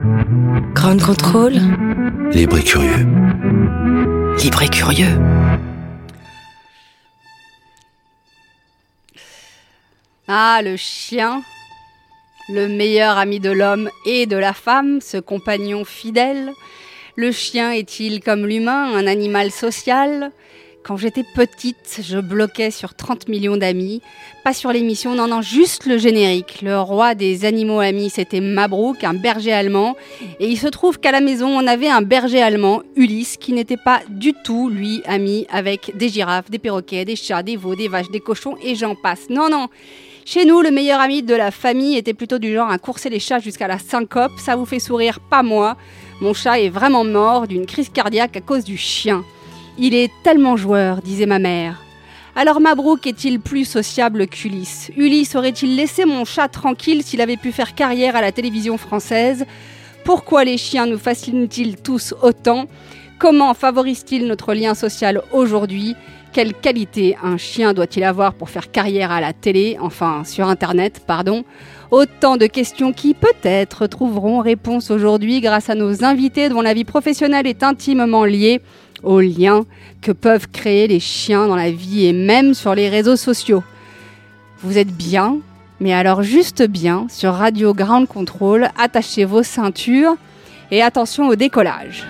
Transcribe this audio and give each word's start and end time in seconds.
Ground 0.00 1.02
Control, 1.02 1.52
Libre 2.32 2.56
et 2.56 2.62
curieux. 2.62 3.06
libre 4.42 4.62
et 4.62 4.68
curieux. 4.68 5.20
Ah, 10.26 10.62
le 10.64 10.76
chien, 10.76 11.42
le 12.48 12.66
meilleur 12.66 13.18
ami 13.18 13.40
de 13.40 13.50
l'homme 13.50 13.90
et 14.06 14.24
de 14.24 14.38
la 14.38 14.54
femme, 14.54 15.02
ce 15.02 15.18
compagnon 15.18 15.84
fidèle. 15.84 16.52
Le 17.16 17.30
chien 17.30 17.70
est-il 17.72 18.22
comme 18.22 18.46
l'humain, 18.46 18.94
un 18.94 19.06
animal 19.06 19.50
social? 19.50 20.30
Quand 20.82 20.96
j'étais 20.96 21.24
petite, 21.34 22.00
je 22.02 22.18
bloquais 22.18 22.70
sur 22.70 22.94
30 22.94 23.28
millions 23.28 23.58
d'amis. 23.58 24.00
Pas 24.44 24.54
sur 24.54 24.72
l'émission, 24.72 25.14
non, 25.14 25.28
non, 25.28 25.42
juste 25.42 25.84
le 25.84 25.98
générique. 25.98 26.60
Le 26.62 26.80
roi 26.80 27.14
des 27.14 27.44
animaux 27.44 27.80
amis, 27.80 28.08
c'était 28.08 28.40
Mabrouk, 28.40 29.04
un 29.04 29.12
berger 29.12 29.52
allemand. 29.52 29.94
Et 30.40 30.48
il 30.48 30.56
se 30.56 30.68
trouve 30.68 30.98
qu'à 30.98 31.12
la 31.12 31.20
maison, 31.20 31.48
on 31.48 31.66
avait 31.66 31.88
un 31.88 32.00
berger 32.00 32.40
allemand, 32.40 32.82
Ulysse, 32.96 33.36
qui 33.36 33.52
n'était 33.52 33.76
pas 33.76 34.00
du 34.08 34.32
tout, 34.32 34.70
lui, 34.70 35.02
ami 35.04 35.46
avec 35.50 35.92
des 35.96 36.08
girafes, 36.08 36.50
des 36.50 36.58
perroquets, 36.58 37.04
des 37.04 37.16
chats, 37.16 37.42
des 37.42 37.56
veaux, 37.56 37.74
des 37.74 37.88
vaches, 37.88 38.10
des 38.10 38.20
cochons, 38.20 38.56
et 38.62 38.74
j'en 38.74 38.94
passe. 38.94 39.28
Non, 39.28 39.50
non 39.50 39.68
chez 40.26 40.44
nous, 40.44 40.60
le 40.60 40.70
meilleur 40.70 41.00
ami 41.00 41.22
de 41.24 41.34
la 41.34 41.50
famille 41.50 41.96
était 41.96 42.14
plutôt 42.14 42.38
du 42.38 42.54
genre 42.54 42.70
à 42.70 42.78
courser 42.78 43.08
les 43.08 43.18
chats 43.18 43.40
jusqu'à 43.40 43.66
la 43.66 43.78
syncope. 43.80 44.30
Ça 44.38 44.54
vous 44.54 44.66
fait 44.66 44.78
sourire, 44.78 45.18
pas 45.18 45.42
moi. 45.42 45.76
Mon 46.20 46.34
chat 46.34 46.60
est 46.60 46.68
vraiment 46.68 47.04
mort 47.04 47.48
d'une 47.48 47.66
crise 47.66 47.88
cardiaque 47.88 48.36
à 48.36 48.40
cause 48.40 48.62
du 48.62 48.76
chien. 48.76 49.24
Il 49.82 49.94
est 49.94 50.12
tellement 50.22 50.58
joueur, 50.58 51.00
disait 51.00 51.24
ma 51.24 51.38
mère. 51.38 51.80
Alors 52.36 52.60
Mabrouk 52.60 53.06
est-il 53.06 53.40
plus 53.40 53.64
sociable 53.64 54.26
qu'Ulysse? 54.26 54.90
Ulysse 54.94 55.34
aurait-il 55.36 55.74
laissé 55.74 56.04
mon 56.04 56.26
chat 56.26 56.48
tranquille 56.48 57.02
s'il 57.02 57.22
avait 57.22 57.38
pu 57.38 57.50
faire 57.50 57.74
carrière 57.74 58.14
à 58.14 58.20
la 58.20 58.30
télévision 58.30 58.76
française? 58.76 59.46
Pourquoi 60.04 60.44
les 60.44 60.58
chiens 60.58 60.84
nous 60.84 60.98
fascinent-ils 60.98 61.76
tous 61.78 62.14
autant? 62.20 62.66
Comment 63.18 63.54
favorisent-ils 63.54 64.26
notre 64.26 64.52
lien 64.52 64.74
social 64.74 65.22
aujourd'hui? 65.32 65.96
Quelle 66.34 66.52
qualité 66.52 67.16
un 67.22 67.38
chien 67.38 67.72
doit-il 67.72 68.04
avoir 68.04 68.34
pour 68.34 68.50
faire 68.50 68.70
carrière 68.70 69.10
à 69.10 69.22
la 69.22 69.32
télé, 69.32 69.78
enfin 69.80 70.24
sur 70.24 70.46
Internet, 70.46 71.02
pardon? 71.06 71.42
Autant 71.90 72.36
de 72.36 72.46
questions 72.46 72.92
qui 72.92 73.14
peut-être 73.14 73.86
trouveront 73.86 74.40
réponse 74.40 74.90
aujourd'hui 74.90 75.40
grâce 75.40 75.70
à 75.70 75.74
nos 75.74 76.04
invités 76.04 76.50
dont 76.50 76.60
la 76.60 76.74
vie 76.74 76.84
professionnelle 76.84 77.46
est 77.46 77.62
intimement 77.62 78.26
liée 78.26 78.60
aux 79.02 79.20
liens 79.20 79.64
que 80.00 80.12
peuvent 80.12 80.48
créer 80.48 80.86
les 80.88 81.00
chiens 81.00 81.46
dans 81.46 81.56
la 81.56 81.70
vie 81.70 82.06
et 82.06 82.12
même 82.12 82.54
sur 82.54 82.74
les 82.74 82.88
réseaux 82.88 83.16
sociaux. 83.16 83.62
Vous 84.62 84.78
êtes 84.78 84.94
bien, 84.94 85.38
mais 85.80 85.92
alors 85.92 86.22
juste 86.22 86.62
bien 86.62 87.06
sur 87.08 87.32
Radio 87.32 87.72
Ground 87.72 88.06
Control, 88.06 88.68
attachez 88.78 89.24
vos 89.24 89.42
ceintures 89.42 90.16
et 90.70 90.82
attention 90.82 91.28
au 91.28 91.36
décollage. 91.36 92.06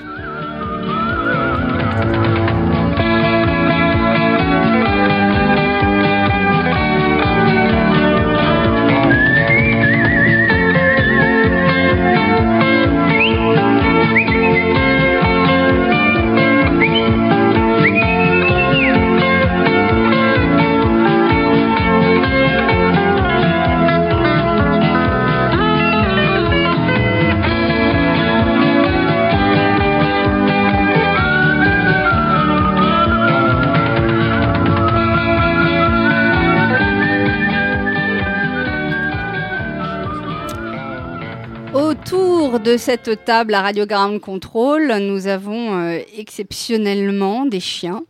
De 42.71 42.77
cette 42.77 43.25
table 43.25 43.55
à 43.55 43.63
Radio 43.63 43.85
Ground 43.85 44.21
Control, 44.21 44.95
nous 45.01 45.27
avons 45.27 45.77
euh, 45.77 45.99
exceptionnellement 46.17 47.45
des 47.45 47.59
chiens 47.59 48.05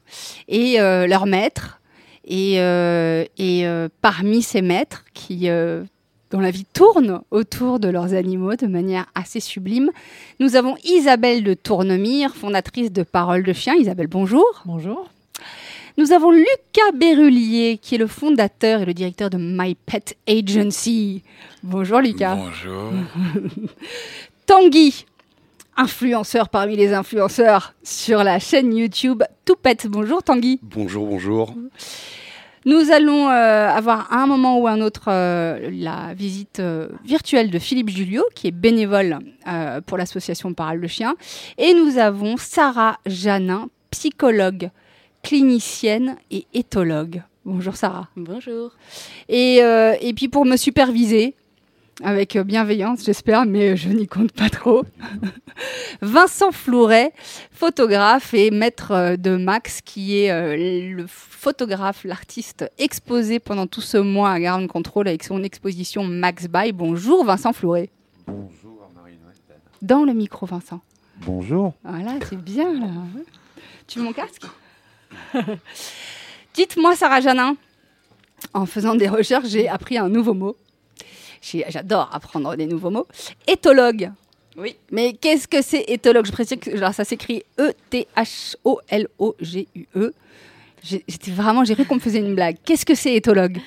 et 0.48 0.78
euh, 0.78 1.06
leurs 1.06 1.24
maîtres. 1.24 1.80
Et, 2.26 2.60
euh, 2.60 3.24
et, 3.38 3.66
euh, 3.66 3.88
parmi 4.02 4.42
ces 4.42 4.60
maîtres 4.60 5.06
qui, 5.14 5.48
euh, 5.48 5.82
dont 6.30 6.40
la 6.40 6.50
vie 6.50 6.66
tourne 6.66 7.22
autour 7.30 7.80
de 7.80 7.88
leurs 7.88 8.12
animaux 8.12 8.54
de 8.54 8.66
manière 8.66 9.06
assez 9.14 9.40
sublime, 9.40 9.90
nous 10.40 10.56
avons 10.56 10.76
Isabelle 10.84 11.42
de 11.42 11.54
Tournemire, 11.54 12.34
fondatrice 12.36 12.92
de 12.92 13.02
Parole 13.02 13.44
de 13.44 13.54
Chien. 13.54 13.76
Isabelle, 13.76 14.08
bonjour. 14.08 14.44
Bonjour. 14.66 15.08
Nous 15.96 16.12
avons 16.12 16.32
Lucas 16.32 16.92
Berrulier, 16.94 17.78
qui 17.80 17.94
est 17.94 17.98
le 17.98 18.06
fondateur 18.06 18.82
et 18.82 18.84
le 18.84 18.94
directeur 18.94 19.30
de 19.30 19.38
My 19.38 19.74
Pet 19.74 20.16
Agency. 20.28 21.22
Bonjour 21.62 22.00
Lucas. 22.00 22.36
Bonjour. 22.36 22.92
Tanguy, 24.50 25.06
influenceur 25.76 26.48
parmi 26.48 26.74
les 26.74 26.92
influenceurs 26.92 27.72
sur 27.84 28.24
la 28.24 28.40
chaîne 28.40 28.76
YouTube 28.76 29.22
Toupette. 29.44 29.86
Bonjour 29.86 30.24
Tanguy. 30.24 30.58
Bonjour, 30.60 31.06
bonjour. 31.06 31.54
Nous 32.64 32.90
allons 32.90 33.28
euh, 33.28 33.68
avoir 33.68 34.12
à 34.12 34.24
un 34.24 34.26
moment 34.26 34.58
ou 34.58 34.66
un 34.66 34.80
autre 34.80 35.04
euh, 35.06 35.70
la 35.72 36.14
visite 36.14 36.58
euh, 36.58 36.88
virtuelle 37.04 37.52
de 37.52 37.60
Philippe 37.60 37.90
Julio, 37.90 38.24
qui 38.34 38.48
est 38.48 38.50
bénévole 38.50 39.20
euh, 39.46 39.80
pour 39.82 39.96
l'association 39.96 40.52
Parole 40.52 40.78
le 40.78 40.88
Chien. 40.88 41.14
Et 41.56 41.72
nous 41.72 41.98
avons 41.98 42.36
Sarah 42.36 42.98
Janin, 43.06 43.68
psychologue, 43.92 44.70
clinicienne 45.22 46.16
et 46.32 46.48
éthologue. 46.54 47.22
Bonjour 47.44 47.76
Sarah. 47.76 48.08
Bonjour. 48.16 48.72
Et, 49.28 49.62
euh, 49.62 49.94
et 50.00 50.12
puis 50.12 50.26
pour 50.26 50.44
me 50.44 50.56
superviser, 50.56 51.36
avec 52.02 52.36
bienveillance 52.38 53.04
j'espère, 53.04 53.46
mais 53.46 53.76
je 53.76 53.88
n'y 53.88 54.06
compte 54.06 54.32
pas 54.32 54.48
trop, 54.48 54.84
Vincent 56.02 56.52
Flouret, 56.52 57.12
photographe 57.50 58.34
et 58.34 58.50
maître 58.50 58.92
euh, 58.92 59.16
de 59.16 59.36
Max, 59.36 59.80
qui 59.82 60.18
est 60.18 60.30
euh, 60.30 60.94
le 60.96 61.06
photographe, 61.06 62.04
l'artiste 62.04 62.70
exposé 62.78 63.38
pendant 63.38 63.66
tout 63.66 63.80
ce 63.80 63.98
mois 63.98 64.30
à 64.32 64.40
Ground 64.40 64.68
Control 64.68 65.08
avec 65.08 65.24
son 65.24 65.42
exposition 65.42 66.04
Max 66.04 66.48
By. 66.48 66.72
Bonjour 66.72 67.24
Vincent 67.24 67.52
Flouret. 67.52 67.90
Bonjour 68.26 68.90
Marine 68.94 69.18
Weston. 69.28 69.60
Dans 69.82 70.04
le 70.04 70.12
micro 70.12 70.46
Vincent. 70.46 70.80
Bonjour. 71.26 71.74
Voilà, 71.84 72.12
c'est 72.28 72.40
bien 72.40 72.72
là. 72.72 72.88
Tu 73.86 73.98
veux 73.98 74.04
mon 74.04 74.12
casque? 74.12 74.44
Dites-moi 76.54 76.96
Sarah 76.96 77.20
Janin, 77.20 77.56
en 78.54 78.66
faisant 78.66 78.94
des 78.94 79.08
recherches, 79.08 79.48
j'ai 79.48 79.68
appris 79.68 79.98
un 79.98 80.08
nouveau 80.08 80.34
mot. 80.34 80.56
J'adore 81.40 82.08
apprendre 82.12 82.54
des 82.56 82.66
nouveaux 82.66 82.90
mots. 82.90 83.06
Éthologue. 83.46 84.10
Oui. 84.56 84.76
Mais 84.90 85.12
qu'est-ce 85.14 85.46
que 85.48 85.62
c'est 85.62 85.84
éthologue? 85.88 86.26
Je 86.26 86.32
précise 86.32 86.58
que 86.60 86.70
alors, 86.76 86.92
ça 86.92 87.04
s'écrit 87.04 87.42
E 87.58 87.72
E-T-H-O-L-O-G-U-E. 88.90 90.12
J'ai- 90.82 91.04
J'étais 91.06 91.30
vraiment, 91.30 91.64
j'ai 91.64 91.74
cru 91.74 91.84
qu'on 91.84 91.94
me 91.96 92.00
faisait 92.00 92.18
une 92.20 92.34
blague. 92.34 92.56
Qu'est-ce 92.64 92.84
que 92.86 92.94
c'est 92.94 93.14
éthologue? 93.14 93.58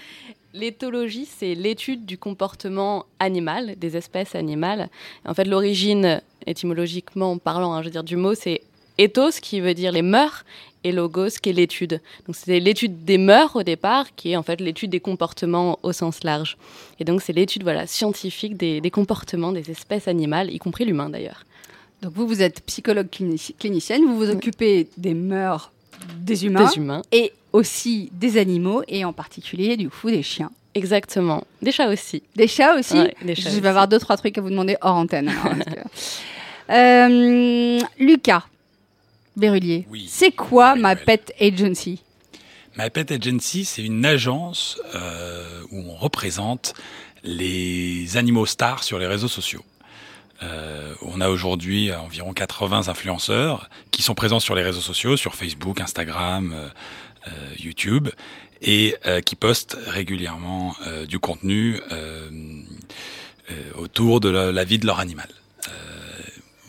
L'éthologie, 0.54 1.26
c'est 1.26 1.56
l'étude 1.56 2.06
du 2.06 2.18
comportement 2.18 3.06
animal, 3.20 3.76
des 3.78 3.98
espèces 3.98 4.36
animales. 4.36 4.90
En 5.26 5.34
fait, 5.34 5.46
l'origine, 5.46 6.22
étymologiquement 6.46 7.38
parlant, 7.40 7.74
hein, 7.74 7.82
je 7.82 7.86
veux 7.88 7.92
dire, 7.92 8.04
du 8.04 8.18
mot, 8.18 8.36
c'est 8.36 8.62
ethos, 8.98 9.40
qui 9.42 9.60
veut 9.62 9.74
dire 9.74 9.92
les 9.92 10.02
mœurs, 10.02 10.46
et 10.86 10.92
logos, 10.92 11.30
qui 11.42 11.50
est 11.50 11.54
l'étude. 11.54 12.02
Donc, 12.28 12.36
c'était 12.36 12.60
l'étude 12.60 13.06
des 13.06 13.18
mœurs 13.18 13.56
au 13.56 13.64
départ, 13.64 14.14
qui 14.16 14.32
est 14.32 14.36
en 14.36 14.44
fait 14.44 14.60
l'étude 14.60 14.90
des 14.90 15.00
comportements 15.00 15.80
au 15.82 15.94
sens 15.94 16.24
large. 16.26 16.58
Et 17.00 17.06
donc, 17.06 17.22
c'est 17.22 17.32
l'étude 17.34 17.64
voilà, 17.64 17.88
scientifique 17.88 18.58
des, 18.58 18.82
des 18.82 18.92
comportements 18.92 19.54
des 19.54 19.72
espèces 19.72 20.08
animales, 20.10 20.52
y 20.54 20.58
compris 20.60 20.84
l'humain 20.84 21.10
d'ailleurs. 21.10 21.46
Donc 22.02 22.12
vous, 22.16 22.28
vous 22.28 22.42
êtes 22.42 22.60
psychologue 22.66 23.08
clinici- 23.10 23.56
clinicienne, 23.58 24.04
vous 24.06 24.18
vous 24.18 24.30
occupez 24.30 24.90
des 24.98 25.14
mœurs 25.14 25.72
des 26.18 26.46
humains, 26.46 26.66
des 26.70 26.76
humains. 26.78 27.02
et 27.14 27.32
aussi 27.54 28.10
des 28.12 28.38
animaux, 28.38 28.84
et 28.90 29.06
en 29.06 29.14
particulier 29.14 29.78
du 29.78 29.90
coup 29.90 30.12
des 30.12 30.22
chiens. 30.24 30.52
Exactement. 30.76 31.46
Des 31.62 31.72
chats 31.72 31.88
aussi. 31.90 32.24
Des 32.36 32.48
chats 32.50 32.76
aussi 32.78 32.96
Ouais, 32.96 33.16
des 33.24 33.36
chats 33.36 33.44
Je 33.52 33.56
vais 33.56 33.60
aussi. 33.62 33.68
avoir 33.68 33.88
deux, 33.88 34.00
trois 34.00 34.18
trucs 34.18 34.38
à 34.38 34.42
vous 34.42 34.50
demander 34.50 34.76
hors 34.82 34.96
antenne. 34.98 35.30
alors, 35.30 35.44
parce 35.44 35.76
que- 35.76 35.82
Euh, 36.70 37.80
Lucas 38.00 38.44
Berrulier, 39.36 39.86
Oui. 39.90 40.08
c'est 40.10 40.32
quoi 40.32 40.76
ma 40.76 40.96
pet 40.96 41.34
agency? 41.40 42.02
My 42.76 42.90
Pet 42.90 43.12
Agency, 43.12 43.66
c'est 43.66 43.84
une 43.84 44.04
agence 44.04 44.80
euh, 44.96 45.62
où 45.70 45.80
on 45.92 45.96
représente 45.96 46.74
les 47.24 48.18
animaux 48.18 48.48
stars 48.48 48.84
sur 48.84 48.98
les 48.98 49.06
réseaux 49.06 49.28
sociaux. 49.28 49.64
Euh, 50.42 50.96
on 51.04 51.22
a 51.22 51.30
aujourd'hui 51.30 51.94
environ 51.94 52.34
80 52.34 52.88
influenceurs 52.88 53.70
qui 53.92 54.02
sont 54.02 54.16
présents 54.16 54.40
sur 54.40 54.56
les 54.56 54.64
réseaux 54.64 54.82
sociaux, 54.82 55.18
sur 55.18 55.36
Facebook, 55.36 55.82
Instagram, 55.82 56.52
euh, 57.28 57.32
YouTube, 57.60 58.10
et 58.64 58.96
qui 59.26 59.36
postent 59.36 59.78
régulièrement 59.88 60.74
du 61.06 61.20
contenu 61.20 61.82
autour 63.76 64.22
de 64.22 64.30
la, 64.30 64.54
la 64.54 64.64
vie 64.64 64.80
de 64.80 64.86
leur 64.86 65.02
animal. 65.02 65.28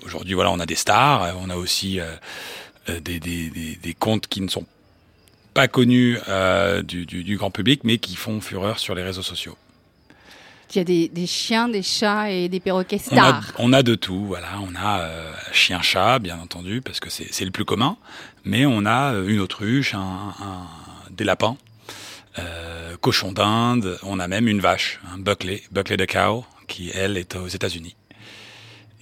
Aujourd'hui, 0.05 0.35
voilà, 0.35 0.51
on 0.51 0.61
a 0.61 0.67
des 0.67 0.75
stars, 0.75 1.23
euh, 1.23 1.33
on 1.39 1.51
a 1.51 1.57
aussi 1.57 1.99
euh, 2.01 2.15
euh, 2.89 3.01
des, 3.01 3.21
des, 3.21 3.51
des, 3.51 3.77
des 3.77 3.95
comptes 3.95 4.27
qui 4.27 4.41
ne 4.41 4.49
sont 4.49 4.67
pas 5.55 5.69
connus 5.69 6.19
euh, 6.29 6.83
du, 6.83 7.07
du, 7.07 7.25
du 7.25 7.37
grand 7.37 7.51
public, 7.51 7.83
mais 7.85 7.99
qui 7.99 8.17
font 8.17 8.41
fureur 8.41 8.79
sur 8.79 8.95
les 8.95 9.03
réseaux 9.03 9.23
sociaux. 9.23 9.57
Il 10.71 10.79
y 10.79 10.81
a 10.81 10.85
des, 10.85 11.09
des 11.09 11.27
chiens, 11.27 11.69
des 11.69 11.83
chats 11.83 12.31
et 12.33 12.49
des 12.49 12.59
perroquets 12.59 12.99
On 13.13 13.17
a, 13.17 13.21
stars. 13.21 13.53
on 13.59 13.73
a 13.73 13.83
de 13.85 13.95
tout, 13.95 14.25
voilà. 14.27 14.49
On 14.61 14.75
a 14.75 15.01
euh, 15.03 15.33
chien-chat, 15.53 16.19
bien 16.19 16.39
entendu, 16.41 16.81
parce 16.83 16.99
que 16.99 17.11
c'est 17.11 17.45
le 17.45 17.51
plus 17.53 17.65
commun. 17.65 17.97
Mais 18.45 18.67
on 18.67 18.85
a 18.85 19.13
une 19.27 19.39
autruche, 19.41 19.95
un, 19.95 19.99
un- 20.01 20.67
des 21.11 21.23
lapins, 21.23 21.57
euh, 22.41 22.97
cochon 23.01 23.31
d'Inde. 23.31 23.99
On 24.03 24.19
a 24.19 24.27
même 24.27 24.49
une 24.49 24.61
vache, 24.61 24.99
un 25.15 25.19
Buckley, 25.19 25.63
Buckley 25.71 25.97
the 25.97 26.07
cow, 26.11 26.45
qui 26.67 26.91
elle 26.93 27.17
est 27.19 27.37
aux 27.37 27.47
États-Unis. 27.47 27.95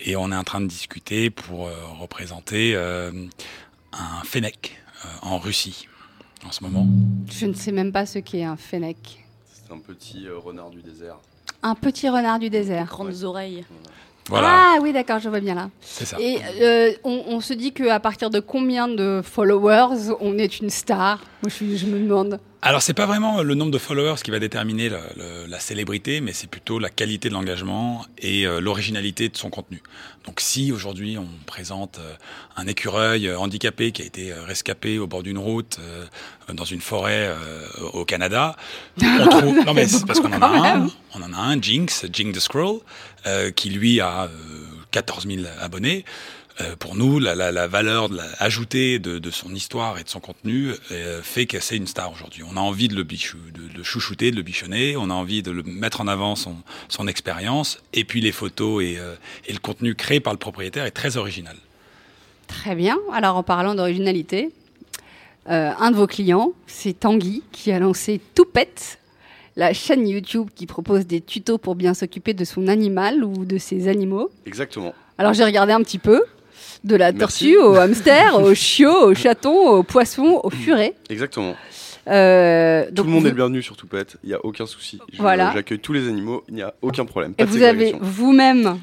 Et 0.04 0.16
on 0.16 0.30
est 0.32 0.36
en 0.36 0.44
train 0.44 0.60
de 0.60 0.66
discuter 0.66 1.30
pour 1.30 1.66
euh, 1.66 1.72
représenter 2.00 2.72
euh, 2.74 3.12
un 3.92 4.24
fennec 4.24 4.76
euh, 5.04 5.08
en 5.22 5.38
Russie 5.38 5.88
en 6.46 6.50
ce 6.52 6.62
moment. 6.64 6.86
Je 7.30 7.46
ne 7.46 7.54
sais 7.54 7.72
même 7.72 7.92
pas 7.92 8.04
ce 8.06 8.18
qu'est 8.18 8.42
un 8.44 8.56
fennec. 8.56 9.24
C'est 9.52 9.72
un 9.72 9.78
petit 9.78 10.26
euh, 10.26 10.38
renard 10.38 10.70
du 10.70 10.82
désert. 10.82 11.16
Un 11.62 11.74
petit 11.76 12.08
renard 12.08 12.38
du 12.40 12.50
désert. 12.50 12.86
Grandes 12.86 13.22
oreilles. 13.22 13.64
Voilà, 14.28 14.74
Ah 14.76 14.78
oui, 14.80 14.92
d'accord, 14.92 15.18
je 15.18 15.28
vois 15.28 15.40
bien 15.40 15.54
là. 15.54 15.70
c'est 15.80 16.04
ça. 16.04 16.16
Et 16.20 16.38
euh, 16.60 16.92
on, 17.04 17.24
on 17.28 17.40
se 17.40 17.52
dit 17.54 17.72
qu'à 17.72 17.98
partir 18.00 18.30
de 18.30 18.38
combien 18.40 18.86
de 18.88 19.20
followers 19.24 20.12
on 20.20 20.38
est 20.38 20.60
une 20.60 20.70
star? 20.70 21.18
Moi, 21.42 21.50
je 21.50 21.86
me 21.86 21.98
demande. 21.98 22.38
Alors, 22.64 22.80
c'est 22.80 22.94
pas 22.94 23.06
vraiment 23.06 23.42
le 23.42 23.56
nombre 23.56 23.72
de 23.72 23.78
followers 23.78 24.22
qui 24.22 24.30
va 24.30 24.38
déterminer 24.38 24.88
la 25.48 25.58
célébrité, 25.58 26.20
mais 26.20 26.32
c'est 26.32 26.46
plutôt 26.46 26.78
la 26.78 26.90
qualité 26.90 27.28
de 27.28 27.34
l'engagement 27.34 28.06
et 28.18 28.46
euh, 28.46 28.60
l'originalité 28.60 29.28
de 29.28 29.36
son 29.36 29.50
contenu. 29.50 29.82
Donc, 30.26 30.40
si 30.40 30.70
aujourd'hui 30.70 31.18
on 31.18 31.26
présente 31.44 31.98
euh, 31.98 32.14
un 32.54 32.68
écureuil 32.68 33.26
euh, 33.26 33.36
handicapé 33.36 33.90
qui 33.90 34.02
a 34.02 34.04
été 34.04 34.32
rescapé 34.32 35.00
au 35.00 35.08
bord 35.08 35.24
d'une 35.24 35.38
route 35.38 35.80
dans 36.52 36.64
une 36.64 36.80
forêt 36.80 37.34
au 37.94 38.04
Canada, 38.04 38.54
on 39.02 39.26
trouve. 39.28 39.64
Non, 39.66 39.74
mais 39.74 39.88
c'est 39.88 40.06
parce 40.06 40.20
qu'on 40.20 40.32
en 40.32 40.42
a 40.42 40.76
un. 40.76 40.88
On 41.14 41.22
en 41.22 41.32
a 41.32 41.38
un, 41.38 41.60
Jinx, 41.60 42.06
Jinx 42.12 42.38
the 42.38 42.40
Scroll, 42.40 42.78
qui 43.56 43.70
lui 43.70 44.00
a 44.00 44.24
euh, 44.24 44.28
14 44.92 45.26
000 45.26 45.42
abonnés. 45.60 46.04
Euh, 46.60 46.76
pour 46.76 46.96
nous, 46.96 47.18
la, 47.18 47.34
la, 47.34 47.50
la 47.50 47.66
valeur 47.66 48.10
de 48.10 48.16
la- 48.16 48.28
ajoutée 48.38 48.98
de, 48.98 49.18
de 49.18 49.30
son 49.30 49.54
histoire 49.54 49.98
et 49.98 50.04
de 50.04 50.08
son 50.08 50.20
contenu 50.20 50.72
euh, 50.90 51.22
fait 51.22 51.46
que 51.46 51.60
c'est 51.60 51.76
une 51.78 51.86
star 51.86 52.12
aujourd'hui. 52.12 52.42
On 52.46 52.56
a 52.58 52.60
envie 52.60 52.88
de 52.88 52.94
le, 52.94 53.04
bichou, 53.04 53.38
de, 53.54 53.74
le 53.74 53.82
chouchouter, 53.82 54.30
de 54.30 54.36
le 54.36 54.42
bichonner, 54.42 54.94
on 54.98 55.08
a 55.08 55.14
envie 55.14 55.42
de 55.42 55.50
le 55.50 55.62
mettre 55.62 56.02
en 56.02 56.08
avant 56.08 56.36
son, 56.36 56.56
son 56.88 57.08
expérience, 57.08 57.78
et 57.94 58.04
puis 58.04 58.20
les 58.20 58.32
photos 58.32 58.82
et, 58.84 58.98
euh, 58.98 59.14
et 59.46 59.52
le 59.54 59.60
contenu 59.60 59.94
créé 59.94 60.20
par 60.20 60.34
le 60.34 60.38
propriétaire 60.38 60.84
est 60.84 60.90
très 60.90 61.16
original. 61.16 61.56
Très 62.48 62.74
bien. 62.74 62.98
Alors, 63.14 63.36
en 63.38 63.42
parlant 63.42 63.74
d'originalité, 63.74 64.50
euh, 65.48 65.70
un 65.78 65.90
de 65.90 65.96
vos 65.96 66.06
clients, 66.06 66.52
c'est 66.66 66.92
Tanguy, 67.00 67.42
qui 67.50 67.72
a 67.72 67.78
lancé 67.78 68.20
Toupette, 68.34 68.98
la 69.56 69.72
chaîne 69.72 70.06
YouTube 70.06 70.48
qui 70.54 70.66
propose 70.66 71.06
des 71.06 71.22
tutos 71.22 71.56
pour 71.56 71.76
bien 71.76 71.94
s'occuper 71.94 72.34
de 72.34 72.44
son 72.44 72.68
animal 72.68 73.24
ou 73.24 73.46
de 73.46 73.56
ses 73.56 73.88
animaux. 73.88 74.30
Exactement. 74.44 74.94
Alors, 75.16 75.32
j'ai 75.32 75.44
regardé 75.44 75.72
un 75.72 75.82
petit 75.82 75.98
peu. 75.98 76.22
De 76.84 76.96
la 76.96 77.12
Merci. 77.12 77.52
tortue 77.52 77.58
au 77.58 77.74
hamster, 77.76 78.40
au 78.40 78.54
chiot, 78.54 79.06
au 79.10 79.14
chaton, 79.14 79.68
au 79.68 79.82
poisson, 79.82 80.40
au 80.42 80.50
furet. 80.50 80.94
Exactement. 81.10 81.54
Euh, 82.08 82.86
Tout 82.94 83.04
le 83.04 83.10
monde 83.10 83.20
vous- 83.20 83.26
est 83.28 83.30
le 83.30 83.36
bienvenu 83.36 83.62
sur 83.62 83.76
Toupette. 83.76 84.16
Il 84.24 84.28
n'y 84.30 84.34
a 84.34 84.44
aucun 84.44 84.66
souci. 84.66 84.98
Je- 85.12 85.22
Voilà. 85.22 85.52
J'accueille 85.54 85.78
tous 85.78 85.92
les 85.92 86.08
animaux. 86.08 86.42
Il 86.48 86.54
n'y 86.54 86.62
a 86.62 86.74
aucun 86.82 87.04
problème. 87.04 87.34
Pas 87.34 87.44
Et 87.44 87.46
de 87.46 87.50
vous 87.52 87.62
avez 87.62 87.86
ségrégation. 87.92 87.98
vous-même 88.10 88.78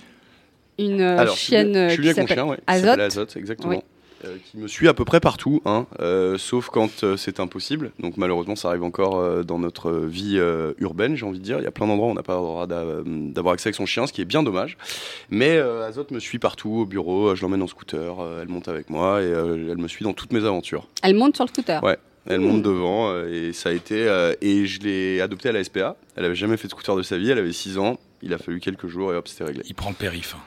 une 0.77 1.01
euh, 1.01 1.17
Alors, 1.17 1.35
je 1.35 1.39
suis 1.41 1.49
bien- 1.51 1.63
chienne 1.63 1.75
euh, 1.75 1.87
je 1.89 1.93
suis 1.95 2.01
bien 2.01 2.13
qui 2.13 2.21
s'appelle 2.21 2.37
conscient, 2.37 2.49
ouais, 2.51 2.57
qui 2.57 2.63
Azote. 2.67 2.99
Azote, 2.99 3.35
exactement. 3.35 3.69
Oui. 3.73 3.79
Euh, 4.25 4.35
qui 4.51 4.57
me 4.57 4.67
suit 4.67 4.89
à 4.89 4.93
peu 4.93 5.05
près 5.05 5.21
partout, 5.21 5.61
hein, 5.63 5.85
euh, 6.01 6.37
sauf 6.37 6.67
quand 6.67 7.03
euh, 7.05 7.15
c'est 7.15 7.39
impossible. 7.39 7.91
Donc 7.99 8.17
malheureusement, 8.17 8.57
ça 8.57 8.67
arrive 8.67 8.83
encore 8.83 9.17
euh, 9.17 9.43
dans 9.43 9.59
notre 9.59 9.91
vie 9.93 10.35
euh, 10.37 10.73
urbaine, 10.79 11.15
j'ai 11.15 11.25
envie 11.25 11.39
de 11.39 11.43
dire. 11.43 11.57
Il 11.59 11.63
y 11.63 11.67
a 11.67 11.71
plein 11.71 11.87
d'endroits 11.87 12.09
où 12.09 12.11
on 12.11 12.15
n'a 12.15 12.23
pas 12.23 12.33
le 12.35 12.39
droit 12.41 12.67
d'a- 12.67 12.83
d'avoir 13.05 13.53
accès 13.53 13.67
avec 13.69 13.75
son 13.75 13.85
chien, 13.85 14.07
ce 14.07 14.11
qui 14.13 14.21
est 14.21 14.25
bien 14.25 14.43
dommage. 14.43 14.77
Mais 15.29 15.51
euh, 15.57 15.87
Azote 15.87 16.11
me 16.11 16.19
suit 16.19 16.37
partout, 16.39 16.69
au 16.69 16.85
bureau, 16.85 17.33
je 17.33 17.41
l'emmène 17.41 17.61
en 17.61 17.67
scooter, 17.67 18.19
euh, 18.19 18.41
elle 18.41 18.49
monte 18.49 18.67
avec 18.67 18.89
moi 18.89 19.21
et 19.21 19.25
euh, 19.25 19.69
elle 19.71 19.77
me 19.77 19.87
suit 19.87 20.03
dans 20.03 20.13
toutes 20.13 20.33
mes 20.33 20.43
aventures. 20.43 20.87
Elle 21.01 21.15
monte 21.15 21.35
sur 21.37 21.45
le 21.45 21.49
scooter? 21.49 21.81
Ouais. 21.81 21.97
Elle 22.27 22.41
monte 22.41 22.61
devant 22.61 23.25
et 23.25 23.53
ça 23.53 23.69
a 23.69 23.71
été. 23.71 24.05
euh, 24.07 24.33
et 24.41 24.65
je 24.65 24.81
l'ai 24.81 25.21
adoptée 25.21 25.47
à 25.49 25.51
la 25.53 25.63
SPA. 25.63 25.95
Elle 26.17 26.25
avait 26.25 26.35
jamais 26.35 26.57
fait 26.57 26.67
de 26.67 26.71
scooter 26.73 26.95
de 26.97 27.01
sa 27.03 27.17
vie, 27.17 27.31
elle 27.31 27.39
avait 27.39 27.53
6 27.53 27.77
ans. 27.77 27.97
Il 28.21 28.33
a 28.33 28.37
fallu 28.37 28.59
quelques 28.59 28.87
jours 28.87 29.13
et 29.13 29.15
hop, 29.15 29.27
c'était 29.29 29.45
réglé. 29.45 29.63
Il 29.67 29.73
prend 29.75 29.89
le 29.89 29.95
périph. 29.95 30.35
hein. 30.37 30.41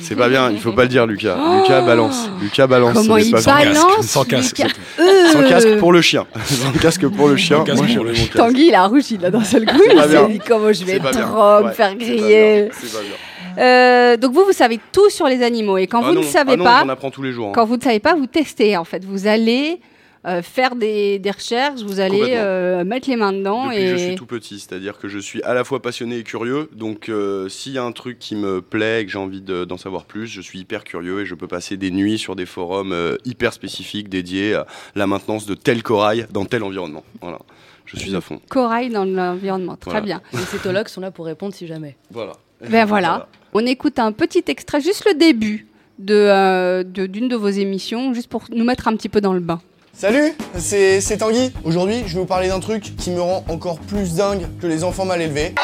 C'est 0.00 0.14
pas 0.16 0.28
bien, 0.28 0.50
il 0.50 0.60
faut 0.60 0.72
pas 0.72 0.82
le 0.82 0.88
dire, 0.88 1.06
Lucas. 1.06 1.36
Oh 1.38 1.56
Lucas 1.60 1.80
balance. 1.82 2.30
Lucas 2.40 2.66
balance. 2.66 2.94
Comment 2.94 3.16
il 3.16 3.30
pas 3.30 3.40
Sans 3.40 3.56
bien. 3.56 3.66
balance 3.72 3.96
casque, 3.96 4.08
sans 4.10 4.24
casque. 4.24 4.62
Euh, 5.00 5.28
Sans 5.32 5.42
casque 5.48 5.76
pour 5.78 5.92
le 5.92 6.00
chien. 6.00 6.26
Sans 6.44 6.78
casque 6.78 7.08
pour 7.08 7.28
le 7.28 7.36
chien. 7.36 7.64
Moi, 7.66 7.86
pour 7.94 8.04
le. 8.04 8.12
Tanguy, 8.34 8.66
il 8.68 8.74
a 8.74 8.86
rougi 8.86 9.18
là 9.18 9.30
d'un 9.30 9.42
seul 9.44 9.66
coup. 9.66 9.80
Il 9.92 10.00
s'est 10.02 10.28
dit 10.28 10.40
comment 10.46 10.72
je 10.72 10.84
vais 10.84 10.98
trop 10.98 11.08
me 11.10 11.64
Ouais, 11.64 11.72
faire 11.72 11.90
c'est 11.90 11.96
pas 11.98 12.04
griller. 12.04 12.62
bien, 12.62 12.68
C'est 12.80 12.92
pas 12.92 13.02
bien. 13.02 13.62
Euh, 13.64 14.16
donc 14.16 14.32
vous, 14.32 14.44
vous 14.46 14.52
savez 14.52 14.78
tout 14.92 15.10
sur 15.10 15.26
les 15.26 15.42
animaux. 15.42 15.76
Et 15.78 15.86
quand 15.86 16.00
Ah 16.02 16.08
vous 16.08 16.14
non, 16.14 16.20
ne 16.20 16.26
savez 16.26 16.52
ah 16.54 16.56
non, 16.56 16.64
pas, 16.64 16.80
J'en 16.84 16.88
apprends 16.88 17.10
tous 17.10 17.22
les 17.22 17.32
jours. 17.32 17.48
hein. 17.48 17.52
quand 17.54 17.64
vous 17.66 17.76
ne 17.76 17.82
savez 17.82 17.98
pas, 18.00 18.14
vous 18.14 18.26
testez 18.26 18.76
en 18.76 18.84
fait. 18.84 19.04
Vous 19.04 19.26
allez 19.26 19.78
euh, 20.26 20.40
faire 20.42 20.76
des, 20.76 21.18
des 21.18 21.30
recherches, 21.32 21.80
vous 21.82 21.98
allez 21.98 22.34
euh, 22.36 22.84
mettre 22.84 23.08
les 23.10 23.16
mains 23.16 23.32
dedans 23.32 23.68
Depuis 23.68 23.88
je 23.88 23.96
suis 23.96 24.14
tout 24.14 24.26
petit, 24.26 24.60
c'est-à-dire 24.60 24.98
que 24.98 25.08
je 25.08 25.18
suis 25.18 25.42
à 25.42 25.52
la 25.54 25.64
fois 25.64 25.82
passionné 25.82 26.18
et 26.18 26.22
curieux. 26.22 26.68
Donc, 26.72 27.08
euh, 27.08 27.48
s'il 27.48 27.72
y 27.72 27.78
a 27.78 27.82
un 27.84 27.90
truc 27.92 28.18
qui 28.20 28.36
me 28.36 28.62
plaît 28.62 29.02
et 29.02 29.06
que 29.06 29.10
j'ai 29.10 29.18
envie 29.18 29.40
de- 29.40 29.64
d'en 29.64 29.76
savoir 29.78 30.04
plus, 30.04 30.26
je 30.28 30.40
suis 30.40 30.60
hyper 30.60 30.84
curieux 30.84 31.20
et 31.22 31.26
je 31.26 31.34
peux 31.34 31.48
passer 31.48 31.76
des 31.76 31.90
nuits 31.90 32.18
sur 32.18 32.36
des 32.36 32.46
forums 32.46 32.92
euh, 32.92 33.16
hyper 33.24 33.52
spécifiques 33.52 34.08
dédiés 34.08 34.54
à 34.54 34.66
la 34.94 35.06
maintenance 35.08 35.44
de 35.46 35.54
tel 35.54 35.82
corail 35.82 36.26
dans 36.30 36.44
tel 36.44 36.62
environnement. 36.62 37.02
Voilà, 37.20 37.38
je 37.84 37.96
suis 37.96 38.14
à 38.14 38.20
fond. 38.20 38.40
corail 38.48 38.90
dans 38.90 39.04
l'environnement. 39.04 39.76
Très 39.76 39.90
Voilà. 39.90 40.06
bien. 40.06 40.22
Les 40.32 40.38
cétologues 40.46 40.88
sont 40.88 41.00
là 41.00 41.10
pour 41.10 41.26
répondre 41.26 41.52
si 41.54 41.66
jamais. 41.66 41.96
Voilà. 42.12 42.34
Ben 42.70 42.84
voilà. 42.84 43.28
On 43.54 43.66
écoute 43.66 43.98
un 43.98 44.12
petit 44.12 44.44
extrait, 44.46 44.80
juste 44.80 45.04
le 45.06 45.14
début 45.18 45.66
de 45.98 46.14
euh, 46.14 46.84
de- 46.84 47.06
d'une 47.06 47.28
de, 47.28 47.34
vos 47.36 47.48
émissions, 47.48 48.14
juste 48.14 48.28
pour 48.28 48.44
nous 48.54 48.64
mettre 48.64 48.86
un 48.86 48.94
petit 48.96 49.08
peu 49.08 49.20
dans 49.20 49.32
le 49.34 49.40
bain. 49.40 49.60
Salut, 49.94 50.34
c'est 50.58 51.16
Tanguy. 51.18 51.52
Aujourd'hui, 51.64 52.02
je 52.06 52.14
vais 52.14 52.20
vous 52.20 52.26
parler 52.26 52.48
d'un 52.48 52.58
truc 52.60 52.96
qui 52.96 53.10
me 53.10 53.20
rend 53.20 53.44
encore 53.48 53.78
plus 53.78 54.14
dingue 54.14 54.46
que 54.60 54.66
les 54.66 54.82
enfants 54.82 55.04
mal 55.04 55.20
élevés. 55.20 55.54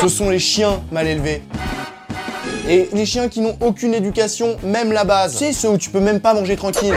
Ce 0.00 0.08
sont 0.08 0.30
les 0.30 0.38
chiens 0.38 0.82
mal 0.92 1.08
élevés. 1.08 1.42
Et 2.68 2.88
les 2.92 3.06
chiens 3.06 3.28
qui 3.28 3.40
n'ont 3.40 3.56
aucune 3.60 3.92
éducation, 3.92 4.56
même 4.62 4.92
la 4.92 5.04
base. 5.04 5.34
C'est 5.36 5.52
ceux 5.52 5.70
où 5.70 5.78
tu 5.78 5.90
peux 5.90 6.00
même 6.00 6.20
pas 6.20 6.32
manger 6.32 6.54
tranquille. 6.54 6.94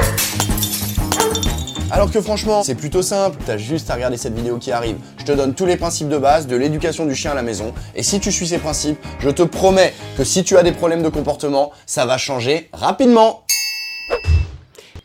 Alors 1.90 2.12
que 2.12 2.22
franchement, 2.22 2.62
c'est 2.62 2.76
plutôt 2.76 3.02
simple, 3.02 3.38
t'as 3.46 3.58
juste 3.58 3.90
à 3.90 3.96
regarder 3.96 4.18
cette 4.18 4.36
vidéo 4.36 4.58
qui 4.58 4.72
arrive. 4.72 4.98
Je 5.18 5.26
te 5.26 5.32
donne 5.32 5.56
tous 5.56 5.66
les 5.66 5.78
principes 5.78 6.10
de 6.10 6.18
base 6.18 6.46
de 6.46 6.56
l'éducation 6.56 7.06
du 7.06 7.16
chien 7.16 7.32
à 7.32 7.36
la 7.36 7.42
maison, 7.42 7.74
et 7.96 8.04
si 8.04 8.20
tu 8.20 8.32
suis 8.32 8.48
ces 8.48 8.58
principes, 8.58 9.00
je 9.20 9.30
te 9.30 9.44
promets 9.44 9.94
que 10.18 10.24
si 10.24 10.44
tu 10.44 10.58
as 10.58 10.64
des 10.64 10.72
problèmes 10.72 11.04
de 11.04 11.10
comportement, 11.10 11.72
ça 11.86 12.06
va 12.06 12.18
changer 12.18 12.70
rapidement. 12.74 13.44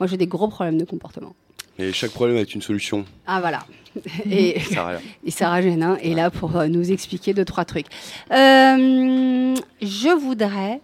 Moi, 0.01 0.07
j'ai 0.07 0.17
des 0.17 0.27
gros 0.27 0.49
problèmes 0.49 0.79
de 0.79 0.85
comportement. 0.87 1.35
Et 1.79 1.93
chaque 1.93 2.11
problème 2.11 2.39
est 2.39 2.55
une 2.55 2.63
solution. 2.63 3.05
Ah 3.27 3.41
voilà. 3.41 3.61
Et, 4.31 4.57
à 4.77 4.89
rien. 4.89 5.01
et 5.25 5.31
Sarah 5.31 5.63
Génin 5.63 5.97
est 5.97 6.15
là 6.15 6.31
pour 6.31 6.57
euh, 6.57 6.69
nous 6.69 6.93
expliquer 6.93 7.35
deux, 7.35 7.45
trois 7.45 7.65
trucs. 7.65 7.87
Euh, 8.31 9.55
je 9.83 10.17
voudrais 10.17 10.81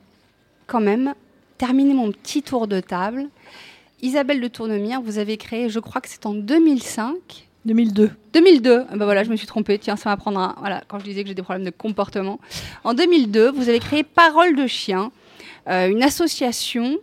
quand 0.66 0.80
même 0.80 1.14
terminer 1.56 1.94
mon 1.94 2.10
petit 2.12 2.42
tour 2.42 2.66
de 2.66 2.80
table. 2.80 3.26
Isabelle 4.02 4.40
de 4.40 4.48
Tournemire, 4.48 5.00
vous 5.00 5.18
avez 5.18 5.36
créé, 5.36 5.68
je 5.68 5.78
crois 5.78 6.00
que 6.00 6.08
c'est 6.08 6.26
en 6.26 6.34
2005. 6.34 7.14
2002. 7.64 8.10
2002, 8.32 8.84
Ah 8.90 8.96
ben 8.96 9.04
voilà, 9.04 9.24
je 9.24 9.30
me 9.30 9.36
suis 9.36 9.46
trompée. 9.46 9.78
Tiens, 9.78 9.96
ça 9.96 10.10
m'apprendra. 10.10 10.56
Voilà, 10.60 10.82
quand 10.88 10.98
je 10.98 11.04
disais 11.04 11.22
que 11.22 11.28
j'ai 11.28 11.34
des 11.34 11.42
problèmes 11.42 11.64
de 11.64 11.70
comportement. 11.70 12.38
En 12.84 12.94
2002, 12.94 13.50
vous 13.50 13.68
avez 13.68 13.80
créé 13.80 14.02
Parole 14.04 14.54
de 14.56 14.66
chien, 14.66 15.10
euh, 15.68 15.88
une 15.88 16.02
association 16.02 16.98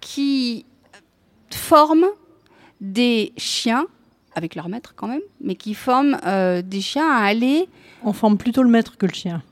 qui 0.00 0.66
forment 1.50 2.06
des 2.80 3.32
chiens, 3.36 3.86
avec 4.34 4.54
leur 4.54 4.68
maître 4.68 4.94
quand 4.96 5.06
même, 5.08 5.20
mais 5.40 5.54
qui 5.54 5.74
forment 5.74 6.18
euh, 6.26 6.62
des 6.62 6.80
chiens 6.80 7.08
à 7.08 7.24
aller. 7.24 7.66
On 8.04 8.12
forme 8.12 8.36
plutôt 8.36 8.62
le 8.62 8.68
maître 8.70 8.96
que 8.96 9.06
le 9.06 9.12
chien. 9.14 9.42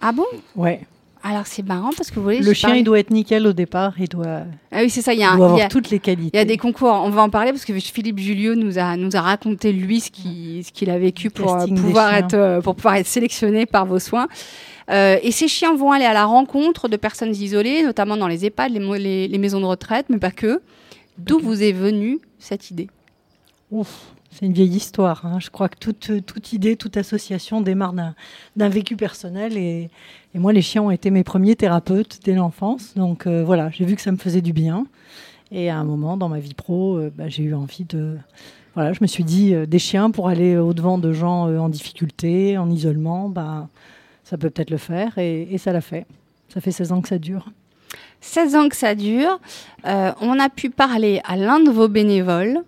Ah 0.00 0.12
bon? 0.12 0.26
Ouais. 0.56 0.82
Alors 1.26 1.46
c'est 1.46 1.62
marrant 1.66 1.88
parce 1.96 2.10
que 2.10 2.16
vous 2.16 2.22
voyez. 2.22 2.40
Le 2.40 2.52
chien, 2.52 2.74
il 2.74 2.84
doit 2.84 2.98
être 2.98 3.08
nickel 3.10 3.46
au 3.46 3.54
départ. 3.54 3.94
Il 3.98 4.10
doit, 4.10 4.42
Ah 4.70 4.80
oui, 4.82 4.90
c'est 4.90 5.00
ça. 5.00 5.14
Il 5.14 5.20
y 5.20 5.24
a, 5.24 5.28
il 5.28 5.32
un- 5.32 5.36
doit 5.38 5.46
il 5.46 5.48
y 5.48 5.52
avoir 5.54 5.66
a- 5.66 5.68
toutes 5.70 5.88
les 5.88 5.98
qualités. 5.98 6.36
il 6.36 6.38
y 6.38 6.42
a 6.42 6.44
des 6.44 6.58
concours. 6.58 6.90
On 6.92 7.08
va 7.08 7.22
en 7.22 7.30
parler 7.30 7.50
parce 7.50 7.64
que 7.64 7.72
Philippe 7.80 8.18
Julio 8.18 8.54
nous 8.54 8.78
a 8.78 8.94
nous 8.98 9.16
a 9.16 9.22
raconté 9.22 9.72
lui 9.72 10.00
ce 10.00 10.10
qui 10.10 10.62
ce 10.62 10.70
qu'il 10.70 10.90
a 10.90 10.98
vécu 10.98 11.30
pour 11.30 11.54
euh, 11.54 11.66
pouvoir 11.66 12.12
être 12.14 12.34
euh, 12.34 12.60
pour 12.60 12.74
pouvoir 12.76 12.96
être 12.96 13.06
sélectionné 13.06 13.64
par 13.64 13.86
vos 13.86 13.98
soins. 14.00 14.28
Euh, 14.90 15.16
et 15.22 15.30
ces 15.32 15.48
chiens 15.48 15.74
vont 15.74 15.92
aller 15.92 16.04
à 16.04 16.12
la 16.12 16.26
rencontre 16.26 16.88
de 16.88 16.98
personnes 16.98 17.34
isolées, 17.34 17.82
notamment 17.84 18.18
dans 18.18 18.28
les 18.28 18.44
EHPAD, 18.44 18.70
les, 18.72 18.80
mo- 18.80 18.94
les- 18.96 19.26
les 19.26 19.38
maisons 19.38 19.60
de 19.60 19.64
retraite, 19.64 20.04
mais 20.10 20.18
pas 20.18 20.30
que. 20.30 20.60
D'où 21.18 21.38
vous 21.38 21.62
est 21.62 21.72
venue 21.72 22.18
cette 22.38 22.70
idée? 22.70 22.88
Ouf, 23.70 24.14
c'est 24.30 24.46
une 24.46 24.52
vieille 24.52 24.74
histoire. 24.76 25.24
hein. 25.26 25.38
Je 25.40 25.50
crois 25.50 25.68
que 25.68 25.78
toute, 25.78 26.24
toute 26.26 26.52
idée, 26.52 26.76
toute 26.76 26.96
association 26.96 27.60
démarre 27.60 27.92
d'un- 27.92 28.14
d'un 28.56 28.68
vécu 28.68 28.96
personnel. 28.96 29.56
Et, 29.56 29.90
et 30.34 30.38
moi, 30.38 30.52
les 30.52 30.62
chiens 30.62 30.82
ont 30.82 30.90
été 30.90 31.10
mes 31.10 31.24
premiers 31.24 31.56
thérapeutes 31.56 32.20
dès 32.24 32.34
l'enfance. 32.34 32.94
Donc 32.94 33.26
euh, 33.26 33.44
voilà, 33.44 33.70
j'ai 33.70 33.84
vu 33.84 33.94
que 33.96 34.02
ça 34.02 34.12
me 34.12 34.16
faisait 34.16 34.42
du 34.42 34.52
bien. 34.52 34.86
Et 35.50 35.70
à 35.70 35.78
un 35.78 35.84
moment, 35.84 36.16
dans 36.16 36.28
ma 36.28 36.40
vie 36.40 36.54
pro, 36.54 36.96
euh, 36.98 37.12
bah, 37.14 37.28
j'ai 37.28 37.44
eu 37.44 37.54
envie 37.54 37.84
de... 37.84 38.16
Voilà, 38.74 38.92
je 38.92 38.98
me 39.02 39.06
suis 39.06 39.22
dit, 39.22 39.54
euh, 39.54 39.66
des 39.66 39.78
chiens 39.78 40.10
pour 40.10 40.28
aller 40.28 40.56
au-devant 40.56 40.98
de 40.98 41.12
gens 41.12 41.42
en 41.56 41.68
difficulté, 41.68 42.58
en 42.58 42.68
isolement, 42.70 43.28
bah, 43.28 43.68
ça 44.24 44.36
peut 44.36 44.50
peut-être 44.50 44.70
le 44.70 44.78
faire. 44.78 45.16
Et, 45.18 45.42
et 45.50 45.58
ça 45.58 45.72
l'a 45.72 45.80
fait. 45.80 46.06
Ça 46.48 46.60
fait 46.60 46.72
16 46.72 46.90
ans 46.92 47.00
que 47.00 47.08
ça 47.08 47.18
dure. 47.18 47.50
16 48.24 48.56
ans 48.56 48.68
que 48.68 48.76
ça 48.76 48.94
dure. 48.94 49.38
Euh, 49.86 50.12
on 50.20 50.38
a 50.40 50.48
pu 50.48 50.70
parler 50.70 51.20
à 51.24 51.36
l'un 51.36 51.60
de 51.60 51.70
vos 51.70 51.88
bénévoles. 51.88 52.58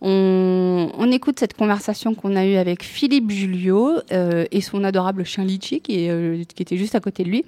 On, 0.00 1.08
écoute 1.12 1.38
cette 1.38 1.54
conversation 1.54 2.14
qu'on 2.14 2.34
a 2.34 2.44
eue 2.44 2.56
avec 2.56 2.82
Philippe 2.82 3.30
Julio 3.30 3.98
euh, 4.10 4.46
et 4.50 4.60
son 4.60 4.82
adorable 4.82 5.24
chien 5.24 5.44
Litchi 5.44 5.80
qui, 5.80 6.08
euh, 6.08 6.42
qui 6.56 6.62
était 6.62 6.76
juste 6.76 6.94
à 6.94 7.00
côté 7.00 7.22
de 7.22 7.28
lui. 7.28 7.44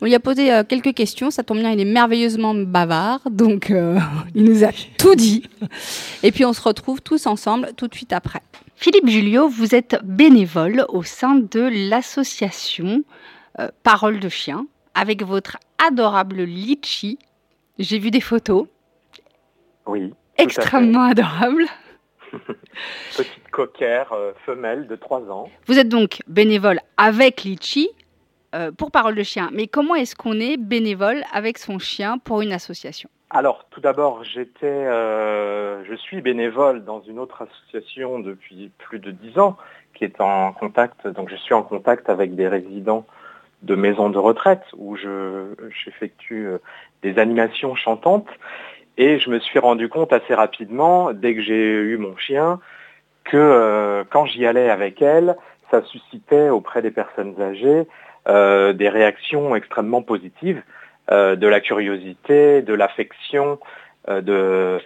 On 0.00 0.06
lui 0.06 0.14
a 0.16 0.20
posé 0.20 0.50
quelques 0.68 0.94
questions. 0.94 1.30
Ça 1.30 1.44
tombe 1.44 1.58
bien, 1.58 1.70
il 1.70 1.78
est 1.78 1.84
merveilleusement 1.84 2.54
bavard. 2.54 3.20
Donc, 3.30 3.72
il 4.34 4.42
nous 4.42 4.64
a 4.64 4.70
tout 4.98 5.14
dit. 5.14 5.44
Et 6.24 6.32
puis, 6.32 6.44
on 6.44 6.52
se 6.52 6.60
retrouve 6.60 7.00
tous 7.02 7.28
ensemble 7.28 7.70
tout 7.76 7.86
de 7.86 7.94
suite 7.94 8.12
après. 8.12 8.40
Philippe 8.74 9.08
Julio, 9.08 9.48
vous 9.48 9.76
êtes 9.76 10.00
bénévole 10.02 10.86
au 10.88 11.04
sein 11.04 11.36
de 11.36 11.88
l'association 11.88 13.04
Parole 13.84 14.18
de 14.18 14.28
Chien 14.28 14.66
avec 14.94 15.22
votre 15.22 15.58
adorable 15.86 16.42
Litchi. 16.42 17.18
J'ai 17.78 17.98
vu 17.98 18.10
des 18.10 18.20
photos 18.20 18.66
Oui. 19.86 20.14
extrêmement 20.38 21.02
adorables. 21.02 21.64
Petite 23.16 23.50
coquère 23.50 24.12
euh, 24.12 24.32
femelle 24.46 24.86
de 24.86 24.96
3 24.96 25.30
ans. 25.30 25.50
Vous 25.66 25.78
êtes 25.78 25.88
donc 25.88 26.20
bénévole 26.26 26.78
avec 26.96 27.42
Litchi 27.42 27.90
euh, 28.54 28.70
pour 28.72 28.90
Parole 28.90 29.14
de 29.14 29.22
Chien. 29.22 29.50
Mais 29.52 29.66
comment 29.66 29.94
est-ce 29.94 30.16
qu'on 30.16 30.40
est 30.40 30.56
bénévole 30.56 31.22
avec 31.32 31.58
son 31.58 31.78
chien 31.78 32.18
pour 32.18 32.40
une 32.40 32.52
association? 32.52 33.10
Alors, 33.30 33.66
tout 33.70 33.80
d'abord, 33.80 34.24
j'étais, 34.24 34.66
euh, 34.66 35.84
je 35.84 35.94
suis 35.94 36.20
bénévole 36.20 36.84
dans 36.84 37.00
une 37.02 37.18
autre 37.18 37.42
association 37.42 38.18
depuis 38.18 38.70
plus 38.78 38.98
de 38.98 39.10
10 39.10 39.38
ans, 39.38 39.56
qui 39.94 40.04
est 40.04 40.20
en 40.20 40.52
contact, 40.52 41.06
donc 41.08 41.30
je 41.30 41.36
suis 41.36 41.54
en 41.54 41.62
contact 41.62 42.08
avec 42.10 42.34
des 42.34 42.46
résidents 42.46 43.06
de 43.62 43.74
maisons 43.74 44.10
de 44.10 44.18
retraite 44.18 44.64
où 44.76 44.96
je, 44.96 45.54
j'effectue 45.84 46.46
euh, 46.46 46.58
des 47.02 47.18
animations 47.18 47.74
chantantes. 47.74 48.28
Et 48.98 49.18
je 49.18 49.30
me 49.30 49.38
suis 49.38 49.58
rendu 49.58 49.88
compte 49.88 50.12
assez 50.12 50.34
rapidement, 50.34 51.12
dès 51.12 51.34
que 51.34 51.40
j'ai 51.40 51.72
eu 51.72 51.96
mon 51.96 52.16
chien, 52.16 52.60
que 53.24 53.36
euh, 53.36 54.04
quand 54.10 54.26
j'y 54.26 54.44
allais 54.46 54.68
avec 54.68 55.00
elle, 55.00 55.36
ça 55.70 55.82
suscitait 55.82 56.50
auprès 56.50 56.82
des 56.82 56.90
personnes 56.90 57.40
âgées 57.40 57.86
euh, 58.28 58.72
des 58.72 58.88
réactions 58.88 59.56
extrêmement 59.56 60.02
positives, 60.02 60.62
de 61.10 61.46
la 61.46 61.60
curiosité, 61.60 62.62
de 62.62 62.72
l'affection, 62.72 63.58
de 64.08 64.78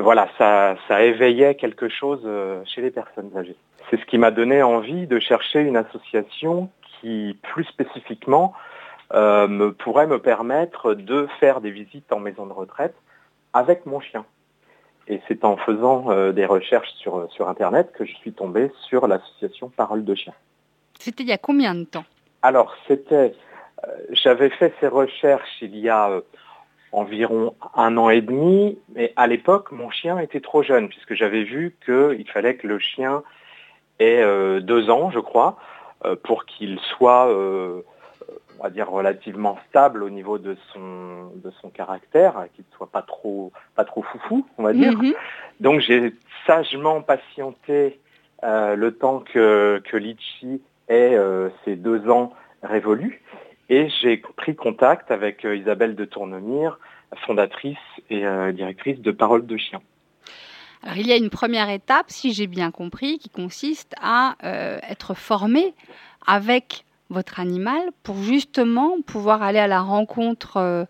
voilà, 0.00 0.28
ça, 0.38 0.76
ça 0.88 1.02
éveillait 1.02 1.56
quelque 1.56 1.90
chose 1.90 2.26
chez 2.64 2.80
les 2.80 2.90
personnes 2.90 3.30
âgées. 3.36 3.56
C'est 3.90 4.00
ce 4.00 4.06
qui 4.06 4.16
m'a 4.16 4.30
donné 4.30 4.62
envie 4.62 5.06
de 5.06 5.18
chercher 5.18 5.60
une 5.60 5.76
association 5.76 6.70
qui, 7.02 7.36
plus 7.42 7.64
spécifiquement, 7.64 8.54
euh, 9.12 9.46
me 9.46 9.72
pourrait 9.72 10.06
me 10.06 10.18
permettre 10.18 10.94
de 10.94 11.28
faire 11.38 11.60
des 11.60 11.70
visites 11.70 12.10
en 12.12 12.20
maison 12.20 12.46
de 12.46 12.52
retraite 12.52 12.94
avec 13.52 13.84
mon 13.84 14.00
chien. 14.00 14.24
Et 15.08 15.20
c'est 15.28 15.44
en 15.44 15.56
faisant 15.56 16.10
euh, 16.10 16.32
des 16.32 16.46
recherches 16.46 16.92
sur, 16.94 17.30
sur 17.30 17.48
Internet 17.48 17.92
que 17.92 18.06
je 18.06 18.14
suis 18.14 18.32
tombé 18.32 18.70
sur 18.88 19.06
l'association 19.06 19.68
Parole 19.68 20.04
de 20.04 20.14
Chien. 20.14 20.32
C'était 20.98 21.24
il 21.24 21.28
y 21.28 21.32
a 21.32 21.38
combien 21.38 21.74
de 21.74 21.84
temps? 21.84 22.04
Alors, 22.40 22.74
c'était, 22.86 23.34
euh, 23.84 23.88
j'avais 24.10 24.48
fait 24.48 24.72
ces 24.80 24.86
recherches 24.88 25.60
il 25.60 25.76
y 25.76 25.88
a 25.90 26.22
environ 26.92 27.54
un 27.74 27.96
an 27.96 28.10
et 28.10 28.20
demi, 28.20 28.78
mais 28.94 29.12
à 29.16 29.26
l'époque, 29.26 29.72
mon 29.72 29.90
chien 29.90 30.18
était 30.18 30.40
trop 30.40 30.62
jeune, 30.62 30.88
puisque 30.88 31.14
j'avais 31.14 31.42
vu 31.42 31.74
qu'il 31.84 32.30
fallait 32.30 32.56
que 32.56 32.66
le 32.66 32.78
chien 32.78 33.22
ait 33.98 34.22
euh, 34.22 34.60
deux 34.60 34.90
ans, 34.90 35.10
je 35.10 35.18
crois, 35.18 35.56
pour 36.22 36.44
qu'il 36.44 36.78
soit, 36.80 37.28
euh, 37.28 37.82
on 38.58 38.62
va 38.62 38.70
dire, 38.70 38.90
relativement 38.90 39.58
stable 39.68 40.02
au 40.02 40.10
niveau 40.10 40.38
de 40.38 40.56
son, 40.72 41.32
de 41.36 41.50
son 41.60 41.70
caractère, 41.70 42.46
qu'il 42.54 42.64
ne 42.70 42.76
soit 42.76 42.90
pas 42.90 43.02
trop, 43.02 43.52
pas 43.74 43.84
trop 43.84 44.02
foufou, 44.02 44.46
on 44.58 44.62
va 44.62 44.72
dire. 44.72 44.96
Mhm. 44.96 45.14
Donc 45.60 45.80
j'ai 45.80 46.14
sagement 46.46 47.02
patienté 47.02 48.00
euh, 48.44 48.74
le 48.74 48.92
temps 48.92 49.20
que, 49.20 49.80
que 49.84 49.96
Litchi 49.96 50.60
ait 50.88 51.14
euh, 51.14 51.48
ses 51.64 51.76
deux 51.76 52.08
ans 52.10 52.32
révolus 52.62 53.22
et 53.68 53.88
j'ai 53.88 54.18
pris 54.18 54.54
contact 54.54 55.10
avec 55.10 55.44
euh, 55.44 55.56
Isabelle 55.56 55.94
de 55.94 56.04
Tournemire, 56.04 56.78
fondatrice 57.26 57.78
et 58.10 58.26
euh, 58.26 58.52
directrice 58.52 59.00
de 59.00 59.10
Parole 59.10 59.46
de 59.46 59.56
Chien. 59.56 59.80
Il 60.96 61.06
y 61.06 61.12
a 61.12 61.16
une 61.16 61.30
première 61.30 61.70
étape, 61.70 62.06
si 62.08 62.32
j'ai 62.32 62.46
bien 62.46 62.70
compris, 62.70 63.18
qui 63.18 63.28
consiste 63.28 63.94
à 64.00 64.34
euh, 64.44 64.78
être 64.88 65.14
formé 65.14 65.74
avec 66.26 66.84
votre 67.08 67.40
animal 67.40 67.80
pour 68.02 68.16
justement 68.16 68.96
pouvoir 69.06 69.42
aller 69.42 69.58
à 69.58 69.68
la 69.68 69.80
rencontre 69.80 70.56
euh, 70.56 70.84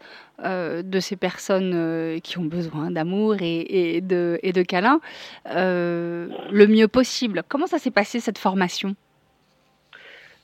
euh, 0.44 0.82
de 0.82 1.00
ces 1.00 1.16
personnes 1.16 2.20
qui 2.22 2.38
ont 2.38 2.44
besoin 2.44 2.90
d'amour 2.90 3.36
et, 3.40 4.00
de, 4.00 4.38
et 4.42 4.52
câlins 4.64 5.00
le 5.46 6.66
mieux 6.68 6.88
possible. 6.88 7.42
Comment 7.48 7.66
ça 7.66 7.78
s'est 7.78 7.90
passé 7.90 8.18
cette 8.20 8.38
formation? 8.38 8.94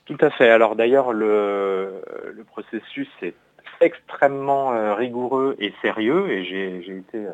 Tout 0.04 0.18
à 0.20 0.30
fait. 0.30 0.50
Alors 0.50 0.76
d'ailleurs, 0.76 1.12
le, 1.12 2.02
processus 2.48 3.08
est 3.22 3.34
extrêmement 3.80 4.94
rigoureux 4.94 5.56
et 5.58 5.72
sérieux 5.80 6.28
et 6.28 6.44
j'ai 6.44 6.96
été 6.98 7.24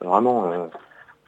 vraiment 0.00 0.70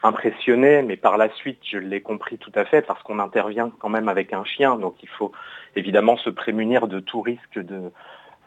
impressionné, 0.02 0.82
mais 0.82 0.96
par 0.96 1.16
la 1.16 1.28
suite, 1.30 1.60
je 1.64 1.78
l'ai 1.78 2.00
compris 2.00 2.38
tout 2.38 2.52
à 2.54 2.64
fait 2.64 2.82
parce 2.82 3.02
qu'on 3.02 3.18
intervient 3.18 3.70
quand 3.80 3.88
même 3.88 4.08
avec 4.08 4.32
un 4.32 4.44
chien, 4.44 4.76
donc 4.76 4.94
il 5.02 5.08
faut 5.08 5.32
évidemment 5.74 6.16
se 6.16 6.30
prémunir 6.30 6.86
de 6.86 7.00
tout 7.00 7.20
risque 7.20 7.58
de, 7.58 7.90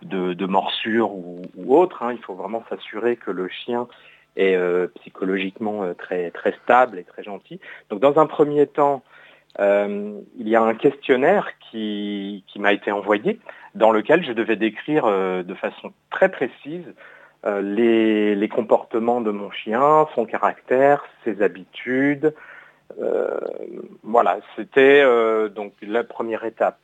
de, 0.02 0.34
de 0.34 0.46
morsure 0.46 1.12
ou, 1.12 1.42
autre. 1.68 2.04
hein. 2.04 2.14
Il 2.14 2.24
faut 2.24 2.36
vraiment 2.36 2.64
s'assurer 2.70 3.18
que 3.18 3.32
le 3.32 3.50
chien 3.50 3.88
est 4.38 4.56
euh, 4.56 4.88
psychologiquement 5.02 5.84
euh, 5.84 5.94
très, 5.94 6.32
très 6.32 6.54
stable 6.64 6.98
et 7.00 7.04
très 7.04 7.24
gentil. 7.24 7.60
Donc 7.90 8.00
dans 8.00 8.18
un 8.18 8.28
premier 8.28 8.66
temps, 8.66 9.04
euh, 9.60 10.14
il 10.38 10.48
y 10.48 10.56
a 10.56 10.62
un 10.62 10.74
questionnaire 10.74 11.50
qui, 11.70 12.46
qui 12.48 12.60
m'a 12.60 12.72
été 12.72 12.94
envoyé 12.94 13.40
dans 13.76 13.92
lequel 13.92 14.24
je 14.24 14.32
devais 14.32 14.56
décrire 14.56 15.06
de 15.06 15.54
façon 15.54 15.94
très 16.10 16.30
précise 16.30 16.86
les, 17.46 18.36
les 18.36 18.50
comportements 18.50 19.22
de 19.22 19.32
mon 19.32 19.50
chien, 19.52 20.08
son 20.16 20.26
caractère, 20.26 21.04
ses 21.24 21.42
habitudes. 21.42 22.34
Euh, 23.00 23.40
voilà, 24.04 24.40
c'était 24.56 25.02
euh, 25.02 25.50
donc 25.50 25.74
la 25.82 26.04
première 26.04 26.44
étape. 26.44 26.80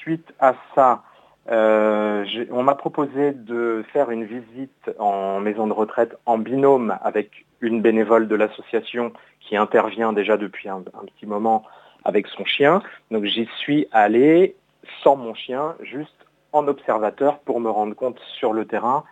Suite 0.00 0.32
à 0.38 0.54
ça, 0.74 1.02
euh, 1.50 2.24
on 2.50 2.62
m'a 2.62 2.74
proposé 2.74 3.32
de 3.32 3.84
faire 3.92 4.10
une 4.10 4.24
visite 4.24 4.90
en 4.98 5.40
maison 5.40 5.66
de 5.66 5.72
retraite 5.72 6.16
en 6.26 6.38
binôme 6.38 6.96
avec 7.02 7.46
une 7.60 7.80
bénévole 7.80 8.28
de 8.28 8.36
l'association 8.36 9.12
qui 9.40 9.56
intervient 9.56 10.12
déjà 10.12 10.36
depuis 10.36 10.68
un, 10.68 10.82
un 11.00 11.06
petit 11.06 11.26
moment 11.26 11.64
avec 12.04 12.26
son 12.28 12.44
chien. 12.44 12.82
Donc 13.10 13.24
j'y 13.24 13.48
suis 13.58 13.88
allé 13.92 14.54
sans 15.02 15.16
mon 15.16 15.34
chien, 15.34 15.74
juste 15.80 16.14
en 16.52 16.66
observateur 16.68 17.38
pour 17.40 17.60
me 17.60 17.70
rendre 17.70 17.94
compte 17.94 18.18
sur 18.38 18.52
le 18.52 18.64
terrain 18.64 19.04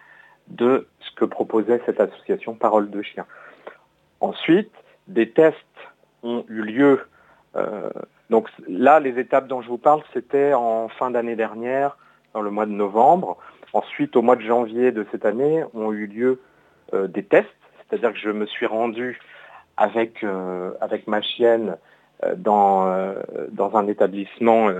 de 0.48 0.86
ce 1.00 1.10
que 1.14 1.24
proposait 1.24 1.80
cette 1.86 2.00
association 2.00 2.54
Parole 2.54 2.90
de 2.90 3.02
Chien. 3.02 3.26
Ensuite, 4.20 4.72
des 5.08 5.30
tests 5.30 5.56
ont 6.22 6.44
eu 6.48 6.62
lieu. 6.62 7.00
euh, 7.56 7.90
donc 8.30 8.48
là, 8.68 9.00
les 9.00 9.18
étapes 9.18 9.46
dont 9.46 9.62
je 9.62 9.68
vous 9.68 9.78
parle, 9.78 10.02
c'était 10.12 10.52
en 10.54 10.88
fin 10.88 11.10
d'année 11.10 11.36
dernière, 11.36 11.96
dans 12.34 12.42
le 12.42 12.50
mois 12.50 12.66
de 12.66 12.72
novembre. 12.72 13.38
Ensuite, 13.72 14.16
au 14.16 14.22
mois 14.22 14.36
de 14.36 14.42
janvier 14.42 14.92
de 14.92 15.06
cette 15.12 15.24
année, 15.24 15.64
ont 15.74 15.92
eu 15.92 16.06
lieu 16.06 16.40
euh, 16.92 17.06
des 17.06 17.22
tests, 17.22 17.48
c'est-à-dire 17.88 18.12
que 18.12 18.18
je 18.18 18.30
me 18.30 18.46
suis 18.46 18.66
rendu 18.66 19.20
avec, 19.76 20.24
avec 20.80 21.06
ma 21.06 21.20
chienne 21.20 21.76
dans, 22.38 23.14
dans 23.50 23.76
un 23.76 23.86
établissement 23.88 24.70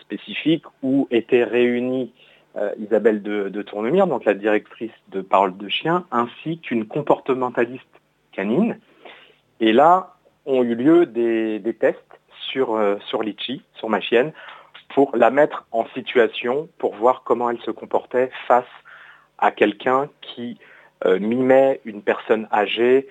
spécifique 0.00 0.64
où 0.82 1.06
étaient 1.12 1.44
réunis 1.44 2.12
Isabelle 2.78 3.22
de, 3.22 3.48
de 3.48 3.62
Tournemire, 3.62 4.06
donc 4.06 4.24
la 4.24 4.34
directrice 4.34 4.90
de 5.08 5.20
Parole 5.20 5.56
de 5.56 5.68
Chien, 5.68 6.04
ainsi 6.10 6.58
qu'une 6.58 6.86
comportementaliste 6.86 7.86
canine. 8.32 8.78
Et 9.60 9.72
là, 9.72 10.14
ont 10.46 10.62
eu 10.62 10.74
lieu 10.74 11.06
des, 11.06 11.76
tests 11.78 11.98
sur, 12.50 12.74
euh, 12.74 12.96
sur 13.06 13.22
Litchi, 13.22 13.62
sur 13.74 13.88
ma 13.88 14.00
chienne, 14.00 14.32
pour 14.94 15.16
la 15.16 15.30
mettre 15.30 15.66
en 15.70 15.86
situation, 15.94 16.68
pour 16.78 16.94
voir 16.96 17.22
comment 17.24 17.50
elle 17.50 17.60
se 17.60 17.70
comportait 17.70 18.30
face 18.48 18.64
à 19.38 19.52
quelqu'un 19.52 20.08
qui 20.20 20.58
euh, 21.06 21.18
mimait 21.18 21.80
une 21.84 22.02
personne 22.02 22.48
âgée, 22.52 23.08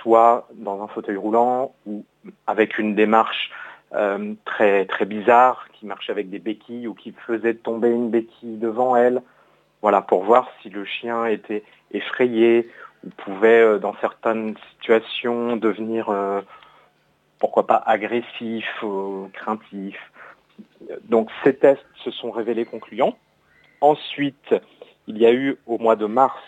soit 0.00 0.48
dans 0.54 0.82
un 0.82 0.88
fauteuil 0.88 1.16
roulant 1.16 1.74
ou 1.86 2.04
avec 2.46 2.78
une 2.78 2.94
démarche 2.94 3.50
euh, 3.94 4.34
très, 4.44 4.86
très 4.86 5.04
bizarre, 5.04 5.68
qui 5.72 5.86
marchait 5.86 6.12
avec 6.12 6.30
des 6.30 6.38
béquilles 6.38 6.86
ou 6.86 6.94
qui 6.94 7.12
faisait 7.26 7.54
tomber 7.54 7.90
une 7.90 8.10
béquille 8.10 8.56
devant 8.58 8.96
elle. 8.96 9.22
Voilà, 9.82 10.02
pour 10.02 10.24
voir 10.24 10.50
si 10.60 10.70
le 10.70 10.84
chien 10.84 11.26
était 11.26 11.62
effrayé 11.92 12.68
ou 13.04 13.10
pouvait, 13.10 13.78
dans 13.78 13.94
certaines 14.00 14.56
situations, 14.72 15.56
devenir 15.56 16.10
pourquoi 17.38 17.66
pas 17.66 17.82
agressif, 17.86 18.66
euh, 18.82 19.28
craintif. 19.32 19.96
Donc 21.04 21.30
ces 21.44 21.56
tests 21.56 21.84
se 22.04 22.10
sont 22.10 22.30
révélés 22.30 22.64
concluants. 22.64 23.16
Ensuite, 23.80 24.54
il 25.06 25.18
y 25.18 25.26
a 25.26 25.32
eu 25.32 25.56
au 25.66 25.78
mois 25.78 25.96
de 25.96 26.06
mars 26.06 26.40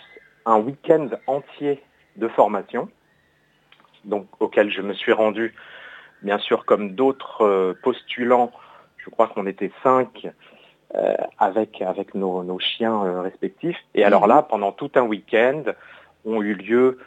un 0.47 0.59
week-end 0.59 1.09
entier 1.27 1.83
de 2.17 2.29
formation, 2.29 2.89
donc 4.05 4.27
auquel 4.41 4.71
je 4.71 4.83
me 4.83 4.95
suis 4.95 5.13
rendu, 5.13 5.55
bien 6.23 6.39
sûr, 6.39 6.65
comme 6.65 6.95
d'autres 6.95 7.43
euh, 7.43 7.75
postulants, 7.83 8.53
je 8.99 9.11
crois 9.11 9.29
qu'on 9.29 9.47
était 9.47 9.73
cinq, 9.83 10.29
euh, 10.95 11.15
avec, 11.39 11.81
avec 11.83 12.15
nos, 12.15 12.59
chiens 12.59 13.23
respectifs. 13.23 13.79
Et 13.95 14.05
alors 14.05 14.27
là, 14.27 14.43
pendant 14.43 14.73
tout 14.73 14.91
un 14.97 15.03
week-end, 15.03 15.63
ont 16.25 16.43
eu 16.43 16.55
lieu 16.55 16.99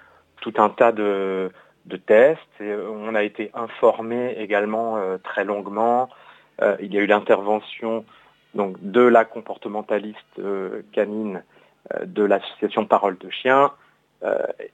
tout 0.42 0.54
un 0.58 0.70
tas 0.70 0.92
de, 0.92 1.52
de 1.86 1.98
tests. 1.98 2.40
Euh, 2.62 2.88
on 2.90 3.16
a 3.16 3.24
été 3.24 3.52
informé 3.54 4.36
également 4.38 4.98
euh, 4.98 5.18
très 5.18 5.44
longuement. 5.44 6.10
Euh, 6.62 6.76
il 6.82 6.94
y 6.94 6.98
a 6.98 7.02
eu 7.02 7.08
l'intervention 7.08 8.06
donc 8.54 8.78
de 8.80 9.02
la 9.02 9.26
comportementaliste 9.26 10.40
canine 10.92 11.44
de 12.06 12.24
l'association 12.24 12.86
Parole 12.86 13.18
de 13.18 13.28
Chien 13.32 13.72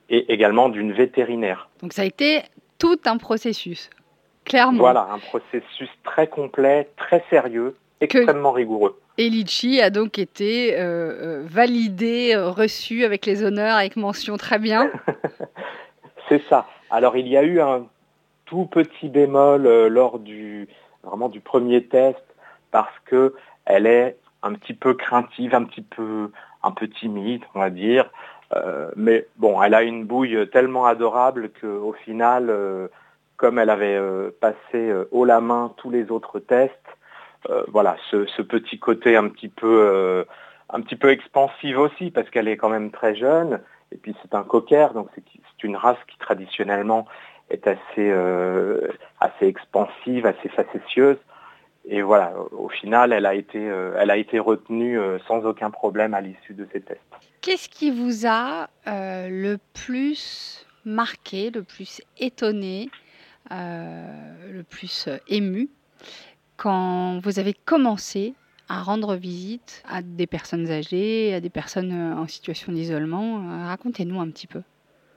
et 0.10 0.34
également 0.34 0.68
d'une 0.68 0.92
vétérinaire. 0.92 1.70
Donc 1.82 1.94
ça 1.94 2.02
a 2.02 2.06
été 2.06 2.42
tout 2.78 3.00
un 3.06 3.16
processus, 3.16 3.90
clairement. 4.50 4.80
Voilà, 4.80 5.08
un 5.12 5.20
processus 5.20 5.90
très 6.04 6.28
complet, 6.28 6.90
très 6.98 7.24
sérieux, 7.30 7.78
extrêmement 8.02 8.52
rigoureux. 8.52 9.00
Et 9.18 9.30
Litchi 9.30 9.82
a 9.82 9.90
donc 9.90 10.20
été 10.20 10.76
validé, 11.44 12.36
reçu 12.38 13.04
avec 13.04 13.26
les 13.26 13.44
honneurs, 13.44 13.76
avec 13.76 13.96
mention 13.96 14.38
très 14.38 14.60
bien. 14.60 14.90
C'est 16.30 16.42
ça. 16.48 16.68
Alors 16.92 17.18
il 17.18 17.28
y 17.28 17.38
a 17.38 17.44
eu 17.44 17.60
un 17.60 17.86
tout 18.50 18.66
petit 18.66 19.10
bémol 19.10 19.68
euh, 19.68 19.90
lors 19.90 20.20
du 20.20 20.68
vraiment 21.04 21.30
du 21.30 21.40
premier 21.40 21.86
test 21.86 22.24
parce 22.72 22.94
que 23.06 23.36
elle 23.66 23.86
est 23.86 24.18
un 24.42 24.54
petit 24.54 24.74
peu 24.74 24.96
craintive, 24.96 25.54
un 25.54 25.64
petit 25.64 25.82
peu 25.82 26.32
un 26.64 26.72
peu 26.72 26.88
timide, 26.88 27.44
on 27.54 27.60
va 27.60 27.70
dire. 27.70 28.10
Euh, 28.56 28.90
mais 28.96 29.28
bon, 29.38 29.62
elle 29.62 29.76
a 29.76 29.84
une 29.84 30.06
bouille 30.06 30.50
tellement 30.50 30.86
adorable 30.88 31.52
qu'au 31.62 31.94
final, 31.94 32.50
euh, 32.50 32.88
comme 33.40 33.58
elle 33.58 33.72
avait 33.72 33.98
passé 34.40 34.94
haut 35.12 35.26
la 35.26 35.42
main 35.42 35.74
tous 35.78 35.90
les 35.90 36.12
autres 36.12 36.40
tests, 36.40 36.74
voilà, 37.70 37.96
ce, 38.12 38.42
petit 38.42 38.78
côté 38.78 39.16
un 39.16 39.30
petit 39.30 39.50
peu 39.50 40.26
un 40.70 40.82
petit 40.82 40.96
peu 40.96 41.10
expansif 41.10 41.78
aussi, 41.78 42.12
parce 42.12 42.30
qu'elle 42.30 42.48
est 42.48 42.58
quand 42.58 42.70
même 42.70 42.92
très 42.92 43.16
jeune, 43.16 43.60
et 43.92 43.98
puis 43.98 44.16
c'est 44.22 44.36
un 44.36 44.44
cocker, 44.44 44.94
donc 44.94 45.10
c'est 45.16 45.24
une 45.64 45.76
race 45.76 45.98
qui 46.08 46.18
traditionnellement 46.20 47.08
est 47.50 47.66
assez, 47.68 47.80
euh, 47.98 48.88
assez 49.20 49.48
expansive, 49.48 50.26
assez 50.26 50.50
facétieuse. 50.50 51.18
Et 51.86 52.02
voilà, 52.02 52.34
au 52.52 52.70
final, 52.70 53.14
elle 53.14 53.26
a 53.26 53.34
été, 53.34 53.58
euh, 53.58 53.96
elle 53.98 54.12
a 54.12 54.18
été 54.18 54.38
retenue 54.38 55.00
euh, 55.00 55.18
sans 55.28 55.44
aucun 55.46 55.72
problème 55.72 56.14
à 56.14 56.22
l'issue 56.22 56.54
de 56.54 56.68
ces 56.72 56.82
tests. 56.82 57.02
Qu'est-ce 57.42 57.70
qui 57.70 57.90
vous 57.90 58.28
a 58.28 58.68
le 58.86 59.58
plus 59.74 60.68
marqué, 60.86 61.52
le 61.52 61.64
plus 61.64 62.02
étonné, 62.20 62.90
le 63.52 64.62
plus 64.64 65.10
ému 65.28 65.70
quand 66.58 67.20
vous 67.24 67.40
avez 67.40 67.54
commencé 67.54 68.34
à 68.68 68.82
rendre 68.84 69.16
visite 69.16 69.84
à 69.90 70.02
des 70.02 70.28
personnes 70.28 70.70
âgées, 70.70 71.34
à 71.34 71.40
des 71.40 71.50
personnes 71.50 71.92
en 71.94 72.28
situation 72.28 72.72
d'isolement 72.72 73.42
Racontez-nous 73.66 74.20
un 74.22 74.30
petit 74.30 74.48
peu. 74.48 74.62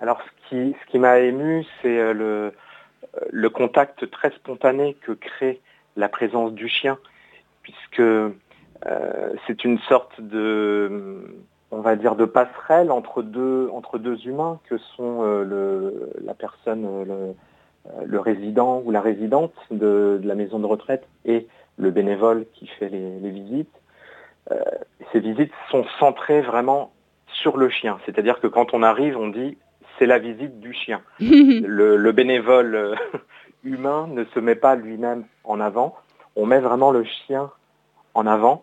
Alors 0.03 0.21
ce 0.21 0.49
qui, 0.49 0.75
ce 0.85 0.91
qui 0.91 0.99
m'a 0.99 1.21
ému, 1.21 1.65
c'est 1.81 1.97
euh, 1.97 2.13
le, 2.13 2.25
euh, 2.25 3.25
le 3.31 3.51
contact 3.51 4.11
très 4.11 4.31
spontané 4.33 4.95
que 4.95 5.13
crée 5.13 5.61
la 5.97 6.09
présence 6.09 6.53
du 6.53 6.67
chien, 6.67 6.99
puisque 7.63 8.01
euh, 8.01 8.31
c'est 9.47 9.63
une 9.63 9.79
sorte 9.81 10.21
de, 10.21 11.37
on 11.71 11.81
va 11.83 11.95
dire, 11.95 12.17
de 12.17 12.25
passerelle 12.25 12.91
entre 12.91 13.23
deux, 13.23 13.69
entre 13.73 13.99
deux 13.99 14.27
humains 14.27 14.59
que 14.69 14.77
sont 14.97 15.23
le, 15.23 16.11
la 16.25 16.35
personne, 16.35 17.35
résident 18.19 18.83
ou 18.85 18.91
la 18.91 19.01
résidente 19.01 19.55
de, 19.71 20.21
la 20.23 20.35
maison 20.35 20.59
de 20.59 20.67
retraite 20.67 21.07
et 21.25 21.47
le 21.79 21.91
bénévole 21.91 22.47
qui 22.55 22.67
fait 22.67 22.89
les, 22.89 23.31
visites. 23.31 23.75
ces 25.13 25.21
visites 25.21 25.53
sont 25.71 25.85
centrées 25.99 26.43
vraiment 26.43 26.93
sur 27.27 27.57
le 27.57 27.69
chien, 27.69 27.99
c'est-à-dire 28.07 28.41
que 28.41 28.47
quand 28.47 28.75
on 28.75 28.83
arrive, 28.83 29.17
on 29.17 29.29
dit 29.29 29.57
c'est 29.99 30.07
la 30.07 30.19
visite 30.19 30.61
du 30.61 30.73
chien. 30.73 31.01
le, 31.21 32.11
bénévole 32.13 32.75
euh, 32.75 32.95
humain 33.65 34.09
ne 34.09 34.25
se 34.25 34.41
met 34.41 34.55
pas 34.55 34.75
lui-même 34.75 35.25
en 35.45 35.61
avant. 35.61 35.97
On 36.37 36.47
met 36.47 36.61
vraiment 36.61 36.91
le 36.91 37.05
chien 37.05 37.51
en 38.15 38.27
avant. 38.27 38.63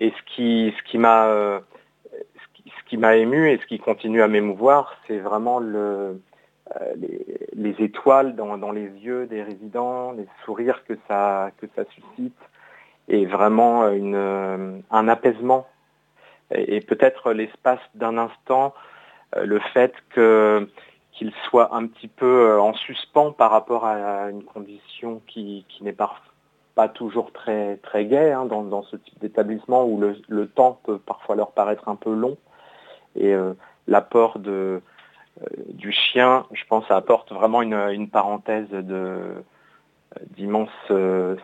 Et 0.00 0.10
ce 0.10 0.34
qui, 0.34 0.74
ce 0.78 0.90
qui 0.90 0.98
m'a 0.98 1.26
euh, 1.26 1.60
ce 2.64 2.90
qui, 2.90 2.96
m'a 2.96 3.16
ému 3.16 3.50
et 3.50 3.58
ce 3.58 3.66
qui 3.66 3.78
continue 3.78 4.22
à 4.22 4.28
m'émouvoir, 4.28 4.96
c'est 5.06 5.18
vraiment 5.18 5.58
le, 5.58 6.20
euh, 6.76 6.94
les, 7.54 7.74
étoiles 7.78 8.36
dans, 8.36 8.72
les 8.72 8.88
yeux 8.88 9.26
des 9.26 9.42
résidents, 9.42 10.12
les 10.12 10.26
sourires 10.44 10.84
que 10.84 10.94
ça, 11.08 11.50
que 11.58 11.66
ça 11.74 11.84
suscite, 11.90 12.38
et 13.08 13.26
vraiment 13.26 13.88
une, 13.88 14.82
un 14.90 15.08
apaisement. 15.08 15.66
et 16.50 16.80
peut-être 16.80 17.32
l'espace 17.32 17.80
d'un 17.94 18.18
instant, 18.18 18.74
euh, 19.36 19.44
le 19.44 19.60
fait 19.74 19.92
qu'il 20.14 21.32
soit 21.48 21.74
un 21.74 21.86
petit 21.86 22.08
peu 22.08 22.50
euh, 22.50 22.60
en 22.60 22.72
suspens 22.74 23.32
par 23.32 23.50
rapport 23.50 23.84
à 23.84 24.30
une 24.30 24.42
condition 24.42 25.20
qui, 25.26 25.66
n'est 25.82 25.92
pas, 25.92 26.14
pas 26.74 26.88
toujours 26.88 27.32
très, 27.32 27.76
très 27.78 28.06
gaie 28.06 28.32
hein, 28.32 28.46
dans, 28.46 28.82
ce 28.84 28.96
type 28.96 29.18
d'établissement 29.20 29.84
où 29.84 30.00
le, 30.00 30.46
temps 30.46 30.80
peut 30.84 30.98
parfois 30.98 31.36
leur 31.36 31.52
paraître 31.52 31.88
un 31.88 31.96
peu 31.96 32.14
long. 32.14 32.38
Et 33.16 33.34
euh, 33.34 33.52
l'apport 33.86 34.38
du 35.68 35.92
chien, 35.92 36.46
je 36.52 36.64
pense, 36.68 36.84
apporte 36.90 37.32
vraiment 37.32 37.62
une, 37.62 38.08
parenthèse 38.08 38.68
d'immense 40.36 40.70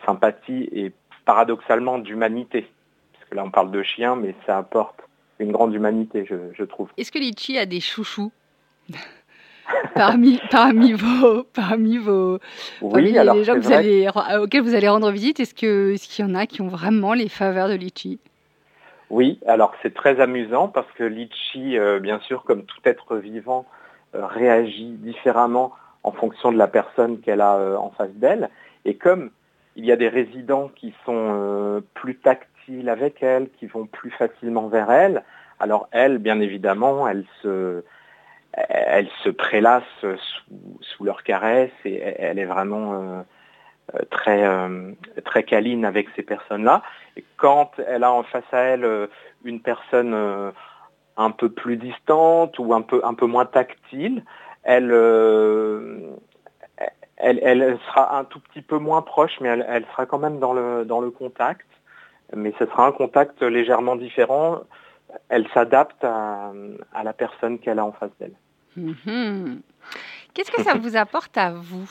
sympathie 0.05 0.69
et 0.71 0.91
paradoxalement 1.25 1.97
d'humanité. 1.99 2.67
Parce 3.13 3.29
que 3.29 3.35
là, 3.35 3.43
on 3.43 3.51
parle 3.51 3.71
de 3.71 3.83
chien, 3.83 4.15
mais 4.15 4.35
ça 4.45 4.57
apporte 4.57 5.01
une 5.39 5.51
grande 5.51 5.73
humanité, 5.73 6.25
je, 6.25 6.63
trouve. 6.63 6.89
Est-ce 6.97 7.11
que 7.11 7.19
Litchi 7.19 7.57
a 7.57 7.65
des 7.65 7.81
chouchous 7.81 8.31
parmi, 9.95 10.39
parmi 10.49 10.93
vos, 10.93 11.43
parmi 11.43 11.97
vos, 11.97 12.39
oui, 12.81 13.11
les 13.11 13.43
gens 13.43 13.57
vous 13.57 13.71
allez, 13.71 14.07
auxquels 14.39 14.61
vous 14.61 14.75
allez 14.75 14.87
rendre 14.87 15.11
visite, 15.11 15.39
est-ce 15.39 15.55
que, 15.55 15.93
est 15.93 16.07
qu'il 16.07 16.25
y 16.25 16.27
en 16.27 16.35
a 16.35 16.45
qui 16.45 16.61
ont 16.61 16.67
vraiment 16.67 17.13
les 17.13 17.29
faveurs 17.29 17.67
de 17.67 17.73
Litchi? 17.73 18.19
Oui, 19.09 19.39
alors 19.45 19.73
c'est 19.81 19.93
très 19.93 20.19
amusant 20.19 20.67
parce 20.67 20.91
que 20.93 21.03
Litchi, 21.03 21.77
euh, 21.77 21.99
bien 21.99 22.19
sûr, 22.21 22.43
comme 22.43 22.63
tout 22.63 22.79
être 22.85 23.17
vivant, 23.17 23.65
euh, 23.67 23.84
réagit 24.23 24.91
différemment 24.91 25.73
en 26.03 26.11
fonction 26.11 26.51
de 26.51 26.57
la 26.57 26.67
personne 26.67 27.19
qu'elle 27.19 27.41
a 27.41 27.55
euh, 27.55 27.77
en 27.77 27.91
face 27.91 28.13
d'elle. 28.13 28.49
Et 28.85 28.95
comme 28.95 29.31
il 29.75 29.85
y 29.85 29.91
a 29.91 29.95
des 29.95 30.07
résidents 30.07 30.69
qui 30.73 30.93
sont 31.05 31.83
plus 31.95 32.15
tactiles, 32.15 32.89
avec 32.89 33.21
elle, 33.21 33.49
qui 33.59 33.67
vont 33.67 33.85
plus 33.85 34.11
facilement 34.11 34.67
vers 34.67 34.89
elle. 34.89 35.23
Alors 35.59 35.87
elle, 35.91 36.17
bien 36.17 36.39
évidemment, 36.39 37.07
elle 37.07 37.25
se, 37.41 37.83
elle 38.53 39.09
se 39.23 39.29
prélasse 39.29 39.83
sous, 40.01 41.03
leur 41.03 41.23
caresse 41.23 41.71
et 41.83 42.01
elle 42.01 42.39
est 42.39 42.45
vraiment 42.45 43.23
euh, 43.93 43.99
très, 44.09 44.43
euh, 44.43 44.93
très 45.25 45.43
câline 45.43 45.85
avec 45.85 46.07
ces 46.15 46.23
personnes-là. 46.23 46.81
Et 47.17 47.23
quand 47.37 47.71
elle 47.87 48.03
a 48.03 48.11
en 48.11 48.23
face 48.23 48.51
à 48.51 48.59
elle 48.59 48.83
euh, 48.83 49.07
une 49.43 49.61
personne 49.61 50.15
un 51.17 51.31
peu 51.31 51.49
plus 51.49 51.77
distante 51.77 52.59
ou 52.59 52.73
un 52.73 52.81
peu, 52.81 53.01
un 53.03 53.13
peu 53.13 53.25
moins 53.25 53.45
tactile, 53.45 54.23
elle, 54.63 54.91
euh, 54.91 56.11
elle, 57.17 57.39
elle 57.41 57.79
sera 57.87 58.17
un 58.17 58.23
tout 58.23 58.39
petit 58.39 58.61
peu 58.61 58.77
moins 58.77 59.01
proche, 59.01 59.39
mais 59.41 59.49
elle, 59.49 59.65
elle 59.69 59.85
sera 59.91 60.05
quand 60.05 60.19
même 60.19 60.39
dans 60.39 60.53
le, 60.53 60.85
dans 60.85 61.01
le 61.01 61.11
contact. 61.11 61.67
Mais 62.35 62.53
ce 62.59 62.65
sera 62.65 62.87
un 62.87 62.91
contact 62.91 63.41
légèrement 63.41 63.95
différent. 63.95 64.61
Elle 65.29 65.47
s'adapte 65.53 66.03
à, 66.03 66.51
à 66.93 67.03
la 67.03 67.13
personne 67.13 67.59
qu'elle 67.59 67.79
a 67.79 67.85
en 67.85 67.91
face 67.91 68.11
d'elle. 68.19 68.33
Mhm. 68.75 69.61
Qu'est-ce 70.33 70.51
que 70.51 70.63
ça 70.63 70.73
vous 70.81 70.97
apporte 70.97 71.37
à 71.37 71.51
vous, 71.51 71.89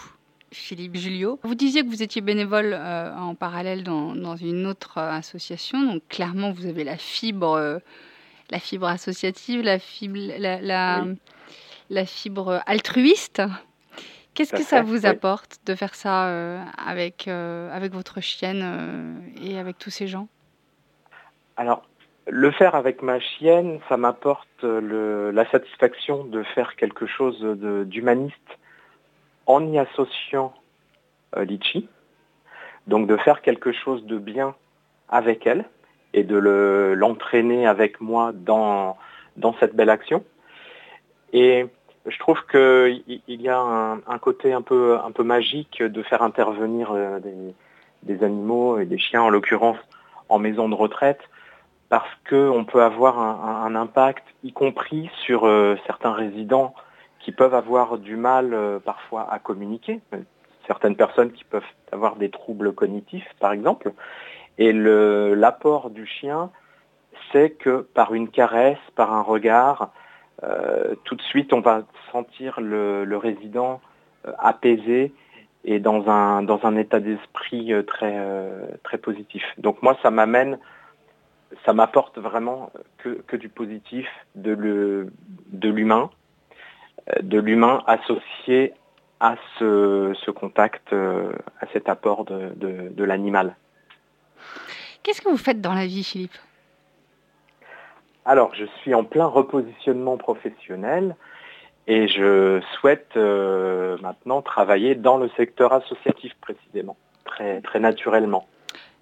Philippe 0.53 0.97
Julio? 0.97 1.39
Vous 1.43 1.55
disiez 1.55 1.83
que 1.83 1.89
vous 1.89 2.03
étiez 2.03 2.21
bénévole 2.21 2.75
euh, 2.75 3.15
en 3.17 3.35
parallèle 3.35 3.85
dans, 3.85 4.15
dans 4.15 4.37
une 4.37 4.67
autre 4.67 4.99
euh, 4.99 5.11
association, 5.11 5.83
donc 5.83 6.03
clairement 6.09 6.53
vous 6.53 6.67
avez 6.67 6.85
la 6.85 6.97
fibre, 6.97 7.53
euh, 7.53 7.79
la 8.51 8.59
fibre 8.59 8.87
associative, 8.87 9.63
la 9.63 9.79
fibre, 9.79 10.19
la, 10.39 10.61
la, 10.61 11.03
Oui. 11.05 11.19
la 11.91 12.05
fibre 12.05 12.63
altruiste. 12.67 13.43
Qu'est-ce 14.35 14.53
que 14.53 14.63
ça 14.63 14.79
fait, 14.79 14.83
vous 14.83 15.03
oui. 15.03 15.07
apporte 15.07 15.61
de 15.65 15.75
faire 15.75 15.95
ça 15.95 16.27
euh, 16.27 16.63
avec, 16.77 17.29
euh, 17.29 17.75
avec 17.75 17.93
votre 17.93 18.21
chienne 18.21 18.63
euh, 18.65 19.15
et 19.41 19.59
avec 19.59 19.79
tous 19.79 19.91
ces 19.91 20.09
gens? 20.09 20.29
Alors, 21.57 21.85
le 22.27 22.51
faire 22.51 22.75
avec 22.75 23.01
ma 23.03 23.21
chienne, 23.21 23.79
ça 23.89 23.97
m'apporte 23.97 24.63
la 24.63 25.49
satisfaction 25.51 26.25
de 26.25 26.43
faire 26.43 26.75
quelque 26.75 27.07
chose 27.07 27.41
d'humaniste 27.87 28.59
en 29.47 29.65
y 29.71 29.79
associant 29.79 30.55
Litchi. 31.37 31.89
Donc 32.87 33.07
de 33.07 33.17
faire 33.19 33.41
quelque 33.43 33.73
chose 33.73 34.05
de 34.07 34.19
bien 34.19 34.55
avec 35.09 35.47
elle 35.47 35.65
et 36.15 36.23
de 36.23 36.37
le- 36.37 36.95
l'entraîner 36.95 37.67
avec 37.67 38.01
moi 38.01 38.33
dans, 38.33 38.97
dans 39.37 39.55
cette 39.61 39.77
belle 39.77 39.91
action. 39.91 40.25
Et 41.33 41.67
je 42.07 42.19
trouve 42.19 42.41
qu'il 42.51 43.21
il 43.29 43.43
y 43.43 43.49
a 43.49 43.59
un, 43.59 43.95
un 44.07 44.19
côté 44.19 44.53
un 44.53 44.63
peu, 44.63 44.99
un 45.05 45.11
peu 45.11 45.25
magique 45.25 45.83
de 45.83 46.03
faire 46.03 46.23
intervenir 46.23 46.93
euh, 46.93 47.19
des, 47.19 47.55
des 48.05 48.25
animaux 48.25 48.79
et 48.79 48.87
des 48.87 48.99
chiens 48.99 49.23
en 49.23 49.31
l'occurrence 49.31 49.79
en 50.29 50.39
maison 50.39 50.69
de 50.69 50.75
retraite 50.75 51.21
parce 51.89 52.11
qu'on 52.29 52.65
peut 52.65 52.83
avoir 52.83 53.21
un, 53.21 53.75
impact, 53.75 54.25
y 54.43 54.53
compris 54.53 55.11
sur 55.25 55.47
euh, 55.47 55.77
certains 55.87 56.13
résidents 56.13 56.75
qui 57.21 57.31
peuvent 57.31 57.55
avoir 57.55 57.99
du 57.99 58.17
mal 58.17 58.53
euh, 58.53 58.79
parfois 58.79 59.31
à 59.31 59.39
communiquer. 59.39 60.01
Certaines 60.67 60.97
personnes 60.97 61.31
qui 61.31 61.45
peuvent 61.45 61.63
avoir 61.93 62.17
des 62.17 62.31
troubles 62.31 62.73
cognitifs, 62.73 63.29
par 63.39 63.53
exemple. 63.53 63.93
Et 64.59 64.73
l'apport 64.73 65.91
du 65.91 66.07
chien, 66.07 66.51
c'est 67.33 67.51
que 67.51 67.81
par 67.95 68.15
une 68.15 68.29
caresse, 68.29 68.79
par 68.95 69.13
un 69.13 69.23
regard, 69.23 69.91
euh, 70.43 70.95
tout 71.05 71.15
de 71.15 71.23
suite, 71.23 71.53
on 71.53 71.61
va 71.61 71.83
sentir 72.13 72.61
le, 72.61 73.17
résident 73.17 73.81
euh, 74.27 74.33
apaisé 74.39 75.13
et 75.65 75.79
dans 75.79 76.09
un, 76.09 76.77
état 76.77 77.01
d'esprit 77.01 77.73
euh, 77.73 77.83
très, 77.83 78.99
positif. 78.99 79.43
Donc 79.59 79.83
moi, 79.83 79.97
ça 80.03 80.11
m'amène 80.11 80.59
ça 81.65 81.73
m'apporte 81.73 82.19
vraiment 82.19 82.73
que, 82.99 83.37
du 83.37 83.49
positif, 83.49 84.09
de 84.35 84.51
l'humain, 85.63 86.11
de 87.23 87.39
l'humain 87.39 87.81
associé 87.87 88.73
à 89.21 89.37
ce, 89.61 90.31
contact, 90.33 90.93
à 90.93 91.67
cet 91.73 91.89
apport 91.89 92.25
de 92.25 93.05
l'animal. 93.05 93.55
Qu'est-ce 95.05 95.21
que 95.21 95.29
vous 95.29 95.37
faites 95.37 95.61
dans 95.61 95.75
la 95.75 95.87
vie, 95.87 96.03
Philippe? 96.03 96.35
Alors, 98.25 98.55
je 98.55 98.65
suis 98.81 98.95
en 98.95 99.05
plein 99.05 99.27
repositionnement 99.27 100.17
professionnel 100.17 101.15
et 101.87 102.09
je 102.09 102.63
souhaite 102.81 103.11
euh, 103.17 103.99
maintenant 104.01 104.41
travailler 104.41 104.95
dans 104.95 105.19
le 105.19 105.29
secteur 105.37 105.75
associatif 105.75 106.33
précisément, 106.41 106.97
très, 107.27 107.61
très 107.61 107.81
naturellement. 107.81 108.47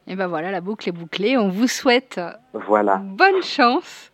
Et 0.08 0.16
ben 0.16 0.26
voilà, 0.26 0.50
la 0.50 0.60
boucle 0.60 0.88
est 0.88 0.92
bouclée. 0.92 1.38
On 1.38 1.48
vous 1.48 1.68
souhaite 1.68 2.20
Voilà. 2.52 2.96
bonne 2.96 3.40
chance. 3.44 4.10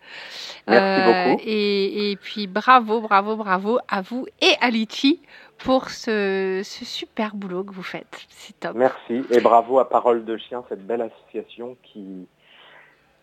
Merci 0.68 1.02
beaucoup. 1.06 1.42
Et, 1.44 2.10
et 2.10 2.16
puis 2.16 2.46
bravo, 2.46 3.00
bravo, 3.00 3.36
bravo 3.36 3.78
à 3.88 4.00
vous 4.02 4.26
et 4.40 4.54
à 4.60 4.70
Litchi 4.70 5.20
pour 5.58 5.90
ce, 5.90 6.60
ce 6.64 6.84
super 6.84 7.34
boulot 7.34 7.64
que 7.64 7.72
vous 7.72 7.82
faites. 7.82 8.26
C'est 8.28 8.58
top. 8.60 8.74
Merci 8.76 9.24
et 9.30 9.40
bravo 9.40 9.78
à 9.78 9.88
Parole 9.88 10.24
de 10.24 10.36
Chien, 10.36 10.64
cette 10.68 10.86
belle 10.86 11.02
association 11.02 11.76
qui, 11.82 12.26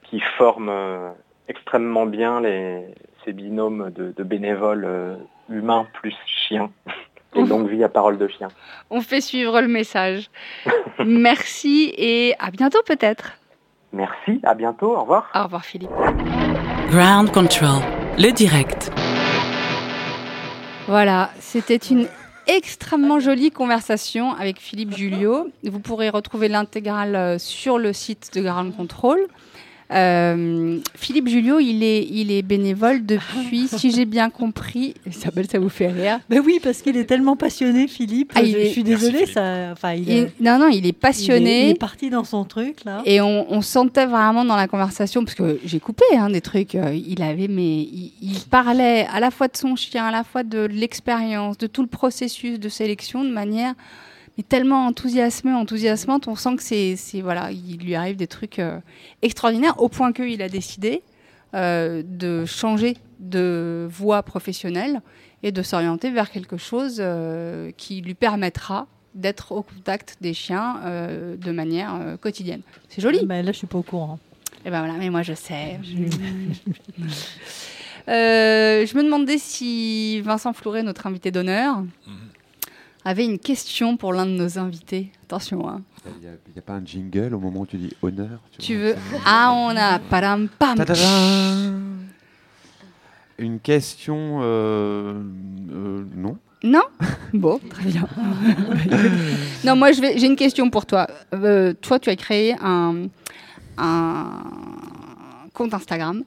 qui 0.03 0.19
forme 0.37 0.69
euh, 0.69 1.11
extrêmement 1.47 2.05
bien 2.05 2.41
les, 2.41 2.85
ces 3.23 3.33
binômes 3.33 3.91
de, 3.91 4.13
de 4.15 4.23
bénévoles 4.23 4.85
euh, 4.85 5.15
humains 5.49 5.87
plus 5.93 6.15
chiens. 6.25 6.71
Et 7.37 7.43
longue 7.43 7.67
vie 7.67 7.83
à 7.83 7.89
Parole 7.89 8.17
de 8.17 8.29
Chien. 8.29 8.47
On 8.89 9.01
fait 9.01 9.19
suivre 9.19 9.59
le 9.59 9.67
message. 9.67 10.29
Merci 11.05 11.93
et 11.97 12.33
à 12.39 12.49
bientôt 12.49 12.79
peut-être. 12.85 13.33
Merci, 13.91 14.39
à 14.43 14.53
bientôt, 14.53 14.95
au 14.95 15.01
revoir. 15.01 15.29
Au 15.35 15.43
revoir 15.43 15.65
Philippe. 15.65 15.91
Ground 16.89 17.31
Control, 17.31 17.81
le 18.19 18.31
direct. 18.31 18.91
Voilà, 20.87 21.31
c'était 21.39 21.77
une 21.77 22.07
extrêmement 22.45 23.19
jolie 23.19 23.49
conversation 23.49 24.33
avec 24.33 24.59
Philippe 24.59 24.95
Julio. 24.95 25.49
Vous 25.63 25.79
pourrez 25.79 26.09
retrouver 26.09 26.47
l'intégrale 26.47 27.15
euh, 27.15 27.39
sur 27.39 27.79
le 27.79 27.91
site 27.91 28.31
de 28.35 28.41
Ground 28.41 28.75
Control. 28.75 29.17
Euh, 29.91 30.79
Philippe 30.95 31.27
Julio, 31.27 31.59
il 31.59 31.83
est, 31.83 32.03
il 32.09 32.31
est 32.31 32.41
bénévole 32.41 33.05
depuis, 33.05 33.67
si 33.67 33.91
j'ai 33.91 34.05
bien 34.05 34.29
compris, 34.31 34.95
Isabelle, 35.07 35.45
ça 35.49 35.59
vous 35.59 35.69
fait 35.69 35.87
rire. 35.87 36.19
Ben 36.29 36.41
oui, 36.43 36.59
parce 36.63 36.81
qu'il 36.81 36.97
est 36.97 37.05
tellement 37.05 37.35
passionné, 37.35 37.87
Philippe. 37.87 38.31
Ah, 38.35 38.43
je, 38.43 38.49
il 38.49 38.55
est- 38.57 38.65
je 38.65 38.69
suis 38.71 38.83
désolée, 38.83 39.13
Philippe. 39.19 39.33
ça. 39.33 39.69
Enfin, 39.71 39.93
il, 39.93 40.03
Il- 40.09 40.11
est, 40.17 40.31
non, 40.41 40.57
non, 40.57 40.67
il 40.69 40.77
est 40.77 40.79
il 40.79 40.85
est- 40.87 40.93
passionné. 40.93 41.65
il 41.67 41.71
est 41.71 41.79
parti 41.79 42.09
dans 42.09 42.23
son 42.23 42.45
truc 42.45 42.83
là. 42.83 43.01
Et 43.05 43.21
on, 43.21 43.45
on 43.51 43.61
sentait 43.61 44.07
vraiment 44.07 44.43
dans 44.43 44.55
la 44.55 44.67
conversation, 44.67 45.23
parce 45.23 45.35
que 45.35 45.59
j'ai 45.63 45.79
coupé 45.79 46.03
hein, 46.17 46.29
des 46.31 46.41
trucs, 46.41 46.73
euh, 46.75 46.93
il 46.93 47.21
avait, 47.21 47.47
mais 47.47 47.81
il, 47.81 48.11
il 48.21 48.39
parlait 48.49 49.05
à 49.13 49.19
la 49.19 49.29
fois 49.29 49.47
de 49.47 49.55
son 49.55 49.75
chien, 49.75 50.05
à 50.05 50.11
la 50.11 50.23
fois 50.23 50.43
de 50.43 50.65
l'expérience, 50.65 51.57
de 51.59 51.67
tout 51.67 51.81
le 51.83 51.87
processus 51.87 52.59
de 52.59 52.69
sélection 52.69 53.23
de 53.23 53.29
manière 53.29 53.73
mais 54.37 54.43
tellement 54.43 54.85
enthousiasmée, 54.85 55.53
enthousiasmante, 55.53 56.27
on 56.27 56.35
sent 56.35 56.55
que 56.57 56.63
c'est, 56.63 56.95
c'est 56.95 57.21
voilà, 57.21 57.51
il 57.51 57.77
lui 57.77 57.95
arrive 57.95 58.15
des 58.17 58.27
trucs 58.27 58.59
euh, 58.59 58.79
extraordinaires, 59.21 59.81
au 59.81 59.89
point 59.89 60.11
qu'il 60.13 60.41
a 60.41 60.49
décidé 60.49 61.01
euh, 61.53 62.03
de 62.05 62.45
changer 62.45 62.97
de 63.19 63.87
voie 63.89 64.23
professionnelle 64.23 65.01
et 65.43 65.51
de 65.51 65.61
s'orienter 65.61 66.11
vers 66.11 66.29
quelque 66.31 66.57
chose 66.57 66.97
euh, 66.99 67.71
qui 67.77 68.01
lui 68.01 68.13
permettra 68.13 68.87
d'être 69.13 69.53
au 69.53 69.63
contact 69.63 70.17
des 70.21 70.33
chiens 70.33 70.81
euh, 70.83 71.37
de 71.37 71.51
manière 71.51 71.95
euh, 71.95 72.17
quotidienne. 72.17 72.61
C'est 72.89 73.01
joli. 73.01 73.25
Ben 73.25 73.43
là, 73.45 73.51
je 73.51 73.57
suis 73.57 73.67
pas 73.67 73.77
au 73.77 73.83
courant. 73.83 74.19
Et 74.65 74.69
ben 74.69 74.79
voilà, 74.79 74.93
mais 74.95 75.09
moi 75.09 75.21
je 75.23 75.33
sais. 75.33 75.79
Euh, 78.07 78.85
je 78.85 78.95
me 78.97 79.03
demandais 79.03 79.37
si 79.37 80.21
Vincent 80.21 80.53
Flouret, 80.53 80.83
notre 80.83 81.07
invité 81.07 81.31
d'honneur, 81.31 81.83
avait 83.05 83.23
une 83.23 83.37
question 83.37 83.97
pour 83.97 84.13
l'un 84.13 84.25
de 84.25 84.31
nos 84.31 84.57
invités. 84.57 85.11
Attention, 85.23 85.69
hein. 85.69 85.83
Il 86.21 86.27
n'y 86.27 86.59
a, 86.59 86.61
pas 86.61 86.73
un 86.73 86.85
jingle 86.85 87.33
au 87.33 87.39
moment 87.39 87.61
où 87.61 87.65
tu 87.65 87.77
dis 87.77 87.95
honneur 88.01 88.39
Tu 88.59 88.75
veux 88.75 88.95
Ah, 89.25 89.53
on 89.55 89.75
a 89.77 89.99
param 89.99 90.49
pam. 90.49 90.83
Une 93.37 93.59
question. 93.59 94.39
euh, 94.41 95.21
euh, 95.71 96.03
non 96.15 96.37
Non? 96.63 96.83
Bon, 97.33 97.59
très 97.69 97.85
bien. 97.85 98.07
non, 99.65 99.75
moi. 99.75 99.91
J'ai 99.91 100.25
une 100.25 100.35
question 100.35 100.69
pour 100.69 100.85
toi. 100.85 101.07
Euh, 101.33 101.73
toi, 101.73 101.99
tu 101.99 102.09
as 102.09 102.15
créé 102.15 102.55
un, 102.61 103.07
un 103.77 104.41
compte 105.53 105.73
Instagram 105.73 106.23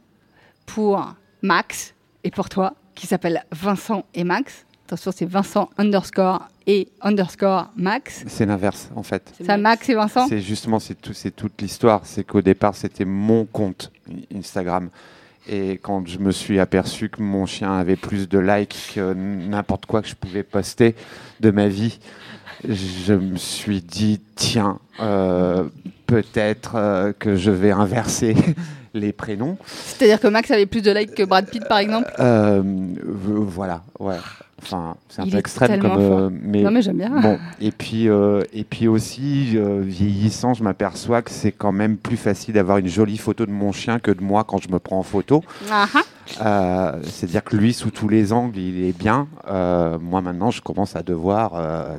pour 0.66 1.14
Max 1.42 1.94
et 2.24 2.30
pour 2.30 2.48
toi 2.48 2.74
qui 2.94 3.06
s'appelle 3.06 3.44
Vincent 3.52 4.04
et 4.14 4.24
Max. 4.24 4.66
Attention, 4.88 5.12
c'est 5.14 5.28
Vincent 5.28 5.68
underscore 5.76 6.48
et 6.66 6.88
underscore 7.02 7.70
Max. 7.76 8.24
C'est 8.26 8.46
l'inverse 8.46 8.88
en 8.96 9.02
fait. 9.02 9.34
Ça, 9.44 9.58
Max 9.58 9.86
et 9.90 9.94
Vincent 9.94 10.26
C'est 10.28 10.40
justement 10.40 10.78
c'est 10.78 10.94
tout, 10.94 11.12
toute 11.36 11.60
l'histoire. 11.60 12.00
C'est 12.04 12.24
qu'au 12.24 12.40
départ 12.40 12.74
c'était 12.74 13.04
mon 13.04 13.44
compte 13.44 13.92
Instagram. 14.34 14.88
Et 15.46 15.72
quand 15.72 16.08
je 16.08 16.18
me 16.18 16.32
suis 16.32 16.58
aperçu 16.58 17.10
que 17.10 17.20
mon 17.20 17.44
chien 17.44 17.70
avait 17.76 17.96
plus 17.96 18.30
de 18.30 18.38
likes 18.38 18.92
que 18.94 19.12
n'importe 19.12 19.84
quoi 19.84 20.00
que 20.00 20.08
je 20.08 20.14
pouvais 20.14 20.42
poster 20.42 20.94
de 21.40 21.50
ma 21.50 21.68
vie, 21.68 21.98
je 22.66 23.12
me 23.12 23.36
suis 23.36 23.82
dit 23.82 24.22
tiens, 24.36 24.78
euh, 25.00 25.64
peut-être 26.06 26.76
euh, 26.76 27.12
que 27.12 27.36
je 27.36 27.50
vais 27.50 27.72
inverser 27.72 28.34
les 28.94 29.12
prénoms. 29.12 29.58
C'est-à-dire 29.66 30.18
que 30.18 30.28
Max 30.28 30.50
avait 30.50 30.64
plus 30.64 30.80
de 30.80 30.92
likes 30.92 31.14
que 31.14 31.24
Brad 31.24 31.46
Pitt, 31.50 31.68
par 31.68 31.76
exemple? 31.76 32.10
Euh, 32.20 32.62
voilà, 33.04 33.82
ouais. 33.98 34.16
Enfin, 34.60 34.96
c'est 35.08 35.22
un 35.22 35.24
Il 35.24 35.32
peu 35.32 35.38
extrême 35.38 35.80
comme. 35.80 35.92
euh, 35.98 36.30
mais 36.32 36.62
Non, 36.62 36.70
mais 36.72 36.82
j'aime 36.82 36.98
bien. 36.98 37.20
Bon, 37.20 37.38
et 37.60 37.70
puis, 37.70 38.08
euh, 38.08 38.42
et 38.52 38.64
puis 38.64 38.88
aussi, 38.88 39.52
euh, 39.54 39.80
vieillissant, 39.84 40.52
je 40.54 40.64
m'aperçois 40.64 41.22
que 41.22 41.30
c'est 41.30 41.52
quand 41.52 41.70
même 41.72 41.96
plus 41.96 42.16
facile 42.16 42.54
d'avoir 42.54 42.78
une 42.78 42.88
jolie 42.88 43.18
photo 43.18 43.46
de 43.46 43.52
mon 43.52 43.70
chien 43.72 43.98
que 44.00 44.10
de 44.10 44.22
moi 44.22 44.44
quand 44.44 44.58
je 44.58 44.68
me 44.68 44.78
prends 44.78 44.98
en 44.98 45.02
photo. 45.04 45.42
Euh, 46.44 46.92
C'est-à-dire 47.04 47.44
que 47.44 47.56
lui, 47.56 47.72
sous 47.72 47.90
tous 47.90 48.08
les 48.08 48.32
angles, 48.32 48.58
il 48.58 48.84
est 48.84 48.98
bien. 48.98 49.28
Moi, 49.48 50.20
maintenant, 50.20 50.50
je 50.50 50.60
commence 50.60 50.96
à 50.96 51.02
devoir, 51.02 51.52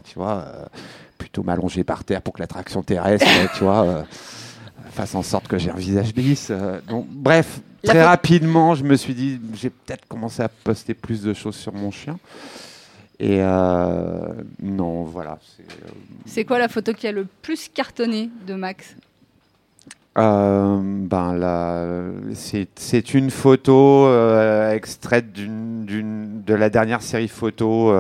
tu 0.04 0.15
vois, 0.19 0.45
plutôt 1.17 1.43
m'allonger 1.43 1.84
par 1.84 2.04
terre 2.04 2.22
pour 2.22 2.34
que 2.34 2.41
l'attraction 2.41 2.84
terrestre, 2.84 3.26
tu 3.58 3.63
vois, 3.63 4.04
fasse 4.91 5.15
en 5.15 5.24
sorte 5.24 5.48
que 5.48 5.58
j'ai 5.58 5.72
un 5.72 5.76
visage 5.78 6.13
lisse. 6.15 6.52
donc, 6.89 7.08
bref, 7.10 7.62
très 7.84 8.04
rapidement, 8.04 8.76
je 8.76 8.84
me 8.84 8.96
suis 8.96 9.13
dit, 9.13 9.39
j'ai 9.54 9.70
peut-être 9.70 10.08
commencé 10.08 10.42
à 10.42 10.50
poster 10.50 10.94
plus 10.94 11.22
de 11.22 11.34
choses 11.34 11.56
sur 11.56 11.74
mon 11.74 11.92
chien. 11.92 12.18
Et 13.20 13.39
euh, 13.42 14.34
non, 14.62 15.04
voilà. 15.04 15.39
c'est, 15.42 15.63
euh, 15.63 15.89
C'est 16.26 16.46
quoi 16.46 16.58
la 16.58 16.70
photo 16.70 16.94
qui 16.94 17.06
a 17.06 17.12
le 17.12 17.28
plus 17.42 17.68
cartonné 17.68 18.30
de 18.48 18.54
Max? 18.54 18.96
Euh, 20.18 20.80
ben 20.82 21.34
là, 21.36 21.86
c'est 22.34 23.13
une 23.13 23.30
photo 23.30 24.08
euh, 24.08 24.74
extraite 24.74 25.28
de 25.34 26.54
la 26.54 26.70
dernière 26.70 27.02
série 27.02 27.28
photo 27.28 27.94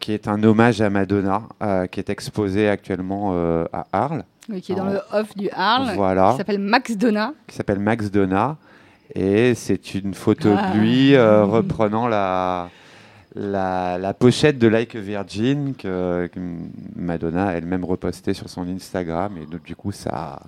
qui 0.00 0.12
est 0.12 0.26
un 0.28 0.42
hommage 0.42 0.80
à 0.80 0.88
Madonna, 0.88 1.42
qui 1.90 2.00
est 2.00 2.10
exposée 2.10 2.68
actuellement 2.68 3.34
à 3.72 3.86
Arles, 3.92 4.24
Oui, 4.48 4.60
Qui 4.60 4.72
est 4.72 4.74
dans 4.74 4.84
le 4.84 5.00
off 5.12 5.34
du 5.36 5.48
Arles, 5.50 5.92
Voilà. 5.96 6.32
qui 6.32 6.36
s'appelle 6.38 6.58
Max 6.58 6.96
Donna. 6.96 7.32
qui 7.46 7.54
s'appelle 7.56 7.78
Max 7.78 8.10
Donna. 8.10 8.56
Et 9.14 9.54
c'est 9.54 9.94
une 9.94 10.14
photo 10.14 10.50
Ah. 10.56 10.70
de 10.72 10.78
lui 10.78 11.14
euh, 11.14 11.44
reprenant 11.44 12.08
la, 12.08 12.68
la, 13.34 13.96
la 13.98 14.14
pochette 14.14 14.58
de 14.58 14.66
Like 14.68 14.94
a 14.96 15.00
Virgin 15.00 15.74
que, 15.74 16.26
que 16.32 16.40
Madonna 16.96 17.48
a 17.48 17.52
elle-même 17.52 17.84
repostée 17.84 18.34
sur 18.34 18.48
son 18.48 18.66
Instagram. 18.68 19.32
Et 19.42 19.46
donc, 19.46 19.62
du 19.62 19.76
coup, 19.76 19.92
ça. 19.92 20.10
ça 20.10 20.16
a 20.16 20.40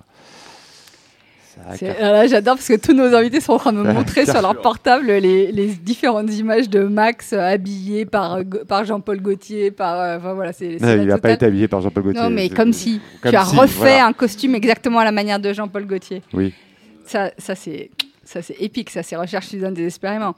Là, 1.99 2.27
J'adore 2.27 2.55
parce 2.55 2.67
que 2.67 2.77
tous 2.77 2.93
nos 2.93 3.13
invités 3.13 3.41
sont 3.41 3.53
en 3.53 3.57
train 3.57 3.73
de 3.73 3.79
me 3.79 3.91
montrer 3.91 4.25
sur 4.25 4.41
leur 4.41 4.59
portable 4.61 5.07
les, 5.07 5.51
les 5.51 5.67
différentes 5.67 6.33
images 6.33 6.69
de 6.69 6.83
Max 6.83 7.33
euh, 7.33 7.39
habillé 7.39 8.05
par, 8.05 8.35
euh, 8.35 8.43
par 8.67 8.85
Jean-Paul 8.85 9.21
Gaultier. 9.21 9.71
Par, 9.71 9.99
euh, 9.99 10.17
enfin, 10.17 10.33
voilà, 10.33 10.53
c'est, 10.53 10.77
il 10.79 11.05
n'a 11.05 11.17
pas 11.17 11.31
été 11.31 11.45
habillé 11.45 11.67
par 11.67 11.81
Jean-Paul 11.81 12.03
Gaultier. 12.03 12.23
Non, 12.23 12.29
mais 12.29 12.49
comme 12.49 12.73
si 12.73 13.01
comme 13.21 13.31
tu 13.31 13.37
as 13.37 13.45
si, 13.45 13.55
refait 13.55 13.77
voilà. 13.77 14.07
un 14.07 14.13
costume 14.13 14.55
exactement 14.55 14.99
à 14.99 15.05
la 15.05 15.11
manière 15.11 15.39
de 15.39 15.51
Jean-Paul 15.53 15.85
Gaultier. 15.85 16.21
Oui. 16.33 16.53
Ça, 17.05 17.31
ça 17.37 17.55
c'est. 17.55 17.89
Ça, 18.27 18.41
c'est 18.41 18.57
épique, 18.59 18.89
ça, 18.89 19.03
c'est 19.03 19.15
Recherche 19.15 19.47
Suzanne 19.47 19.73
désespérément. 19.73 20.35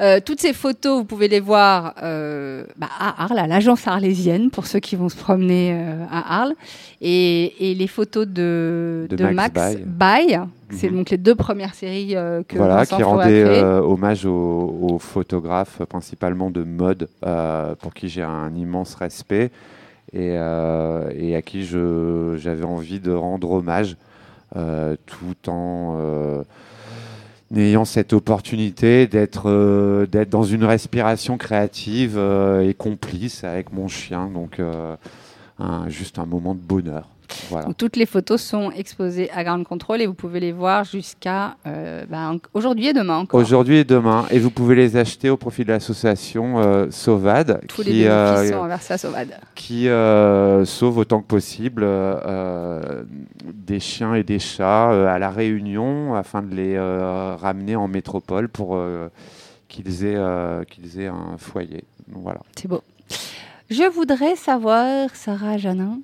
Euh, 0.00 0.18
toutes 0.18 0.40
ces 0.40 0.52
photos, 0.52 0.98
vous 0.98 1.04
pouvez 1.04 1.28
les 1.28 1.38
voir 1.38 1.94
euh, 2.02 2.64
bah, 2.76 2.88
à 2.98 3.22
Arles, 3.22 3.38
à 3.38 3.46
l'agence 3.46 3.86
arlésienne, 3.86 4.50
pour 4.50 4.66
ceux 4.66 4.80
qui 4.80 4.96
vont 4.96 5.08
se 5.08 5.14
promener 5.16 5.72
euh, 5.72 6.04
à 6.10 6.40
Arles. 6.40 6.54
Et, 7.00 7.70
et 7.70 7.76
les 7.76 7.86
photos 7.86 8.26
de, 8.26 9.06
De 9.08 9.14
de 9.14 9.24
Max 9.28 9.54
Max, 9.54 9.76
Baye. 9.86 10.40
C'est 10.72 10.90
Mhm. 10.90 10.96
donc 10.96 11.10
les 11.10 11.16
deux 11.16 11.36
premières 11.36 11.74
séries 11.74 12.16
euh, 12.16 12.42
que 12.46 12.58
voilà, 12.58 12.78
Vincent 12.78 12.96
qui 12.96 13.02
euh, 13.30 13.80
hommage 13.80 14.26
aux, 14.26 14.76
aux 14.82 14.98
photographes, 14.98 15.80
principalement 15.88 16.50
de 16.50 16.64
mode, 16.64 17.08
pour 17.78 17.94
qui 17.94 18.08
j'ai 18.08 18.22
un 18.22 18.52
immense 18.52 18.96
respect 18.96 19.52
et, 20.12 20.32
et 20.32 21.36
à 21.36 21.42
qui 21.42 21.62
j'avais 21.64 22.64
envie 22.64 22.98
de 22.98 23.12
rendre 23.12 23.52
hommage, 23.52 23.96
tout 24.54 25.50
en 25.50 26.42
ayant 27.56 27.84
cette 27.84 28.12
opportunité 28.12 29.06
d'être 29.06 29.48
euh, 29.48 30.06
d'être 30.06 30.30
dans 30.30 30.42
une 30.42 30.64
respiration 30.64 31.38
créative 31.38 32.14
euh, 32.16 32.68
et 32.68 32.74
complice 32.74 33.44
avec 33.44 33.72
mon 33.72 33.88
chien. 33.88 34.28
Donc, 34.28 34.60
euh, 34.60 34.96
juste 35.88 36.18
un 36.18 36.26
moment 36.26 36.54
de 36.54 36.60
bonheur. 36.60 37.08
Voilà. 37.50 37.66
Donc, 37.66 37.76
toutes 37.76 37.96
les 37.96 38.06
photos 38.06 38.40
sont 38.42 38.70
exposées 38.70 39.30
à 39.32 39.44
Ground 39.44 39.64
Control 39.66 40.00
et 40.00 40.06
vous 40.06 40.14
pouvez 40.14 40.40
les 40.40 40.52
voir 40.52 40.84
jusqu'à 40.84 41.56
euh, 41.66 42.04
bah, 42.08 42.30
en- 42.32 42.38
aujourd'hui 42.54 42.88
et 42.88 42.92
demain 42.92 43.18
encore. 43.18 43.38
Aujourd'hui 43.40 43.76
et 43.78 43.84
demain. 43.84 44.24
Et 44.30 44.38
vous 44.38 44.50
pouvez 44.50 44.74
les 44.74 44.96
acheter 44.96 45.28
au 45.30 45.36
profit 45.36 45.64
de 45.64 45.68
l'association 45.70 46.58
euh, 46.58 46.86
Sauvade, 46.90 47.60
Tous 47.68 47.82
qui, 47.82 47.88
les 47.90 47.92
bénéfices 48.08 48.10
euh, 48.10 48.52
sont 48.52 48.66
versés 48.66 48.94
à 48.94 48.98
Sauvade. 48.98 49.36
qui 49.54 49.86
sauve 50.66 50.98
autant 50.98 51.20
que 51.20 51.26
possible 51.26 51.86
des 53.44 53.80
chiens 53.80 54.14
et 54.14 54.22
des 54.22 54.38
chats 54.38 55.12
à 55.12 55.18
La 55.18 55.30
Réunion 55.30 56.14
afin 56.14 56.42
de 56.42 56.54
les 56.54 56.78
ramener 56.78 57.76
en 57.76 57.88
métropole 57.88 58.48
pour 58.48 58.78
qu'ils 59.68 60.04
aient, 60.04 60.16
euh, 60.16 60.64
qu'ils 60.64 61.00
aient 61.00 61.08
un 61.08 61.36
foyer. 61.36 61.84
Voilà. 62.10 62.40
C'est 62.58 62.68
beau. 62.68 62.82
Je 63.70 63.84
voudrais 63.90 64.34
savoir, 64.34 65.10
Sarah 65.14 65.58
Janin, 65.58 65.98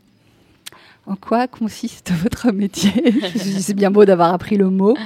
en 1.06 1.16
quoi 1.16 1.46
consiste 1.46 2.12
votre 2.22 2.52
métier? 2.52 2.92
C'est 3.36 3.74
bien 3.74 3.90
beau 3.90 4.04
d'avoir 4.04 4.32
appris 4.32 4.56
le 4.56 4.70
mot, 4.70 4.96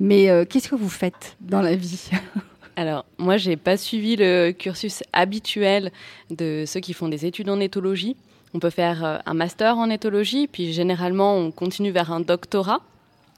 mais 0.00 0.30
euh, 0.30 0.44
qu'est-ce 0.44 0.68
que 0.68 0.74
vous 0.74 0.88
faites 0.88 1.36
dans 1.40 1.62
la 1.62 1.74
vie? 1.76 2.10
Alors, 2.76 3.04
moi, 3.18 3.36
j'ai 3.38 3.56
pas 3.56 3.76
suivi 3.76 4.14
le 4.14 4.52
cursus 4.52 5.02
habituel 5.12 5.90
de 6.30 6.62
ceux 6.64 6.78
qui 6.78 6.92
font 6.92 7.08
des 7.08 7.26
études 7.26 7.50
en 7.50 7.58
éthologie. 7.58 8.16
On 8.54 8.60
peut 8.60 8.70
faire 8.70 9.04
euh, 9.04 9.18
un 9.26 9.34
master 9.34 9.78
en 9.78 9.90
éthologie, 9.90 10.46
puis 10.46 10.72
généralement, 10.72 11.36
on 11.36 11.50
continue 11.50 11.90
vers 11.90 12.12
un 12.12 12.20
doctorat. 12.20 12.80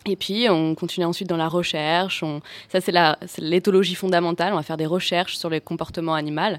Et 0.07 0.17
puis, 0.17 0.47
on 0.49 0.75
continue 0.75 1.05
ensuite 1.05 1.29
dans 1.29 1.37
la 1.37 1.49
recherche. 1.49 2.25
Ça, 2.71 2.81
c'est 2.81 2.95
l'éthologie 3.39 3.95
fondamentale. 3.95 4.55
On 4.55 4.57
va 4.57 4.63
faire 4.63 4.79
des 4.79 4.87
recherches 4.87 5.37
sur 5.37 5.51
les 5.51 5.61
comportements 5.61 6.15
animaux. 6.15 6.57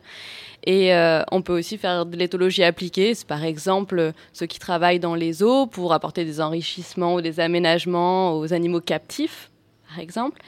Et 0.63 0.93
euh, 0.93 1.23
on 1.31 1.41
peut 1.41 1.57
aussi 1.57 1.79
faire 1.79 2.05
de 2.05 2.15
l'éthologie 2.15 2.63
appliquée. 2.63 3.15
C'est 3.15 3.25
par 3.25 3.43
exemple 3.43 3.97
euh, 3.97 4.11
ceux 4.31 4.45
qui 4.45 4.59
travaillent 4.59 4.99
dans 4.99 5.15
les 5.15 5.41
eaux 5.41 5.65
pour 5.65 5.91
apporter 5.91 6.23
des 6.23 6.39
enrichissements 6.39 7.15
ou 7.15 7.21
des 7.21 7.39
aménagements 7.39 8.37
aux 8.37 8.53
animaux 8.53 8.79
captifs, 8.79 9.49
par 9.89 9.97
exemple. 9.97 10.39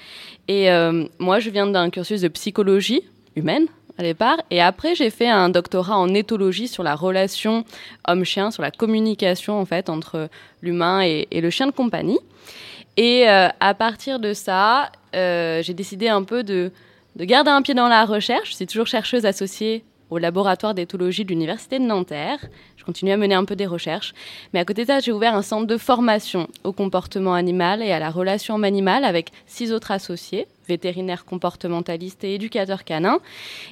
Et 0.47 0.69
euh, 0.69 1.05
moi, 1.17 1.39
je 1.39 1.49
viens 1.49 1.65
d'un 1.65 1.89
cursus 1.89 2.21
de 2.21 2.27
psychologie 2.27 3.01
humaine 3.35 3.65
à 3.97 4.03
départ. 4.03 4.37
Et 4.51 4.61
après, 4.61 4.93
j'ai 4.93 5.09
fait 5.09 5.29
un 5.29 5.49
doctorat 5.49 5.97
en 5.97 6.13
éthologie 6.13 6.67
sur 6.67 6.83
la 6.83 6.93
relation 6.93 7.65
homme-chien, 8.07 8.51
sur 8.51 8.61
la 8.61 8.69
communication 8.69 9.59
en 9.59 9.65
fait 9.65 9.89
entre 9.89 10.29
l'humain 10.61 11.01
et 11.01 11.41
le 11.41 11.49
chien 11.49 11.65
de 11.65 11.71
compagnie. 11.71 12.19
Et 12.97 13.27
euh, 13.27 13.47
à 13.59 13.73
partir 13.73 14.19
de 14.19 14.33
ça, 14.33 14.91
euh, 15.15 15.61
j'ai 15.63 15.73
décidé 15.73 16.09
un 16.09 16.23
peu 16.23 16.43
de, 16.43 16.71
de 17.15 17.25
garder 17.25 17.49
un 17.49 17.61
pied 17.61 17.73
dans 17.73 17.87
la 17.87 18.05
recherche. 18.05 18.51
Je 18.51 18.55
suis 18.55 18.67
toujours 18.67 18.87
chercheuse 18.87 19.25
associée 19.25 19.83
au 20.09 20.19
laboratoire 20.19 20.75
d'éthologie 20.75 21.25
de 21.25 21.29
l'Université 21.29 21.79
de 21.79 21.85
Nanterre. 21.85 22.37
Je 22.77 22.83
continue 22.83 23.11
à 23.11 23.17
mener 23.17 23.33
un 23.33 23.45
peu 23.45 23.55
des 23.55 23.65
recherches. 23.65 24.13
Mais 24.53 24.59
à 24.59 24.65
côté 24.65 24.83
de 24.83 24.87
ça, 24.87 24.99
j'ai 24.99 25.11
ouvert 25.11 25.33
un 25.33 25.41
centre 25.41 25.65
de 25.65 25.77
formation 25.77 26.47
au 26.63 26.71
comportement 26.71 27.33
animal 27.33 27.81
et 27.81 27.91
à 27.91 27.99
la 27.99 28.11
relation 28.11 28.55
homme-animal 28.55 29.05
avec 29.05 29.31
six 29.47 29.71
autres 29.71 29.89
associés, 29.89 30.47
vétérinaires 30.67 31.25
comportementalistes 31.25 32.23
et 32.23 32.35
éducateurs 32.35 32.83
canins. 32.83 33.19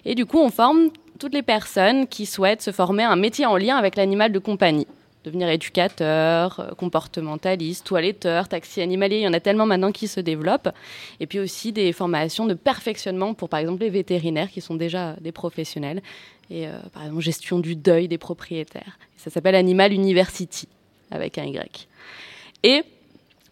Et 0.04 0.16
du 0.16 0.26
coup, 0.26 0.40
on 0.40 0.50
forme 0.50 0.90
toutes 1.20 1.34
les 1.34 1.44
personnes 1.44 2.08
qui 2.08 2.26
souhaitent 2.26 2.64
se 2.64 2.72
former 2.72 3.04
à 3.04 3.12
un 3.12 3.18
métier 3.18 3.46
en 3.46 3.58
lien 3.58 3.78
avec 3.78 3.96
l'animal 3.96 4.32
de 4.32 4.40
compagnie 4.40 4.88
devenir 5.24 5.50
éducateur, 5.50 6.60
euh, 6.60 6.74
comportementaliste, 6.76 7.86
toiletteur, 7.86 8.48
taxi 8.48 8.82
animalier. 8.82 9.18
Il 9.18 9.24
y 9.24 9.28
en 9.28 9.34
a 9.34 9.40
tellement 9.40 9.66
maintenant 9.66 9.92
qui 9.92 10.08
se 10.08 10.20
développent. 10.20 10.70
Et 11.20 11.28
puis 11.28 11.40
aussi 11.40 11.72
des 11.72 11.94
formations 11.94 12.46
de 12.46 12.54
perfectionnement 12.54 13.34
pour, 13.34 13.50
par 13.50 13.60
exemple, 13.60 13.82
les 13.82 13.90
vétérinaires 13.90 14.50
qui 14.50 14.62
sont 14.62 14.76
déjà 14.76 15.16
des 15.22 15.32
professionnels. 15.32 16.02
Et 16.50 16.68
euh, 16.68 16.78
par 16.94 17.04
exemple, 17.04 17.22
gestion 17.22 17.60
du 17.60 17.76
deuil 17.76 18.08
des 18.08 18.18
propriétaires. 18.18 19.00
Ça 19.18 19.30
s'appelle 19.30 19.56
Animal 19.56 19.94
University, 19.94 20.68
avec 21.12 21.38
un 21.38 21.46
Y. 21.46 21.88
Et 22.64 22.84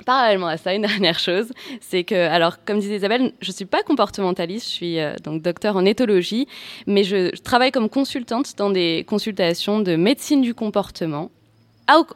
Parallèlement 0.05 0.47
à 0.47 0.57
ça, 0.57 0.73
une 0.73 0.81
dernière 0.87 1.19
chose, 1.19 1.51
c'est 1.81 2.03
que, 2.03 2.15
alors, 2.15 2.63
comme 2.63 2.79
disait 2.79 2.95
Isabelle, 2.95 3.33
je 3.41 3.49
ne 3.49 3.53
suis 3.53 3.65
pas 3.65 3.83
comportementaliste, 3.83 4.65
je 4.65 4.71
suis 4.71 4.99
euh, 4.99 5.15
donc 5.23 5.41
docteur 5.41 5.75
en 5.75 5.85
éthologie, 5.85 6.47
mais 6.87 7.03
je, 7.03 7.35
travaille 7.41 7.71
comme 7.71 7.89
consultante 7.89 8.55
dans 8.57 8.69
des 8.69 9.05
consultations 9.07 9.81
de 9.81 9.95
médecine 9.95 10.41
du 10.41 10.53
comportement 10.53 11.31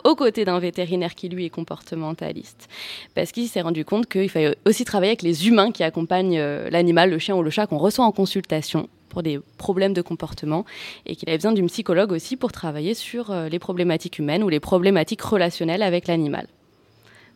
aux 0.04 0.16
côtés 0.16 0.46
d'un 0.46 0.60
vétérinaire 0.60 1.16
qui, 1.16 1.30
lui, 1.30 1.46
est 1.46 1.50
comportementaliste. 1.50 2.68
Parce 3.16 3.32
qu'il 3.32 3.48
s'est 3.48 3.62
rendu 3.62 3.86
compte 3.86 4.08
qu'il 4.08 4.30
fallait 4.30 4.56
aussi 4.66 4.86
travailler 4.86 5.12
avec 5.12 5.22
les 5.22 5.48
humains 5.48 5.72
qui 5.72 5.84
accompagnent 5.84 6.38
euh, 6.38 6.70
l'animal, 6.70 7.10
le 7.10 7.20
chien 7.20 7.36
ou 7.36 7.44
le 7.44 7.50
chat 7.50 7.68
qu'on 7.68 7.78
reçoit 7.78 8.06
en 8.06 8.12
consultation 8.12 8.90
pour 9.14 9.24
des 9.24 9.40
problèmes 9.58 9.94
de 9.94 10.02
comportement 10.02 10.66
et 11.06 11.16
qu'il 11.16 11.30
avait 11.30 11.38
besoin 11.38 11.54
d'une 11.54 11.68
psychologue 11.68 12.12
aussi 12.12 12.36
pour 12.36 12.52
travailler 12.52 12.96
sur 12.96 13.32
euh, 13.32 13.48
les 13.48 13.60
problématiques 13.60 14.20
humaines 14.20 14.44
ou 14.44 14.50
les 14.50 14.60
problématiques 14.60 15.22
relationnelles 15.22 15.84
avec 15.84 16.08
l'animal. 16.08 16.48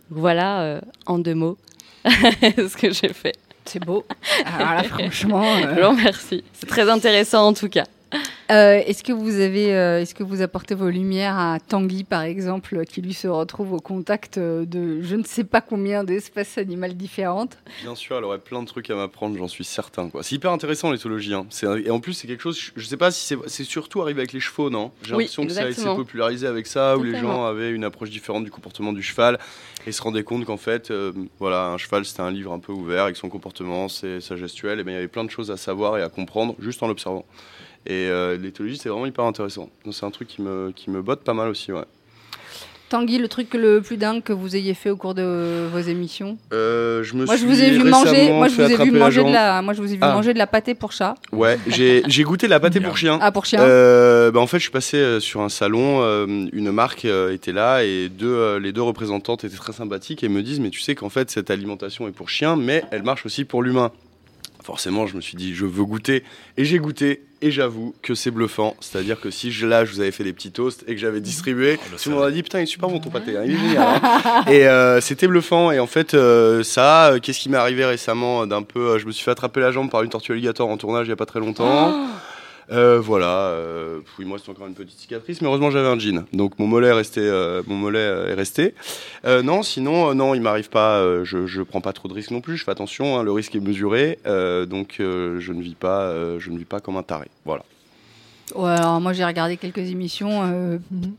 Voilà, 0.10 0.62
euh, 0.62 0.82
en 1.06 1.20
deux 1.20 1.36
mots, 1.36 1.58
ce 2.06 2.76
que 2.76 2.92
j'ai 2.92 3.14
fait. 3.14 3.36
C'est 3.66 3.84
beau. 3.84 4.06
Alors 4.46 4.74
là, 4.74 4.84
franchement, 4.84 5.44
euh, 5.44 5.76
Alors, 5.76 5.94
merci. 5.94 6.44
C'est 6.54 6.68
très 6.68 6.90
intéressant 6.90 7.48
en 7.48 7.54
tout 7.54 7.70
cas. 7.70 7.84
Euh, 8.50 8.82
est-ce 8.86 9.04
que 9.04 9.12
vous 9.12 9.42
avez, 9.42 9.76
euh, 9.76 10.00
est-ce 10.00 10.16
que 10.16 10.24
vous 10.24 10.42
apportez 10.42 10.74
vos 10.74 10.88
lumières 10.88 11.38
à 11.38 11.58
Tanguy, 11.60 12.06
par 12.06 12.22
exemple, 12.22 12.86
qui 12.86 13.02
lui 13.02 13.14
se 13.14 13.28
retrouve 13.28 13.74
au 13.74 13.82
contact 13.82 14.38
euh, 14.38 14.64
de 14.64 15.02
je 15.02 15.18
ne 15.18 15.24
sais 15.26 15.44
pas 15.44 15.60
combien 15.60 16.06
d'espèces 16.06 16.58
animales 16.58 16.96
différentes? 16.96 17.58
Bien 17.82 17.94
sûr, 17.94 18.18
elle 18.18 18.24
aurait 18.24 18.40
plein 18.40 18.62
de 18.62 18.68
trucs 18.68 18.90
à 18.90 18.96
m'apprendre, 18.96 19.38
j'en 19.38 19.50
suis 19.50 19.66
certain. 19.66 20.08
Quoi. 20.10 20.24
C'est 20.24 20.36
hyper 20.36 20.54
intéressant 20.54 20.94
l'éthologie. 20.94 21.34
Hein. 21.34 21.46
C'est- 21.50 21.68
Et 21.82 21.90
en 21.90 22.00
plus, 22.00 22.14
c'est 22.14 22.26
quelque 22.26 22.40
chose, 22.42 22.72
je 22.74 22.86
sais 22.86 22.96
pas 22.96 23.12
si 23.12 23.26
c'est, 23.26 23.38
c'est 23.48 23.66
surtout 23.66 24.02
arrivé 24.02 24.22
avec 24.22 24.32
les 24.32 24.40
chevaux, 24.40 24.70
non? 24.70 24.92
J'ai 25.02 25.12
Oui, 25.16 25.24
l'impression 25.26 25.46
que 25.46 25.52
ça 25.52 25.60
a 25.60 25.64
été 25.64 25.72
exactement. 25.72 25.96
popularisé 25.98 26.48
avec 26.48 26.68
ça, 26.68 26.98
où 26.98 27.04
les 27.04 27.20
gens 27.20 27.44
avaient 27.44 27.72
une 27.72 27.84
approche 27.84 28.12
différente 28.12 28.46
du 28.46 28.52
comportement 28.52 28.94
du 28.94 29.04
cheval 29.04 29.40
et 29.86 29.92
se 29.92 30.02
rendaient 30.02 30.24
compte 30.24 30.46
qu'en 30.46 30.56
fait, 30.56 30.90
euh, 30.90 31.12
voilà, 31.40 31.66
un 31.66 31.78
cheval 31.78 32.06
c'était 32.06 32.22
un 32.22 32.32
livre 32.32 32.54
un 32.54 32.60
peu 32.60 32.72
ouvert 32.72 33.04
avec 33.04 33.18
son 33.18 33.28
comportement, 33.28 33.90
ses, 33.90 34.22
sa 34.22 34.38
gestuelle, 34.38 34.80
et 34.80 34.86
bien 34.86 34.94
il 34.94 34.96
y 34.96 35.00
avait 35.00 35.10
plein 35.10 35.26
de 35.26 35.30
choses 35.32 35.52
à 35.52 35.58
savoir 35.58 35.98
et 35.98 36.02
à 36.02 36.08
comprendre 36.08 36.56
juste 36.60 36.82
en 36.82 36.88
l'observant. 36.88 37.26
Et 37.86 38.08
euh, 38.10 38.38
l'éthologie, 38.38 38.78
c'est 38.78 38.90
vraiment 38.90 39.06
hyper 39.06 39.26
intéressant. 39.26 39.70
Donc, 39.86 39.94
c'est 39.94 40.06
un 40.06 40.12
truc 40.12 40.28
qui 40.28 40.42
me, 40.42 40.72
qui 40.76 40.90
me 40.90 41.02
botte 41.02 41.24
pas 41.24 41.34
mal 41.34 41.48
aussi, 41.50 41.72
ouais. 41.72 41.86
Tanguy, 42.90 43.18
le 43.18 43.28
truc 43.28 43.54
le 43.54 43.82
plus 43.82 43.98
dingue 43.98 44.24
que 44.24 44.32
vous 44.32 44.56
ayez 44.56 44.74
fait 44.74 44.90
au 44.90 44.96
cours 44.96 45.14
de 45.14 45.68
vos 45.74 45.80
émissions? 45.80 46.38
Euh, 46.54 47.04
je 47.04 47.16
me 47.16 47.26
Moi, 47.26 47.36
je 47.36 47.40
suis 47.42 47.48
vous 47.50 47.62
ai 47.62 47.72
vu 47.72 47.84
manger. 47.84 48.32
Moi, 48.32 48.48
je 48.48 48.56
vous 48.56 48.72
ai 48.72 48.78
vu 48.78 48.92
manger 48.92 49.24
de 49.26 49.30
la. 49.30 49.62
Moi, 49.62 49.74
je 49.74 49.82
vous 49.82 49.92
ai 49.92 49.96
vu 49.96 50.02
Ah. 50.02 50.14
manger 50.14 50.34
de 50.34 50.38
la 50.38 50.48
pâtée 50.48 50.74
pour 50.74 50.94
chat. 50.94 51.16
Ouais, 51.34 51.60
j'ai 51.68 52.24
goûté 52.24 52.48
la 52.48 52.62
pâté 52.62 52.80
pour 52.80 52.96
chien. 52.96 53.20
Ah, 53.22 53.34
pour 53.34 53.46
chien. 53.46 53.60
Euh, 53.60 54.32
bah, 54.32 54.40
en 54.40 54.48
fait, 54.48 54.58
je 54.58 54.64
suis 54.64 54.72
passé 54.72 54.96
euh, 54.98 55.20
sur 55.20 55.42
un 55.42 55.50
salon, 55.50 56.00
euh, 56.02 56.26
une 56.54 56.72
marque 56.72 57.04
était 57.04 57.52
là 57.52 57.84
et 57.84 58.08
deux, 58.08 58.58
les 58.58 58.72
deux 58.72 58.82
représentantes 58.82 59.44
étaient 59.44 59.58
très 59.58 59.74
sympathiques 59.74 60.24
et 60.24 60.30
me 60.30 60.42
disent 60.42 60.62
Mais 60.62 60.70
tu 60.70 60.80
sais 60.80 60.96
qu'en 60.96 61.10
fait, 61.10 61.30
cette 61.30 61.52
alimentation 61.52 62.08
est 62.08 62.12
pour 62.12 62.30
chien, 62.30 62.56
mais 62.56 62.86
elle 62.92 63.04
marche 63.04 63.26
aussi 63.26 63.44
pour 63.44 63.64
l'humain. 63.64 63.92
Forcément, 64.68 65.08
je 65.08 65.16
me 65.16 65.22
suis 65.22 65.38
dit 65.38 65.56
Je 65.56 65.66
veux 65.66 65.86
goûter. 65.86 66.24
Et 66.58 66.66
j'ai 66.66 66.78
goûté 66.78 67.24
et 67.42 67.52
j'avoue 67.52 67.96
que 68.02 68.16
c'est 68.16 68.32
bluffant. 68.32 68.76
C'est-à-dire 68.82 69.18
que 69.22 69.32
si 69.32 69.50
je, 69.50 69.66
là, 69.66 69.86
je 69.86 69.94
vous 69.94 70.02
avais 70.02 70.12
fait 70.12 70.26
des 70.26 70.34
petits 70.34 70.52
toasts 70.52 70.84
et 70.88 70.94
que 70.94 71.00
j'avais 71.00 71.22
distribué, 71.22 71.80
Oh, 71.82 71.96
tout 72.04 72.10
le 72.10 72.16
monde 72.16 72.26
a 72.26 72.32
dit 72.32 72.44
Putain, 72.44 72.60
il 72.60 72.64
est 72.64 72.66
super 72.66 72.90
bon 72.90 73.00
ton 73.00 73.10
pâté, 73.10 73.38
hein, 73.38 73.44
il 73.46 73.54
est 73.54 73.58
génial. 73.58 73.88
hein. 74.04 74.44
et 74.52 74.68
euh, 74.68 75.00
c'était 75.00 75.28
bluffant. 75.28 75.72
Et 75.72 75.80
en 75.80 75.88
fait, 75.88 76.16
euh, 76.16 76.64
ça, 76.64 77.12
euh, 77.14 77.20
qu'est-ce 77.20 77.40
qui 77.40 77.48
m'est 77.48 77.56
arrivé 77.58 77.86
récemment 77.86 78.46
d'un 78.46 78.62
peu 78.64 78.98
Je 79.00 79.06
me 79.06 79.12
suis 79.14 79.24
fait 79.24 79.32
attraper 79.32 79.62
la 79.62 79.72
jambe 79.72 79.90
par 79.90 80.04
une 80.04 80.10
tortue 80.10 80.34
alligator 80.34 80.68
en 80.68 80.76
tournage 80.76 81.08
il 81.08 81.12
y 81.12 81.14
a 81.14 81.16
pas 81.16 81.26
très 81.26 81.40
longtemps. 81.40 81.94
Oh 81.96 82.06
Euh, 82.70 83.00
voilà, 83.00 83.48
euh, 83.52 84.00
oui, 84.20 84.26
moi 84.26 84.38
c'est 84.44 84.52
encore 84.52 84.68
une 84.68 84.74
petite 84.74 85.00
cicatrice, 85.00 85.40
mais 85.42 85.48
heureusement 85.48 85.72
j'avais 85.72 85.88
un 85.88 85.98
jean, 85.98 86.26
donc 86.34 86.60
mon 86.60 86.68
mollet 86.68 86.90
est 86.90 86.94
resté. 86.94 87.22
euh, 87.22 87.64
mon 87.66 87.76
mollet 87.76 88.00
euh, 88.00 88.28
est 88.30 88.34
resté. 88.34 88.74
Euh, 89.26 89.42
non, 89.42 89.64
sinon, 89.64 90.10
euh, 90.10 90.14
non, 90.14 90.36
il 90.36 90.42
m'arrive 90.42 90.70
pas. 90.70 90.98
euh, 91.00 91.24
je, 91.24 91.46
je 91.46 91.62
prends 91.62 91.80
pas 91.80 91.94
trop 91.94 92.10
de 92.10 92.14
risques 92.14 92.32
non 92.32 92.42
plus. 92.42 92.58
Je 92.58 92.66
fais 92.66 92.72
attention, 92.72 93.18
hein, 93.18 93.24
le 93.24 93.32
risque 93.32 93.56
est 93.56 93.62
mesuré, 93.62 94.20
euh, 94.26 94.66
donc 94.66 94.98
euh, 95.00 95.40
je 95.40 95.54
ne 95.54 95.62
vis 95.62 95.76
pas, 95.76 96.02
euh, 96.10 96.40
je 96.40 96.50
ne 96.52 96.58
vis 96.58 96.66
pas 96.66 96.82
comme 96.82 96.98
un 96.98 97.04
taré. 97.04 97.28
Voilà. 97.46 97.64
Ouais, 98.54 98.70
alors 98.72 99.00
moi 99.00 99.14
j'ai 99.14 99.24
regardé 99.26 99.56
quelques 99.56 99.78
émissions. 99.90 100.44
euh, 100.44 100.78
per- 100.78 101.10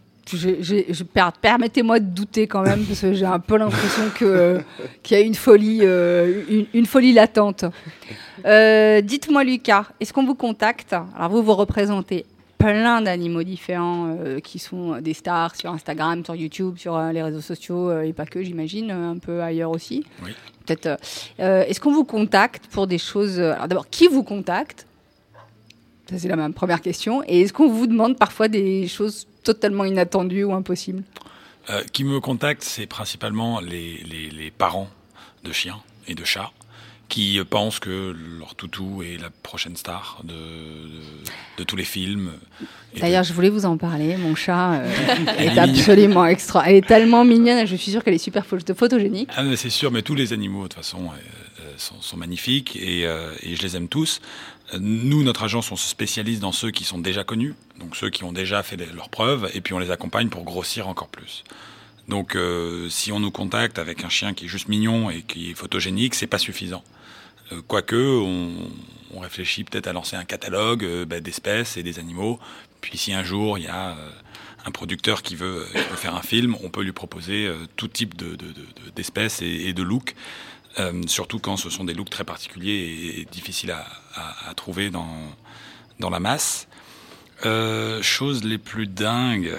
Permettez-moi 1.40 2.00
de 2.00 2.06
douter 2.06 2.46
quand 2.46 2.62
même 2.62 2.84
parce 2.84 3.00
que 3.00 3.12
j'ai 3.12 3.24
un 3.24 3.38
peu 3.38 3.56
l'impression 3.56 4.02
que 4.14 4.24
euh, 4.24 4.60
qu'il 5.02 5.16
y 5.16 5.20
a 5.20 5.24
une 5.24 5.34
folie, 5.34 5.80
euh, 5.82 6.42
une, 6.48 6.66
une 6.74 6.86
folie 6.86 7.12
latente. 7.12 7.64
Euh, 8.44 9.00
Dites-moi 9.00 9.44
Lucas, 9.44 9.86
est-ce 10.00 10.12
qu'on 10.12 10.24
vous 10.24 10.34
contacte? 10.34 10.94
Alors 11.16 11.30
vous 11.30 11.42
vous 11.42 11.54
représentez 11.54 12.26
plein 12.58 13.00
d'animaux 13.00 13.44
différents 13.44 14.16
qui 14.42 14.58
sont 14.58 15.00
des 15.00 15.14
stars 15.14 15.54
sur 15.54 15.70
Instagram, 15.70 16.24
sur 16.24 16.34
YouTube, 16.34 16.76
sur 16.76 16.98
les 16.98 17.22
réseaux 17.22 17.40
sociaux 17.40 18.00
et 18.02 18.12
pas 18.12 18.26
que 18.26 18.42
j'imagine, 18.42 18.90
un 18.90 19.18
peu 19.18 19.40
ailleurs 19.42 19.70
aussi. 19.70 20.04
Oui. 20.24 20.32
Peut-être. 20.66 20.98
est-ce 21.38 21.78
qu'on 21.78 21.92
vous 21.92 22.04
contacte 22.04 22.66
pour 22.66 22.88
des 22.88 22.98
choses 22.98 23.38
Alors 23.38 23.68
d'abord, 23.68 23.88
qui 23.88 24.08
vous 24.08 24.24
contacte? 24.24 24.88
Ça, 26.10 26.18
c'est 26.18 26.28
la 26.28 26.36
ma 26.36 26.50
première 26.50 26.80
question. 26.80 27.22
Et 27.28 27.42
est-ce 27.42 27.52
qu'on 27.52 27.68
vous 27.68 27.86
demande 27.86 28.18
parfois 28.18 28.48
des 28.48 28.88
choses 28.88 29.27
totalement 29.42 29.84
inattendues 29.84 30.44
ou 30.44 30.52
impossibles 30.52 31.02
Euh, 31.70 31.82
qui 31.92 32.04
me 32.04 32.18
contactent, 32.20 32.64
c'est 32.64 32.86
principalement 32.86 33.60
les, 33.60 33.98
les, 34.10 34.30
les 34.30 34.50
parents 34.50 34.88
de 35.44 35.52
chiens 35.52 35.80
et 36.06 36.14
de 36.14 36.24
chats 36.24 36.50
qui 37.10 37.40
pensent 37.48 37.78
que 37.78 38.14
leur 38.38 38.54
toutou 38.54 39.02
est 39.02 39.16
la 39.20 39.30
prochaine 39.42 39.76
star 39.76 40.20
de, 40.24 40.34
de, 40.34 41.00
de 41.58 41.64
tous 41.64 41.76
les 41.76 41.84
films. 41.84 42.32
D'ailleurs, 43.00 43.22
je 43.24 43.32
voulais 43.32 43.48
vous 43.48 43.64
en 43.64 43.76
parler. 43.78 44.16
Mon 44.18 44.34
chat 44.34 44.72
euh, 44.74 44.90
est 45.38 45.46
est 45.54 45.58
absolument 45.58 46.26
extra. 46.26 46.68
Elle 46.68 46.76
est 46.76 46.86
tellement 46.86 47.24
mignonne. 47.24 47.66
Je 47.66 47.76
suis 47.76 47.92
sûre 47.92 48.02
qu'elle 48.04 48.14
est 48.14 48.18
super 48.30 48.44
photo- 48.44 48.74
photogénique. 48.74 49.30
Ah, 49.36 49.42
c'est 49.56 49.70
sûr, 49.70 49.90
mais 49.90 50.02
tous 50.02 50.14
les 50.14 50.32
animaux, 50.34 50.64
de 50.64 50.68
toute 50.68 50.74
façon, 50.84 51.04
euh, 51.06 51.62
euh, 51.62 51.72
sont, 51.78 52.00
sont 52.02 52.16
magnifiques 52.18 52.76
et, 52.76 53.06
euh, 53.06 53.32
et 53.42 53.56
je 53.56 53.62
les 53.62 53.74
aime 53.76 53.88
tous. 53.88 54.20
Nous, 54.78 55.22
notre 55.22 55.44
agence, 55.44 55.72
on 55.72 55.76
se 55.76 55.88
spécialise 55.88 56.40
dans 56.40 56.52
ceux 56.52 56.70
qui 56.70 56.84
sont 56.84 56.98
déjà 56.98 57.24
connus, 57.24 57.54
donc 57.78 57.96
ceux 57.96 58.10
qui 58.10 58.24
ont 58.24 58.32
déjà 58.32 58.62
fait 58.62 58.76
leurs 58.76 59.08
preuves, 59.08 59.50
et 59.54 59.60
puis 59.62 59.72
on 59.72 59.78
les 59.78 59.90
accompagne 59.90 60.28
pour 60.28 60.44
grossir 60.44 60.88
encore 60.88 61.08
plus. 61.08 61.44
Donc, 62.08 62.36
euh, 62.36 62.88
si 62.90 63.12
on 63.12 63.20
nous 63.20 63.30
contacte 63.30 63.78
avec 63.78 64.04
un 64.04 64.08
chien 64.08 64.34
qui 64.34 64.44
est 64.46 64.48
juste 64.48 64.68
mignon 64.68 65.10
et 65.10 65.22
qui 65.22 65.50
est 65.50 65.54
photogénique, 65.54 66.14
c'est 66.14 66.26
pas 66.26 66.38
suffisant. 66.38 66.82
Euh, 67.52 67.60
Quoique, 67.66 67.96
on, 67.96 68.50
on 69.14 69.20
réfléchit 69.20 69.64
peut-être 69.64 69.86
à 69.86 69.92
lancer 69.92 70.16
un 70.16 70.24
catalogue 70.24 70.84
euh, 70.84 71.04
bah, 71.06 71.20
d'espèces 71.20 71.76
et 71.76 71.82
des 71.82 71.98
animaux. 71.98 72.38
Puis 72.80 72.96
si 72.98 73.12
un 73.12 73.24
jour 73.24 73.58
il 73.58 73.64
y 73.64 73.68
a 73.68 73.90
euh, 73.90 74.10
un 74.64 74.70
producteur 74.70 75.22
qui 75.22 75.34
veut, 75.34 75.66
qui 75.72 75.78
veut 75.78 75.96
faire 75.96 76.14
un 76.14 76.22
film, 76.22 76.56
on 76.62 76.68
peut 76.70 76.82
lui 76.82 76.92
proposer 76.92 77.46
euh, 77.46 77.56
tout 77.76 77.88
type 77.88 78.16
de- 78.16 78.36
de- 78.36 78.52
de- 78.52 78.90
d'espèces 78.94 79.40
et 79.42 79.72
de 79.72 79.82
looks. 79.82 80.14
Euh, 80.78 81.02
surtout 81.08 81.38
quand 81.40 81.56
ce 81.56 81.70
sont 81.70 81.84
des 81.84 81.94
looks 81.94 82.10
très 82.10 82.24
particuliers 82.24 82.70
et, 83.16 83.20
et 83.20 83.24
difficiles 83.24 83.70
à, 83.72 83.86
à- 84.48 84.54
trouver 84.54 84.90
dans, 84.90 85.08
dans 86.00 86.10
la 86.10 86.20
masse. 86.20 86.68
Euh, 87.46 88.02
choses 88.02 88.44
les 88.44 88.58
plus 88.58 88.86
dingues. 88.86 89.56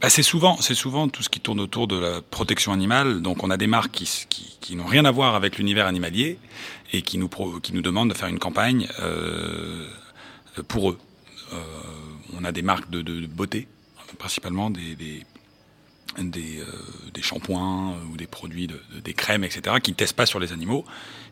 Bah, 0.00 0.10
c'est 0.10 0.22
souvent, 0.22 0.58
c'est 0.60 0.74
souvent 0.74 1.08
tout 1.08 1.22
ce 1.22 1.28
qui 1.28 1.40
tourne 1.40 1.60
autour 1.60 1.88
de 1.88 1.98
la 1.98 2.20
protection 2.20 2.72
animale. 2.72 3.22
Donc, 3.22 3.42
on 3.42 3.50
a 3.50 3.56
des 3.56 3.66
marques 3.66 3.92
qui, 3.92 4.26
qui, 4.60 4.76
n'ont 4.76 4.86
rien 4.86 5.04
à 5.04 5.10
voir 5.10 5.34
avec 5.34 5.58
l'univers 5.58 5.86
animalier 5.86 6.38
et 6.92 7.02
qui 7.02 7.18
nous, 7.18 7.28
qui 7.62 7.72
nous 7.72 7.82
demandent 7.82 8.10
de 8.10 8.14
faire 8.14 8.28
une 8.28 8.38
campagne 8.38 8.88
euh, 9.00 9.88
pour 10.68 10.90
eux. 10.90 10.98
Euh, 11.52 11.56
on 12.38 12.44
a 12.44 12.52
des 12.52 12.62
marques 12.62 12.90
de, 12.90 13.26
beauté, 13.26 13.68
principalement 14.18 14.70
des, 14.70 15.24
des, 16.18 16.58
euh, 16.60 16.64
des 17.12 17.22
shampoings 17.22 17.92
euh, 17.92 18.12
ou 18.12 18.16
des 18.16 18.26
produits, 18.26 18.66
de, 18.66 18.80
de- 18.94 19.00
des 19.00 19.14
crèmes, 19.14 19.44
etc., 19.44 19.76
qui 19.82 19.90
ne 19.90 19.96
testent 19.96 20.16
pas 20.16 20.26
sur 20.26 20.40
les 20.40 20.52
animaux 20.52 20.84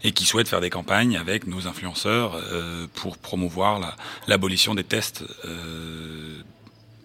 et 0.04 0.12
qui 0.12 0.24
souhaitent 0.24 0.48
faire 0.48 0.60
des 0.60 0.70
campagnes 0.70 1.16
avec 1.16 1.46
nos 1.46 1.66
influenceurs 1.66 2.34
euh, 2.34 2.86
pour 2.94 3.16
promouvoir 3.18 3.78
la- 3.80 3.96
l'abolition 4.28 4.74
des 4.74 4.84
tests. 4.84 5.24
euh, 5.44 6.40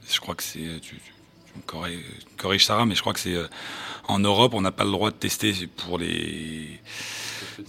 je 0.09 0.19
crois 0.19 0.35
que 0.35 0.43
c'est. 0.43 0.79
Tu, 0.81 0.95
tu- 0.95 1.13
tu 1.45 1.53
me 1.57 1.61
corriges, 1.65 2.03
corriges, 2.37 2.65
Sarah, 2.65 2.85
mais 2.85 2.95
je 2.95 3.01
crois 3.01 3.13
que 3.13 3.19
c'est. 3.19 3.33
euh, 3.35 3.47
en 4.07 4.19
Europe, 4.19 4.53
on 4.53 4.61
n'a 4.61 4.71
pas 4.71 4.85
le 4.85 4.91
droit 4.91 5.11
de 5.11 5.15
tester 5.15 5.53
pour 5.75 5.97
les. 5.97 6.79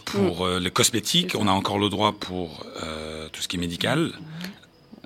Pour 0.05 0.47
euh, 0.47 0.61
les 0.61 0.71
cosmétiques, 0.71 1.35
on 1.39 1.47
a 1.49 1.51
encore 1.51 1.79
le 1.79 1.89
droit 1.89 2.13
pour 2.13 2.65
euh, 2.83 3.29
tout 3.33 3.41
ce 3.43 3.49
qui 3.49 3.57
est 3.57 3.61
médical. 3.61 4.13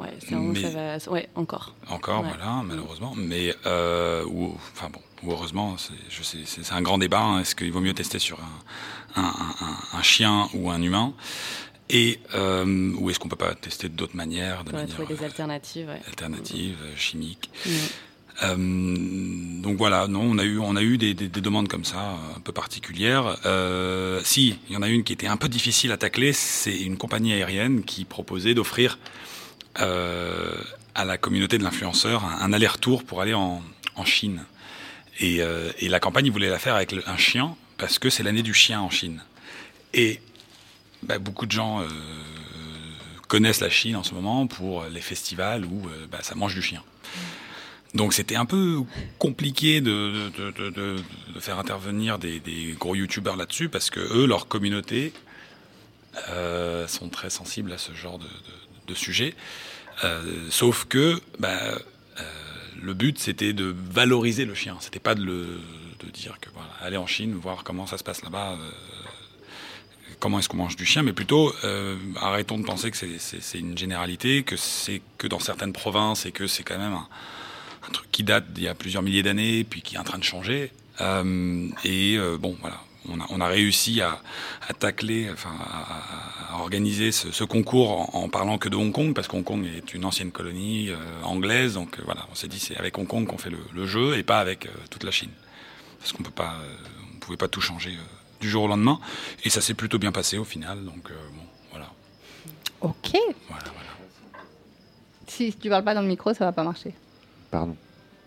Ouais, 0.03 0.13
c'est 0.27 0.35
un- 0.35 0.41
Mais- 0.41 0.61
ça 0.63 0.71
va- 0.71 1.13
ouais, 1.13 1.29
encore. 1.35 1.75
Encore, 1.89 2.23
Ouais. 2.23 2.29
voilà, 2.29 2.63
malheureusement. 2.65 3.15
Mais, 3.17 3.55
euh, 3.67 4.25
ou, 4.27 4.57
enfin 4.73 4.89
bon, 4.93 5.01
ou 5.23 5.33
heureusement, 5.33 5.77
c'est, 5.79 6.73
un 6.73 6.83
grand 6.83 6.99
débat. 6.99 7.21
hein. 7.23 7.41
Est-ce 7.41 7.55
qu'il 7.55 7.71
vaut 7.73 7.81
mieux 7.81 7.95
tester 7.95 8.19
sur 8.19 8.39
un, 8.41 9.23
un, 9.23 9.25
un- 9.25 9.67
un- 9.67 9.99
un 9.99 10.03
chien 10.03 10.49
ou 10.55 10.71
un 10.71 10.83
humain? 10.83 11.13
Et, 11.91 12.21
euh, 12.35 12.93
ou 12.99 13.11
est-ce 13.11 13.19
qu'on 13.19 13.29
peut 13.29 13.37
pas 13.37 13.55
tester 13.55 13.89
d'autres 13.91 14.17
manières, 14.17 14.65
de 14.65 14.71
On 14.71 14.73
manière 14.77 14.89
trouver 14.95 15.15
des 15.15 15.25
alternatives. 15.25 15.89
ouais. 15.89 16.01
alternative, 16.09 16.77
euh, 16.83 16.93
chimique. 16.97 17.51
Euh, 18.43 18.57
donc 19.63 19.77
voilà, 19.77 20.09
non, 20.09 20.23
on 20.23 20.39
a 20.39 20.45
eu, 20.45 20.59
on 20.59 20.75
a 20.77 20.83
eu 20.83 20.97
des, 20.97 21.13
des- 21.15 21.29
des 21.29 21.41
demandes 21.43 21.69
comme 21.69 21.85
ça, 21.85 21.99
euh, 22.13 22.37
un 22.37 22.41
peu 22.41 22.53
particulières. 22.53 23.37
Euh, 23.47 24.21
si, 24.25 24.59
il 24.69 24.75
y 24.75 24.77
en 24.77 24.83
a 24.83 24.89
une 24.89 25.05
qui 25.05 25.13
était 25.13 25.27
un 25.27 25.37
peu 25.37 25.49
difficile 25.49 25.93
à 25.93 25.97
tacler, 25.99 26.33
c'est 26.33 26.81
une 26.81 26.97
compagnie 26.97 27.35
aérienne 27.35 27.83
qui 27.85 28.05
proposait 28.07 28.55
d'offrir 28.55 28.95
euh, 28.95 29.32
à 29.77 31.05
la 31.05 31.19
communauté 31.19 31.59
de 31.59 31.63
l'influenceur 31.65 32.25
un, 32.25 32.53
aller-retour 32.53 33.05
pour 33.05 33.21
aller 33.21 33.35
en, 33.35 33.63
en 33.97 34.05
Chine. 34.05 34.45
Et, 35.21 35.43
euh, 35.43 35.71
et 35.79 35.89
la 35.89 36.01
campagne, 36.01 36.27
ils 36.27 36.33
voulaient 36.33 36.49
la 36.51 36.59
faire 36.59 36.75
avec 36.75 36.95
un 37.07 37.17
chien, 37.17 37.55
parce 37.79 37.99
que 37.99 38.11
c'est 38.11 38.23
l'année 38.23 38.43
du 38.43 38.55
chien 38.55 38.81
en 38.81 38.91
Chine. 38.91 39.23
Et 39.95 40.21
bah, 41.03 41.19
beaucoup 41.19 41.47
de 41.47 41.53
gens 41.53 41.81
euh, 41.81 41.87
connaissent 43.29 43.61
la 43.61 43.71
Chine 43.71 43.97
en 43.97 44.03
ce 44.03 44.15
moment 44.15 44.47
pour 44.47 44.85
les 44.85 45.01
festivals 45.01 45.65
où 45.65 45.87
euh, 45.89 46.07
bah, 46.11 46.19
ça 46.23 46.35
mange 46.35 46.55
du 46.55 46.63
chien. 46.63 46.83
Donc 47.95 48.15
c'était 48.15 48.37
un 48.37 48.47
peu 48.47 48.79
compliqué 49.19 49.83
de, 49.83 50.31
de, 50.39 50.51
de, 50.51 50.71
de- 50.71 50.97
de 51.35 51.41
faire 51.41 51.59
intervenir 51.59 52.19
des, 52.19 52.41
des 52.41 52.75
gros 52.79 52.95
youtubeurs 52.95 53.37
là-dessus 53.37 53.69
parce 53.69 53.91
que 53.91 54.01
eux, 54.01 54.27
leur 54.27 54.49
communauté, 54.49 55.13
euh, 56.31 56.87
sont 56.89 57.09
très 57.11 57.29
sensibles 57.31 57.73
à 57.73 57.79
ce 57.79 57.93
genre 57.93 58.19
de, 58.19 58.27
de, 58.87 58.93
de 58.93 58.99
sujet. 58.99 59.35
Euh, 60.05 60.49
sauf 60.51 60.87
que 60.87 61.21
bah, 61.39 61.49
euh, 61.49 62.23
le 62.81 62.95
but 62.95 63.19
c'était 63.19 63.53
de 63.53 63.75
valoriser 63.91 64.45
le 64.45 64.55
chien. 64.55 64.77
C'était 64.81 65.01
pas 65.01 65.15
de, 65.15 65.61
dire 66.13 66.39
que 66.41 66.51
voilà, 66.53 66.69
aller 66.83 66.99
en 66.99 67.07
Chine 67.07 67.33
voir 67.35 67.65
comment 67.65 67.87
ça 67.87 67.97
se 67.97 68.05
passe 68.05 68.23
là-bas. 68.23 68.53
euh, 68.53 68.71
comment 70.19 70.39
est-ce 70.39 70.49
qu'on 70.49 70.59
mange 70.59 70.77
du 70.77 70.85
chien, 70.85 71.03
mais 71.03 71.13
plutôt 71.13 71.53
arrêtons 72.17 72.59
de 72.59 72.65
penser 72.65 72.93
que 72.93 72.97
c'est 73.19 73.59
une 73.59 73.77
généralité, 73.77 74.45
que 74.45 74.57
c'est 74.57 75.03
que 75.19 75.27
dans 75.27 75.41
certaines 75.41 75.73
provinces 75.73 76.27
et 76.27 76.33
que 76.33 76.47
c'est 76.47 76.63
quand 76.63 76.79
même 76.79 76.93
un, 76.93 77.09
un, 77.89 77.91
truc 77.93 78.09
qui 78.13 78.23
date 78.23 78.53
d'il 78.53 78.65
y 78.65 78.69
a 78.69 78.75
plusieurs 78.75 79.03
milliers 79.03 79.25
d'années, 79.25 79.65
puis 79.65 79.83
qui 79.83 79.97
est 79.97 79.99
en 79.99 80.05
train 80.05 80.19
de 80.19 80.25
changer. 80.25 80.71
Et 81.85 82.19
bon, 82.39 82.57
voilà, 82.61 82.81
on 83.09 83.21
a, 83.21 83.27
on 83.31 83.41
a, 83.41 83.47
réussi 83.47 84.01
à, 84.01 84.21
à 84.69 84.73
tacler, 84.75 85.29
enfin, 85.33 85.53
à, 85.61 86.55
à 86.55 86.59
organiser 86.59 87.13
ce, 87.13 87.33
ce 87.33 87.45
concours 87.45 88.15
en, 88.15 88.25
en, 88.25 88.29
parlant 88.29 88.59
que 88.59 88.69
de 88.69 88.77
Hong 88.77 88.93
Kong, 88.93 89.15
parce 89.15 89.29
que 89.29 89.37
Hong 89.37 89.45
Kong 89.45 89.67
est 89.67 89.95
une 89.95 90.05
ancienne 90.05 90.31
colonie 90.31 90.91
euh, 90.91 90.97
anglaise, 91.25 91.75
donc 91.75 91.99
euh, 91.99 92.03
voilà, 92.05 92.27
on 92.31 92.35
s'est 92.35 92.49
dit 92.49 92.61
c'est 92.61 92.77
avec 92.77 92.97
Hong 92.99 93.07
Kong 93.07 93.27
qu'on 93.27 93.39
fait 93.39 93.51
le, 93.51 93.59
le, 93.75 93.87
jeu 93.87 94.17
et 94.17 94.23
pas 94.23 94.39
avec 94.39 94.69
toute 94.91 95.05
la 95.05 95.11
Chine, 95.11 95.31
parce 95.99 96.13
qu'on 96.13 96.23
peut 96.23 96.31
pas, 96.31 96.57
on 97.15 97.19
pouvait 97.19 97.37
pas 97.37 97.49
tout 97.49 97.61
changer 97.61 97.97
du 98.43 98.51
jour 98.51 98.65
au 98.65 98.69
lendemain. 98.69 99.01
Et 99.45 99.49
ça 99.49 99.63
s'est 99.63 99.73
plutôt 99.73 99.99
bien 99.99 100.13
passé 100.13 100.37
au 100.37 100.45
final. 100.45 100.85
Donc 100.85 101.11
euh, 101.11 101.15
bon, 101.35 101.45
voilà. 101.71 101.87
Ok. 102.83 103.17
Voilà, 103.49 103.65
voilà. 103.73 104.45
Si 105.29 105.55
tu 105.55 105.71
parles 105.71 105.85
pas 105.85 105.95
dans 105.95 106.03
le 106.03 106.09
micro, 106.09 106.35
ça 106.35 106.45
va 106.45 106.53
pas 106.53 106.65
marcher. 106.65 106.93
Pardon. 107.51 107.77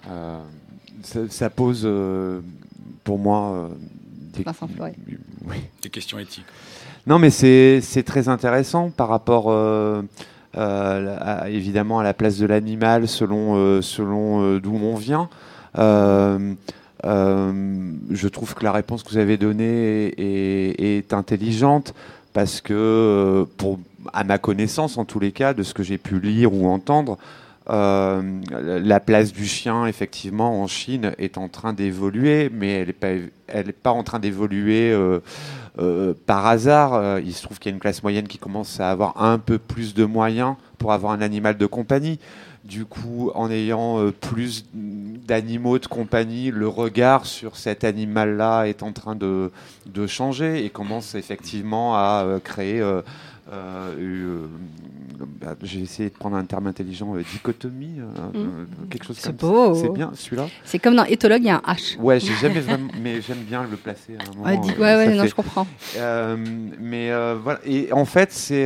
Euh, 0.09 0.43
ça, 1.03 1.29
ça, 1.29 1.49
pose 1.51 1.81
euh, 1.83 2.41
pour 3.03 3.19
moi 3.19 3.69
des, 4.35 4.45
oui. 5.45 5.57
des, 5.81 5.89
questions 5.89 6.19
éthiques. 6.19 6.45
Non, 7.07 7.19
mais 7.19 7.29
c'est 7.29 8.03
très 8.05 8.29
intéressant 8.29 8.89
par 8.89 9.09
rapport. 9.09 9.51
À, 10.57 11.49
évidemment 11.49 11.99
à 11.99 12.03
la 12.03 12.13
place 12.13 12.37
de 12.37 12.45
l'animal 12.45 13.09
selon, 13.09 13.81
selon 13.81 14.57
d'où 14.57 14.73
on 14.75 14.95
vient. 14.95 15.29
Euh, 17.05 17.51
je 18.09 18.27
trouve 18.27 18.55
que 18.55 18.63
la 18.63 18.71
réponse 18.71 19.03
que 19.03 19.09
vous 19.09 19.17
avez 19.17 19.37
donnée 19.37 20.07
est, 20.07 20.19
est, 20.19 20.97
est 20.97 21.13
intelligente 21.13 21.93
parce 22.33 22.61
que, 22.61 22.73
euh, 22.73 23.45
pour, 23.57 23.79
à 24.13 24.23
ma 24.23 24.37
connaissance 24.37 24.97
en 24.97 25.05
tous 25.05 25.19
les 25.19 25.31
cas, 25.31 25.53
de 25.53 25.63
ce 25.63 25.73
que 25.73 25.83
j'ai 25.83 25.97
pu 25.97 26.19
lire 26.19 26.53
ou 26.53 26.67
entendre, 26.67 27.17
euh, 27.69 28.21
la 28.49 28.99
place 28.99 29.33
du 29.33 29.45
chien, 29.45 29.87
effectivement, 29.87 30.61
en 30.61 30.67
Chine 30.67 31.13
est 31.17 31.37
en 31.37 31.49
train 31.49 31.73
d'évoluer, 31.73 32.49
mais 32.53 32.85
elle 33.47 33.65
n'est 33.65 33.71
pas, 33.71 33.91
en 33.91 34.03
train 34.03 34.19
d'évoluer 34.19 34.91
euh, 34.91 35.19
euh, 35.79 36.13
par 36.25 36.45
hasard. 36.45 37.19
Il 37.19 37.33
se 37.33 37.41
trouve 37.41 37.59
qu'il 37.59 37.71
y 37.71 37.73
a 37.73 37.75
une 37.75 37.81
classe 37.81 38.03
moyenne 38.03 38.27
qui 38.27 38.37
commence 38.37 38.79
à 38.79 38.91
avoir 38.91 39.21
un 39.21 39.39
peu 39.39 39.57
plus 39.57 39.93
de 39.93 40.05
moyens 40.05 40.55
pour 40.77 40.93
avoir 40.93 41.11
un 41.13 41.21
animal 41.21 41.57
de 41.57 41.65
compagnie. 41.65 42.19
Du 42.63 42.85
coup, 42.85 43.29
en 43.35 43.51
ayant 43.51 44.11
plus 44.11 44.65
d'animaux 44.73 45.77
de 45.77 45.85
compagnie, 45.85 46.49
le 46.49 46.67
regard 46.67 47.27
sur 47.27 47.57
cet 47.57 47.83
animal-là 47.83 48.65
est 48.65 48.81
en 48.81 48.91
train 48.91 49.15
de, 49.15 49.51
changer 50.07 50.65
et 50.65 50.69
commence 50.69 51.15
effectivement 51.15 51.95
à 51.95 52.25
créer. 52.43 52.83
Euh, 53.51 53.95
euh, 53.99 54.47
bah, 55.39 55.55
J'ai 55.61 55.81
essayé 55.81 56.09
de 56.09 56.15
prendre 56.15 56.35
un 56.35 56.45
terme 56.45 56.67
intelligent, 56.67 57.15
dichotomie, 57.15 57.99
mmh. 57.99 58.89
quelque 58.89 59.05
chose 59.05 59.19
comme 59.19 59.33
beau. 59.33 59.75
ça. 59.75 59.81
C'est 59.81 59.93
bien, 59.93 60.11
celui-là. 60.15 60.47
C'est 60.63 60.79
comme 60.79 60.95
dans 60.95 61.05
éthologue, 61.05 61.41
il 61.41 61.47
y 61.47 61.49
a 61.49 61.61
un 61.63 61.73
H. 61.73 61.99
Ouais, 61.99 62.19
j'ai 62.19 62.33
jamais 62.35 62.59
vraiment, 62.59 62.91
mais 63.01 63.21
j'aime 63.21 63.43
bien 63.43 63.63
le 63.69 63.77
placer. 63.77 64.17
À 64.17 64.23
un 64.23 64.33
moment, 64.33 64.45
ouais, 64.45 64.77
ouais, 64.77 64.95
ouais 64.95 65.15
non, 65.15 65.23
fait. 65.23 65.29
je 65.29 65.35
comprends. 65.35 65.67
mais 66.79 67.11
voilà, 67.43 67.59
et 67.65 67.91
en 67.93 68.05
fait, 68.05 68.31
c'est 68.31 68.65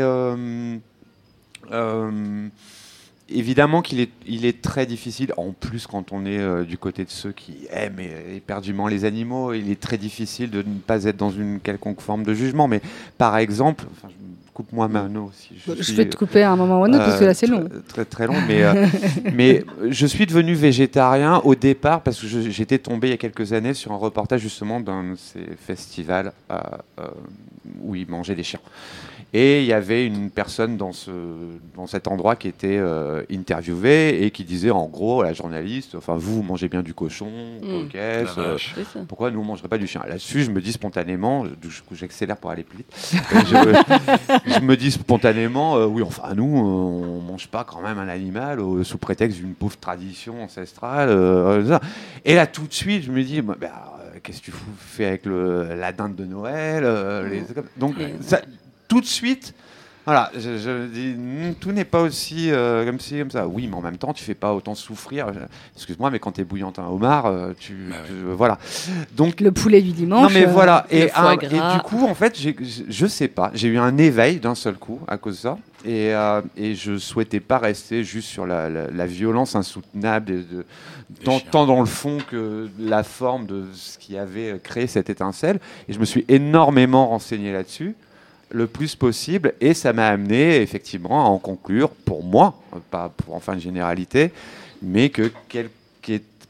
évidemment 3.32 3.82
qu'il 3.82 4.00
est, 4.00 4.10
il 4.26 4.46
est 4.46 4.62
très 4.62 4.86
difficile, 4.86 5.34
en 5.38 5.52
plus 5.52 5.88
quand 5.88 6.12
on 6.12 6.26
est 6.26 6.40
euh, 6.40 6.64
du 6.64 6.78
côté 6.78 7.06
de 7.06 7.10
ceux 7.10 7.32
qui 7.32 7.68
aiment 7.72 8.00
éperdument 8.00 8.88
les 8.88 9.06
animaux, 9.06 9.54
il 9.54 9.70
est 9.72 9.80
très 9.80 9.98
difficile 9.98 10.50
de 10.50 10.62
ne 10.62 10.80
pas 10.80 11.04
être 11.06 11.18
dans 11.18 11.32
une 11.32 11.60
quelconque 11.60 12.02
forme 12.02 12.24
de 12.24 12.34
jugement. 12.34 12.68
Mais 12.68 12.82
par 13.18 13.38
exemple, 13.38 13.86
enfin, 13.92 14.10
coupe-moi 14.60 14.90
Mano 14.90 15.32
si 15.34 15.56
je, 15.56 15.74
je 15.74 15.84
suis, 15.84 15.94
vais 15.94 16.10
te 16.10 16.18
couper 16.18 16.44
à 16.44 16.52
un 16.52 16.58
moment 16.58 16.82
ou 16.82 16.84
un 16.84 16.90
autre 16.90 17.00
euh, 17.00 17.06
parce 17.06 17.20
que 17.22 17.24
là 17.24 17.34
c'est 17.34 17.48
long. 17.48 17.70
Très 17.88 18.04
très 18.04 18.28
long, 18.28 18.36
mais, 18.46 18.62
euh, 18.62 18.88
mais 19.34 19.64
je 19.90 20.06
suis 20.06 20.26
devenu 20.26 20.54
végétarien 20.54 21.38
au 21.46 21.56
départ 21.56 22.02
parce 22.02 22.20
que 22.20 22.28
j'étais 22.28 22.78
tombé 22.78 23.08
il 23.08 23.12
y 23.12 23.14
a 23.14 23.18
quelques 23.18 23.54
années 23.54 23.74
sur 23.74 23.94
un 23.94 23.96
reportage 23.96 24.42
justement 24.42 24.82
d'un 24.82 25.12
de 25.12 25.16
ces 25.16 25.46
festivals 25.66 26.34
euh, 26.52 26.58
où 27.82 27.96
ils 27.96 28.10
mangeaient 28.10 28.36
des 28.36 28.44
chiens. 28.44 28.60
Et 29.32 29.62
il 29.62 29.68
y 29.68 29.74
avait 29.74 30.08
une 30.08 30.32
personne 30.32 30.76
dans, 30.76 30.92
ce, 30.92 31.12
dans 31.76 31.86
cet 31.86 32.08
endroit 32.08 32.36
qui 32.36 32.48
était 32.48 32.78
euh, 32.80 33.22
interviewée 33.32 34.24
et 34.24 34.32
qui 34.32 34.44
disait 34.44 34.72
en 34.72 34.88
gros 34.88 35.22
à 35.22 35.26
la 35.26 35.34
journaliste 35.34 35.94
Enfin, 35.96 36.16
vous, 36.18 36.42
mangez 36.42 36.68
bien 36.68 36.82
du 36.82 36.96
cochon, 36.96 37.30
mmh. 37.62 37.88
caisse, 37.90 38.36
euh, 38.38 38.58
pourquoi 39.08 39.30
nous, 39.30 39.40
on 39.40 39.44
ne 39.44 39.48
mangerait 39.48 39.68
pas 39.68 39.78
du 39.78 39.86
chien? 39.86 40.02
Là-dessus, 40.08 40.44
je 40.44 40.52
me 40.52 40.62
dis 40.62 40.72
spontanément, 40.72 41.46
j'accélère 41.92 42.38
pour 42.38 42.50
aller 42.50 42.64
plus 42.64 42.80
vite, 42.80 42.92
je, 43.14 44.52
je, 44.52 44.60
me 44.62 44.76
dis 44.76 44.90
spontanément 44.92 45.78
euh, 45.78 45.86
Oui, 45.86 46.02
enfin, 46.02 46.34
nous, 46.36 46.46
on 46.46 47.22
ne 47.22 47.28
mange 47.28 47.48
pas 47.50 47.64
quand 47.64 47.82
même 47.82 48.00
un 48.00 48.08
animal 48.08 48.60
sous 48.84 48.98
prétexte 48.98 49.38
d'une 49.38 49.54
pauvre 49.54 49.78
tradition 49.78 50.44
ancestrale. 50.44 51.10
et 52.26 52.34
là, 52.34 52.48
tout 52.48 52.66
de 52.66 52.74
suite, 52.74 53.04
je 53.04 53.12
me 53.12 53.24
dis 53.24 53.42
bah, 53.42 53.58
Qu'est-ce 54.24 54.40
que 54.40 54.46
tu 54.46 54.54
fais 54.80 55.06
avec 55.06 55.26
le, 55.26 55.76
la 55.76 55.94
dinde 55.94 56.16
de 56.16 56.26
Noël 56.26 56.84
les... 57.30 57.44
Donc, 57.78 57.96
ça, 58.22 58.42
tout 58.90 59.00
de 59.00 59.06
suite, 59.06 59.54
voilà, 60.06 60.32
je, 60.34 60.58
je 60.58 60.88
dis, 60.88 61.14
hmm, 61.16 61.54
tout 61.60 61.72
n'est 61.72 61.86
pas 61.86 62.02
aussi 62.02 62.50
euh, 62.50 62.84
comme 62.84 63.30
ça. 63.30 63.48
Oui, 63.48 63.68
mais 63.68 63.76
en 63.76 63.82
même 63.82 63.98
temps, 63.98 64.12
tu 64.12 64.24
fais 64.24 64.34
pas 64.34 64.56
autant 64.56 64.74
souffrir. 64.74 65.28
Excuse-moi, 65.76 66.10
mais 66.10 66.18
quand 66.18 66.32
tu 66.32 66.42
es 66.42 66.44
bouillante 66.44 66.80
un 66.80 66.88
homard, 66.88 67.28
euh, 67.28 67.52
tu, 67.60 67.90
bah 67.92 67.98
oui. 68.02 68.08
tu, 68.08 68.14
voilà. 68.36 68.58
Donc 69.16 69.40
le 69.40 69.52
poulet 69.52 69.84
du 69.84 69.92
dimanche. 69.92 70.24
Non, 70.24 70.30
mais 70.34 70.46
voilà. 70.46 70.88
Et, 70.90 71.12
un, 71.14 71.34
et, 71.34 71.48
du 71.48 71.82
coup, 71.84 72.08
en 72.08 72.16
fait, 72.16 72.36
je 72.40 73.06
sais 73.06 73.28
pas. 73.28 73.52
J'ai 73.54 73.68
eu 73.68 73.78
un 73.78 74.00
éveil 74.00 74.40
d'un 74.40 74.56
seul 74.56 74.76
coup 74.76 75.00
à 75.08 75.20
cause 75.20 75.36
de 75.36 75.42
ça. 75.42 75.58
Et, 75.86 76.14
euh, 76.16 76.42
et 76.58 76.74
je 76.74 76.98
souhaitais 76.98 77.40
pas 77.40 77.60
rester 77.60 78.04
juste 78.04 78.30
sur 78.30 78.48
la, 78.48 78.68
la, 78.68 78.90
la 78.90 79.06
violence 79.06 79.56
insoutenable, 79.56 80.26
de, 80.26 80.38
de, 80.38 80.66
tant, 81.24 81.40
tant, 81.40 81.68
dans 81.68 81.82
le 81.82 81.86
fond 81.86 82.18
que 82.28 82.68
la 82.80 83.04
forme 83.04 83.46
de 83.46 83.66
ce 83.74 84.00
qui 84.00 84.18
avait 84.18 84.60
créé 84.64 84.88
cette 84.88 85.12
étincelle. 85.12 85.60
Et 85.88 85.94
je 85.94 86.00
me 86.00 86.06
suis 86.06 86.26
énormément 86.30 87.10
renseigné 87.10 87.54
là-dessus 87.54 87.96
le 88.52 88.68
plus 88.68 88.96
possible 88.96 89.54
et 89.62 89.74
ça 89.74 89.94
m'a 89.94 90.08
amené 90.08 90.62
effectivement 90.62 91.26
à 91.26 91.30
en 91.30 91.38
conclure 91.38 91.90
pour 91.90 92.24
moi, 92.24 92.60
pas 92.90 93.10
pour 93.10 93.36
en 93.36 93.40
faire 93.40 93.54
une 93.54 93.60
généralité, 93.60 94.32
mais 94.82 95.10
que 95.10 95.32
quel, 95.48 95.70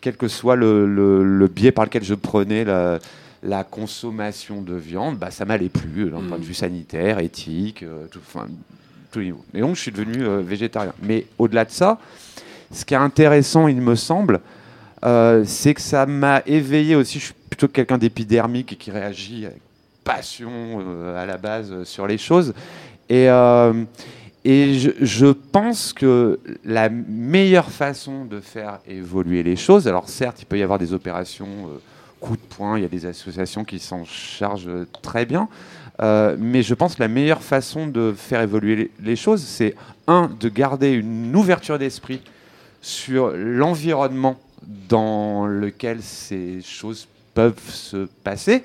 quel 0.02 0.16
que 0.16 0.28
soit 0.28 0.56
le, 0.56 0.86
le, 0.86 1.24
le, 1.24 1.48
biais 1.48 1.72
par 1.72 1.86
lequel 1.86 2.04
je 2.04 2.14
prenais 2.14 2.64
la, 2.64 3.00
la 3.44 3.64
consommation 3.64 4.62
de 4.62 4.76
viande, 4.76 5.18
bah, 5.18 5.32
ça 5.32 5.46
m'allait 5.46 5.70
plus 5.70 6.10
d'un 6.10 6.20
mmh. 6.20 6.28
point 6.28 6.38
de 6.38 6.44
vue 6.44 6.54
sanitaire, 6.54 7.20
éthique, 7.20 7.84
euh, 7.84 8.08
tout, 8.10 8.20
enfin, 8.26 8.48
tout 9.12 9.20
niveau. 9.20 9.44
Et 9.54 9.62
donc 9.62 9.76
je 9.76 9.82
suis 9.82 9.92
devenu 9.92 10.24
euh, 10.24 10.42
végétarien. 10.42 10.94
Mais 11.02 11.26
au-delà 11.38 11.66
de 11.66 11.72
ça, 11.72 12.00
ce 12.72 12.86
qui 12.86 12.94
est 12.94 12.98
intéressant, 12.98 13.68
il 13.68 13.82
me 13.82 13.96
semble, 13.96 14.40
euh, 15.04 15.44
c'est 15.46 15.74
que 15.74 15.82
ça 15.82 16.06
m'a 16.06 16.44
éveillé 16.46 16.96
aussi. 16.96 17.20
Je 17.20 17.26
suis 17.26 17.34
plutôt 17.50 17.68
quelqu'un 17.68 17.98
d'épidermique 17.98 18.74
et 18.74 18.76
qui 18.76 18.92
réagit 18.92 19.46
avec 19.46 19.62
passion 20.10 20.52
euh, 20.52 21.22
à 21.22 21.28
la 21.28 21.38
base 21.38 21.72
euh, 21.72 21.86
sur 21.86 22.08
les 22.08 22.18
choses. 22.18 22.56
Et, 23.10 23.30
euh, 23.30 23.84
et 24.44 24.74
je, 24.74 25.28
pense 25.28 25.94
que 25.94 26.40
la 26.66 26.90
meilleure 26.90 27.70
façon 27.70 28.26
de 28.26 28.40
faire 28.40 28.80
évoluer 28.88 29.44
les 29.44 29.56
choses, 29.56 29.88
alors 29.88 30.10
certes, 30.10 30.42
il 30.42 30.46
peut 30.46 30.58
y 30.58 30.64
avoir 30.64 30.80
des 30.80 30.94
opérations 30.94 31.48
coup 32.20 32.36
de 32.36 32.42
poing, 32.42 32.78
il 32.78 32.82
y 32.82 32.86
a 32.86 32.90
des 32.90 33.06
associations 33.06 33.64
qui 33.64 33.80
s'en 33.80 34.06
chargent 34.06 34.86
très 35.02 35.26
bien, 35.26 35.50
mais 36.02 36.64
je 36.64 36.74
pense 36.74 36.96
que 36.96 37.02
la 37.02 37.08
meilleure 37.10 37.42
façon 37.42 37.88
de 37.88 38.14
faire 38.16 38.42
évoluer 38.42 38.92
les 39.04 39.16
choses, 39.16 39.42
c'est 39.42 39.76
un, 40.08 40.30
de 40.40 40.50
garder 40.50 40.92
une 40.92 41.36
ouverture 41.36 41.78
d'esprit 41.78 42.22
sur 42.82 43.32
l'environnement 43.36 44.40
dans 44.88 45.46
lequel 45.46 46.02
ces 46.02 46.62
choses 46.62 47.08
peuvent 47.34 47.70
se 47.70 48.08
passer 48.24 48.64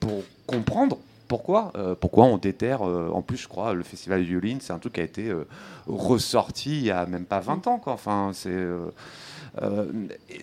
pour 0.00 0.24
comprendre 0.52 0.98
pourquoi, 1.28 1.72
euh, 1.76 1.94
pourquoi 1.98 2.24
on 2.26 2.36
déterre. 2.36 2.86
Euh, 2.86 3.08
en 3.12 3.22
plus, 3.22 3.38
je 3.38 3.48
crois, 3.48 3.72
le 3.72 3.82
festival 3.82 4.20
de 4.20 4.26
violines, 4.26 4.58
c'est 4.60 4.72
un 4.72 4.78
truc 4.78 4.92
qui 4.94 5.00
a 5.00 5.04
été 5.04 5.28
euh, 5.28 5.46
ressorti 5.86 6.76
il 6.76 6.84
y 6.84 6.90
a 6.90 7.06
même 7.06 7.24
pas 7.24 7.40
20 7.40 7.66
ans. 7.68 7.78
Quoi. 7.78 7.94
Enfin, 7.94 8.32
c'est. 8.34 8.56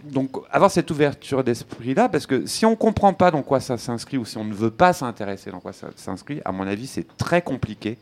Donc, 0.03 0.37
avoir 0.51 0.69
cette 0.69 0.89
ouverture 0.91 1.43
d'esprit-là, 1.43 2.09
parce 2.09 2.27
que 2.27 2.45
si 2.45 2.65
on 2.65 2.71
ne 2.71 2.75
comprend 2.75 3.13
pas 3.13 3.31
dans 3.31 3.41
quoi 3.41 3.59
ça 3.59 3.77
s'inscrit 3.77 4.17
ou 4.17 4.25
si 4.25 4.37
on 4.37 4.45
ne 4.45 4.53
veut 4.53 4.69
pas 4.69 4.93
s'intéresser 4.93 5.49
dans 5.49 5.59
quoi 5.59 5.73
ça 5.73 5.87
s'inscrit, 5.95 6.41
à 6.45 6.51
mon 6.51 6.67
avis, 6.67 6.85
c'est 6.85 7.17
très 7.17 7.41
compliqué 7.41 7.97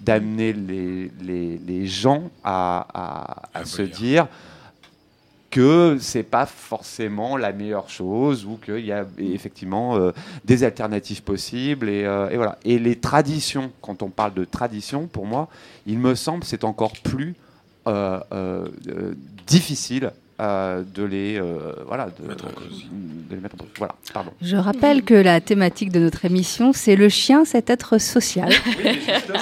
d'amener 0.00 0.52
les, 0.52 1.10
les, 1.20 1.58
les, 1.58 1.86
gens 1.86 2.30
à, 2.44 2.86
à, 2.94 3.60
à 3.60 3.64
se 3.64 3.82
dire 3.82 4.28
que 5.52 5.98
c'est 6.00 6.22
pas 6.24 6.46
forcément 6.46 7.36
la 7.36 7.52
meilleure 7.52 7.90
chose 7.90 8.46
ou 8.46 8.56
qu'il 8.56 8.84
y 8.84 8.90
a 8.90 9.04
effectivement 9.18 9.96
euh, 9.96 10.10
des 10.44 10.64
alternatives 10.64 11.22
possibles 11.22 11.88
et, 11.88 12.04
euh, 12.04 12.30
et, 12.30 12.36
voilà. 12.36 12.58
Et 12.64 12.78
les 12.78 12.96
traditions, 12.96 13.70
quand 13.82 14.02
on 14.02 14.08
parle 14.08 14.32
de 14.34 14.44
tradition, 14.44 15.06
pour 15.06 15.26
moi, 15.26 15.48
il 15.86 15.98
me 15.98 16.14
semble 16.16 16.42
c'est 16.42 16.64
encore 16.64 16.94
plus 17.04 17.36
euh 17.86 18.68
difficile 19.46 20.12
euh, 20.40 20.82
de 20.94 21.04
les 21.04 21.38
euh, 21.38 21.74
voilà 21.86 22.08
de, 22.18 22.26
Mettre 22.26 22.46
en 22.46 22.50
cause. 22.50 22.84
de 23.30 23.34
les 23.34 23.40
mettre 23.40 23.54
en 23.56 23.58
cause. 23.58 23.68
Voilà, 23.78 23.94
pardon. 24.12 24.30
Je 24.40 24.56
rappelle 24.56 25.02
que 25.02 25.14
la 25.14 25.40
thématique 25.40 25.92
de 25.92 26.00
notre 26.00 26.24
émission, 26.24 26.72
c'est 26.72 26.96
le 26.96 27.08
chien, 27.08 27.44
cet 27.44 27.70
être 27.70 27.98
social. 27.98 28.50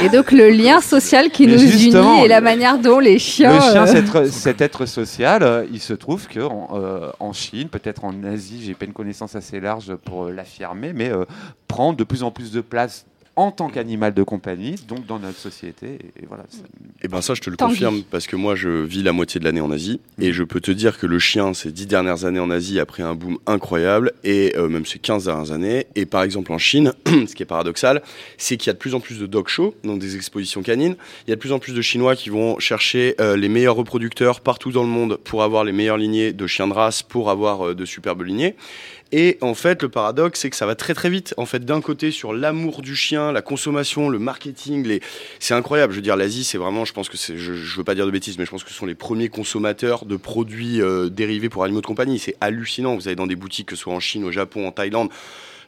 Et 0.03 0.09
donc 0.09 0.33
le 0.33 0.51
lien 0.51 0.81
social 0.81 1.31
qui 1.31 1.47
Mais 1.47 1.55
nous 1.55 1.63
unit 1.63 2.25
et 2.25 2.29
la 2.29 2.41
manière 2.41 2.79
dont 2.79 2.99
les 2.99 3.19
chiens... 3.19 3.55
Le 3.55 3.61
chien, 3.61 3.83
euh, 3.83 3.87
cet 3.87 3.97
être, 3.97 4.27
cet 4.27 4.61
être 4.61 4.87
social, 4.87 5.43
euh, 5.43 5.67
il 5.73 5.81
se 5.81 5.93
trouve 5.93 6.27
que 6.27 6.41
en, 6.41 6.71
euh, 6.75 7.11
en 7.21 7.33
Chine, 7.33 7.69
peut-être 7.69 8.05
en 8.05 8.25
Asie, 8.25 8.63
j'ai 8.65 8.75
pas 8.75 8.85
une 8.85 8.93
connaissance 8.93 9.35
assez 9.35 9.61
large 9.61 9.95
pour 10.05 10.27
l'affirmer, 10.27 10.93
mais 10.93 11.11
euh, 11.11 11.25
prend 11.69 11.93
de 11.93 12.05
plus 12.05 12.23
en 12.23 12.31
plus 12.31 12.51
de 12.53 12.61
place 12.61 13.07
en 13.37 13.51
tant 13.53 13.69
qu'animal 13.71 14.13
de 14.13 14.23
compagnie, 14.23 14.75
donc 14.89 15.07
dans 15.07 15.19
notre 15.19 15.39
société. 15.39 15.99
Et, 16.21 16.27
voilà. 16.29 16.45
ça- 16.49 16.59
Et 17.03 17.09
ben 17.09 17.21
ça, 17.23 17.35
je 17.35 17.41
te 17.41 17.49
le 17.49 17.57
Tanguy. 17.57 17.73
confirme 17.75 18.03
parce 18.11 18.27
que 18.27 18.37
moi, 18.37 18.55
je 18.55 18.69
vis 18.69 19.03
la 19.03 19.13
moitié 19.13 19.41
de 19.41 19.45
l'année 19.45 19.61
en 19.63 19.71
Asie 19.71 20.01
et 20.21 20.33
je 20.33 20.43
peux 20.45 20.61
te 20.61 20.71
dire 20.71 20.99
que 20.99 21.07
le 21.07 21.19
chien, 21.19 21.55
ces 21.55 21.73
dix 21.73 21.87
dernières 21.87 22.25
années 22.25 22.41
en 22.41 22.51
Asie, 22.51 22.79
a 22.81 22.87
pris 22.87 23.03
un 23.03 23.15
boom 23.15 23.39
incroyable 23.47 24.13
et 24.25 24.53
euh, 24.57 24.69
même 24.69 24.85
ces 24.85 24.99
15 24.99 25.25
dernières 25.27 25.53
années. 25.53 25.87
Et 25.95 26.05
par 26.07 26.23
exemple 26.23 26.53
en 26.53 26.59
Chine, 26.59 26.93
ce 27.07 27.35
qui 27.35 27.43
est 27.43 27.47
paradoxal, 27.47 28.03
c'est 28.37 28.57
qu'il 28.57 28.67
y 28.67 28.71
a 28.71 28.75
de 28.75 28.79
plus 28.79 28.95
en 28.95 29.01
plus 29.01 29.19
de 29.19 29.27
dog 29.27 29.49
shows, 29.49 29.75
donc 29.85 30.01
des 30.01 30.17
expositions 30.17 30.63
canines. 30.63 30.97
Il 31.27 31.31
y 31.31 31.33
a 31.33 31.37
de 31.37 31.41
plus 31.41 31.53
en 31.53 31.59
plus 31.59 31.73
de 31.73 31.81
Chinois 31.83 32.17
qui 32.17 32.29
vont 32.31 32.59
chercher 32.59 33.15
euh, 33.21 33.37
les 33.37 33.49
meilleurs 33.49 33.77
reproducteurs 33.77 34.41
partout 34.41 34.71
dans 34.73 34.83
le 34.83 34.89
monde 34.89 35.17
pour 35.25 35.43
avoir 35.43 35.65
les 35.65 35.73
meilleures 35.73 35.97
lignées 35.99 36.33
de 36.33 36.47
chiens 36.47 36.69
de 36.69 36.73
race, 36.75 37.03
pour 37.03 37.31
avoir 37.31 37.69
euh, 37.69 37.75
de 37.75 37.85
superbes 37.85 38.23
lignées. 38.23 38.55
Et 39.13 39.39
en 39.41 39.55
fait, 39.55 39.83
le 39.83 39.89
paradoxe, 39.89 40.41
c'est 40.41 40.51
que 40.51 40.57
ça 40.57 40.67
va 40.67 40.75
très 40.75 40.95
très 40.95 41.11
vite. 41.11 41.35
En 41.37 41.47
fait, 41.47 41.65
d'un 41.65 41.81
côté, 41.81 42.11
sur 42.11 42.33
l'amour 42.33 42.81
du 42.81 42.95
chien, 42.95 43.33
la 43.33 43.43
consommation, 43.43 44.09
le 44.09 44.19
marketing, 44.19 44.87
les... 44.87 45.01
c'est 45.41 45.55
incroyable. 45.55 45.93
Je 45.93 45.97
veux 45.97 46.03
dire, 46.03 46.17
l'Asie, 46.17 46.45
c'est 46.45 46.59
vraiment, 46.59 46.85
je 46.85 46.93
pense 46.93 47.09
que 47.09 47.17
c'est, 47.17 47.37
je, 47.37 47.55
je 47.55 47.77
veux 47.77 47.85
pas 47.85 47.95
dire 47.95 48.07
de 48.07 48.11
bêtises, 48.11 48.39
mais 48.39 48.45
je 48.45 48.51
pense 48.51 48.63
que 48.63 48.71
ce 48.71 48.77
sont 48.77 48.87
les 48.87 48.95
premiers 48.95 49.29
consommateurs 49.29 50.05
de 50.05 50.17
produits 50.17 50.81
euh, 50.81 51.09
dérivés 51.09 51.49
pour 51.49 51.65
animaux 51.65 51.81
de 51.81 51.87
compagnie. 51.87 52.19
C'est 52.19 52.37
hallucinant. 52.41 52.95
Vous 52.95 53.09
allez 53.09 53.17
dans 53.17 53.27
des 53.27 53.37
boutiques, 53.37 53.69
que 53.69 53.77
ce 53.77 53.83
soit 53.83 53.95
en 53.95 54.01
Chine, 54.01 54.25
au 54.25 54.31
Japon, 54.31 54.69
en 54.69 54.73
Thaïlande. 54.73 55.11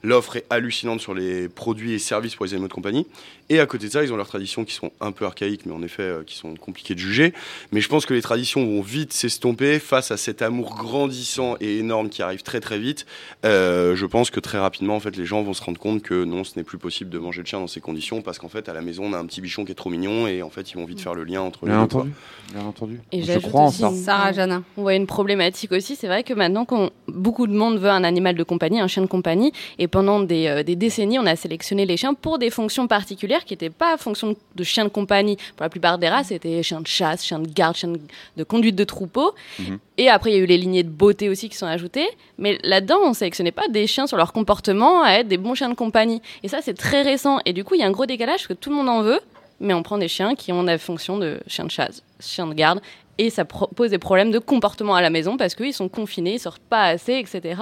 L'offre 0.02 0.36
est 0.36 0.44
hallucinante 0.50 1.00
sur 1.00 1.14
les 1.14 1.48
produits 1.48 1.92
et 1.92 1.98
services 1.98 2.34
pour 2.34 2.44
les 2.44 2.52
animaux 2.54 2.68
de 2.68 2.72
compagnie. 2.72 3.06
Et 3.48 3.60
à 3.60 3.66
côté 3.66 3.86
de 3.86 3.92
ça, 3.92 4.02
ils 4.02 4.12
ont 4.12 4.16
leurs 4.16 4.28
traditions 4.28 4.64
qui 4.64 4.74
sont 4.74 4.90
un 5.00 5.12
peu 5.12 5.24
archaïques, 5.26 5.66
mais 5.66 5.72
en 5.72 5.82
effet, 5.82 6.02
euh, 6.02 6.22
qui 6.24 6.36
sont 6.36 6.54
compliquées 6.54 6.94
de 6.94 6.98
juger. 6.98 7.32
Mais 7.70 7.80
je 7.80 7.88
pense 7.88 8.06
que 8.06 8.14
les 8.14 8.22
traditions 8.22 8.64
vont 8.64 8.82
vite 8.82 9.12
s'estomper 9.12 9.78
face 9.78 10.10
à 10.10 10.16
cet 10.16 10.42
amour 10.42 10.74
grandissant 10.74 11.56
et 11.60 11.78
énorme 11.78 12.08
qui 12.08 12.22
arrive 12.22 12.42
très 12.42 12.60
très 12.60 12.78
vite. 12.78 13.06
Euh, 13.44 13.94
je 13.94 14.06
pense 14.06 14.30
que 14.30 14.40
très 14.40 14.58
rapidement, 14.58 14.96
en 14.96 15.00
fait, 15.00 15.16
les 15.16 15.26
gens 15.26 15.42
vont 15.42 15.54
se 15.54 15.62
rendre 15.62 15.78
compte 15.78 16.02
que 16.02 16.24
non, 16.24 16.44
ce 16.44 16.52
n'est 16.56 16.64
plus 16.64 16.78
possible 16.78 17.10
de 17.10 17.18
manger 17.18 17.42
le 17.42 17.46
chien 17.46 17.60
dans 17.60 17.66
ces 17.66 17.80
conditions 17.80 18.22
parce 18.22 18.38
qu'en 18.38 18.48
fait, 18.48 18.68
à 18.68 18.72
la 18.72 18.80
maison, 18.82 19.04
on 19.04 19.12
a 19.12 19.18
un 19.18 19.26
petit 19.26 19.40
bichon 19.40 19.64
qui 19.64 19.72
est 19.72 19.76
trop 19.76 19.90
mignon 19.90 20.26
et 20.26 20.42
en 20.42 20.50
fait, 20.50 20.70
ils 20.72 20.76
vont 20.76 20.84
vite 20.84 21.00
faire 21.00 21.14
le 21.14 21.24
lien 21.24 21.42
entre 21.42 21.66
les 21.66 21.72
Bien 21.72 21.80
deux. 21.86 21.96
entendu. 21.96 22.12
Bien 22.52 22.64
entendu. 22.64 23.00
Et 23.12 23.22
Je 23.22 23.38
crois 23.38 23.62
en 23.62 23.68
aussi 23.68 23.80
ça. 23.80 23.92
Sarah 23.92 24.32
Janin. 24.32 24.64
On 24.76 24.82
voit 24.82 24.94
une 24.94 25.06
problématique 25.06 25.72
aussi, 25.72 25.94
c'est 25.96 26.06
vrai 26.06 26.24
que 26.24 26.34
maintenant, 26.34 26.64
quand 26.64 26.90
beaucoup 27.08 27.46
de 27.46 27.52
monde 27.54 27.78
veut 27.78 27.90
un 27.90 28.04
animal 28.04 28.34
de 28.34 28.42
compagnie, 28.42 28.80
un 28.80 28.88
chien 28.88 29.02
de 29.02 29.08
compagnie, 29.08 29.52
et 29.78 29.88
pendant 29.92 30.20
des, 30.20 30.46
euh, 30.48 30.62
des 30.62 30.74
décennies, 30.74 31.18
on 31.18 31.26
a 31.26 31.36
sélectionné 31.36 31.84
les 31.84 31.98
chiens 31.98 32.14
pour 32.14 32.38
des 32.38 32.50
fonctions 32.50 32.88
particulières 32.88 33.44
qui 33.44 33.52
n'étaient 33.52 33.70
pas 33.70 33.98
fonctions 33.98 34.34
de 34.56 34.64
chien 34.64 34.84
de 34.84 34.88
compagnie. 34.88 35.36
Pour 35.54 35.62
la 35.64 35.68
plupart 35.68 35.98
des 35.98 36.08
races, 36.08 36.28
c'était 36.28 36.62
chien 36.62 36.80
de 36.80 36.86
chasse, 36.86 37.22
chien 37.24 37.38
de 37.38 37.46
garde, 37.46 37.76
chien 37.76 37.90
de, 37.90 38.00
de 38.38 38.42
conduite 38.42 38.74
de 38.74 38.84
troupeau. 38.84 39.34
Mhm. 39.58 39.78
Et 39.98 40.08
après, 40.08 40.30
il 40.30 40.36
y 40.36 40.40
a 40.40 40.42
eu 40.42 40.46
les 40.46 40.56
lignées 40.56 40.82
de 40.82 40.88
beauté 40.88 41.28
aussi 41.28 41.50
qui 41.50 41.56
sont 41.56 41.66
ajoutées. 41.66 42.08
Mais 42.38 42.58
là-dedans, 42.64 43.00
on 43.04 43.12
sélectionnait 43.12 43.52
pas 43.52 43.68
des 43.68 43.86
chiens 43.86 44.06
sur 44.06 44.16
leur 44.16 44.32
comportement 44.32 45.02
à 45.02 45.12
être 45.12 45.28
des 45.28 45.36
bons 45.36 45.54
chiens 45.54 45.68
de 45.68 45.74
compagnie. 45.74 46.22
Et 46.42 46.48
ça, 46.48 46.60
c'est 46.62 46.74
très 46.74 47.02
récent. 47.02 47.40
Et 47.44 47.52
du 47.52 47.62
coup, 47.62 47.74
il 47.74 47.82
y 47.82 47.84
a 47.84 47.86
un 47.86 47.92
gros 47.92 48.06
décalage 48.06 48.38
parce 48.38 48.46
que 48.46 48.54
tout 48.54 48.70
le 48.70 48.76
monde 48.76 48.88
en 48.88 49.02
veut, 49.02 49.20
mais 49.60 49.74
on 49.74 49.82
prend 49.82 49.98
des 49.98 50.08
chiens 50.08 50.34
qui 50.34 50.52
ont 50.52 50.62
la 50.62 50.78
fonction 50.78 51.18
de 51.18 51.38
chien 51.46 51.66
de 51.66 51.70
chasse, 51.70 52.02
chien 52.18 52.46
de 52.46 52.54
garde. 52.54 52.80
Et 53.18 53.30
ça 53.30 53.44
pose 53.44 53.90
des 53.90 53.98
problèmes 53.98 54.30
de 54.30 54.38
comportement 54.38 54.94
à 54.94 55.02
la 55.02 55.10
maison 55.10 55.36
parce 55.36 55.54
qu'ils 55.54 55.74
sont 55.74 55.88
confinés, 55.88 56.34
ils 56.34 56.40
sortent 56.40 56.62
pas 56.62 56.84
assez, 56.84 57.14
etc. 57.14 57.60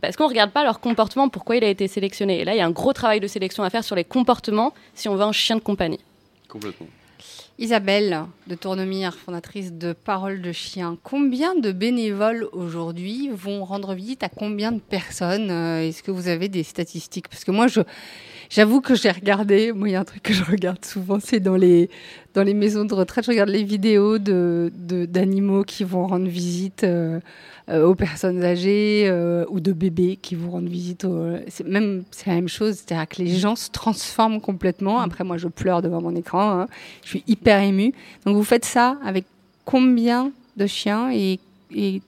Parce 0.00 0.16
qu'on 0.16 0.28
regarde 0.28 0.52
pas 0.52 0.62
leur 0.62 0.80
comportement, 0.80 1.28
pourquoi 1.28 1.56
il 1.56 1.64
a 1.64 1.68
été 1.68 1.88
sélectionné. 1.88 2.40
Et 2.40 2.44
là, 2.44 2.54
il 2.54 2.58
y 2.58 2.60
a 2.60 2.66
un 2.66 2.70
gros 2.70 2.92
travail 2.92 3.20
de 3.20 3.26
sélection 3.26 3.64
à 3.64 3.70
faire 3.70 3.84
sur 3.84 3.96
les 3.96 4.04
comportements 4.04 4.72
si 4.94 5.08
on 5.08 5.16
veut 5.16 5.22
un 5.22 5.32
chien 5.32 5.56
de 5.56 5.60
compagnie. 5.60 6.00
Complètement. 6.48 6.86
Isabelle 7.58 8.24
de 8.48 8.56
Tournemire, 8.56 9.14
fondatrice 9.14 9.72
de 9.72 9.92
Parole 9.92 10.42
de 10.42 10.50
Chien. 10.50 10.98
Combien 11.04 11.54
de 11.54 11.70
bénévoles 11.70 12.48
aujourd'hui 12.52 13.30
vont 13.32 13.64
rendre 13.64 13.94
visite 13.94 14.24
à 14.24 14.28
combien 14.28 14.72
de 14.72 14.80
personnes? 14.80 15.50
Euh, 15.50 15.86
Est-ce 15.86 16.02
que 16.02 16.10
vous 16.10 16.26
avez 16.26 16.48
des 16.48 16.64
statistiques? 16.64 17.28
Parce 17.28 17.44
que 17.44 17.52
moi, 17.52 17.68
je, 17.68 17.80
j'avoue 18.50 18.80
que 18.80 18.94
j'ai 18.94 19.10
regardé. 19.10 19.72
Moi, 19.72 19.88
il 19.88 19.92
y 19.92 19.94
a 19.96 20.00
un 20.00 20.04
truc 20.04 20.22
que 20.22 20.32
je 20.32 20.44
regarde 20.44 20.84
souvent, 20.84 21.18
c'est 21.20 21.40
dans 21.40 21.56
les, 21.56 21.90
dans 22.34 22.42
les 22.42 22.54
maisons 22.54 22.84
de 22.84 22.94
retraite, 22.94 23.24
je 23.24 23.30
regarde 23.30 23.50
les 23.50 23.64
vidéos 23.64 24.18
de, 24.18 24.72
de- 24.76 25.06
d'animaux 25.06 25.64
qui 25.64 25.84
vont 25.84 26.06
rendre 26.06 26.26
visite 26.26 26.84
euh, 26.84 27.20
euh, 27.68 27.84
aux 27.86 27.94
personnes 27.94 28.42
âgées 28.44 29.04
euh, 29.06 29.44
ou 29.48 29.60
de 29.60 29.72
bébés 29.72 30.18
qui 30.20 30.34
vont 30.34 30.50
rendre 30.50 30.68
visite 30.68 31.04
aux... 31.04 31.36
C'est, 31.48 31.66
même, 31.66 32.04
c'est 32.10 32.26
la 32.28 32.34
même 32.34 32.48
chose, 32.48 32.74
c'est-à-dire 32.74 33.08
que 33.08 33.22
les 33.22 33.34
gens 33.36 33.56
se 33.56 33.70
transforment 33.70 34.40
complètement. 34.40 35.00
Après, 35.00 35.24
moi, 35.24 35.38
je 35.38 35.48
pleure 35.48 35.80
devant 35.80 36.02
mon 36.02 36.14
écran. 36.14 36.60
hein. 36.60 36.68
Je 37.02 37.08
suis 37.08 37.24
hyper 37.26 37.60
émue. 37.60 37.92
Donc, 38.26 38.36
vous 38.36 38.44
faites 38.44 38.64
ça 38.64 38.98
avec 39.04 39.24
combien 39.64 40.30
de 40.56 40.66
chiens 40.66 41.10
et, 41.10 41.40
et 41.74 42.02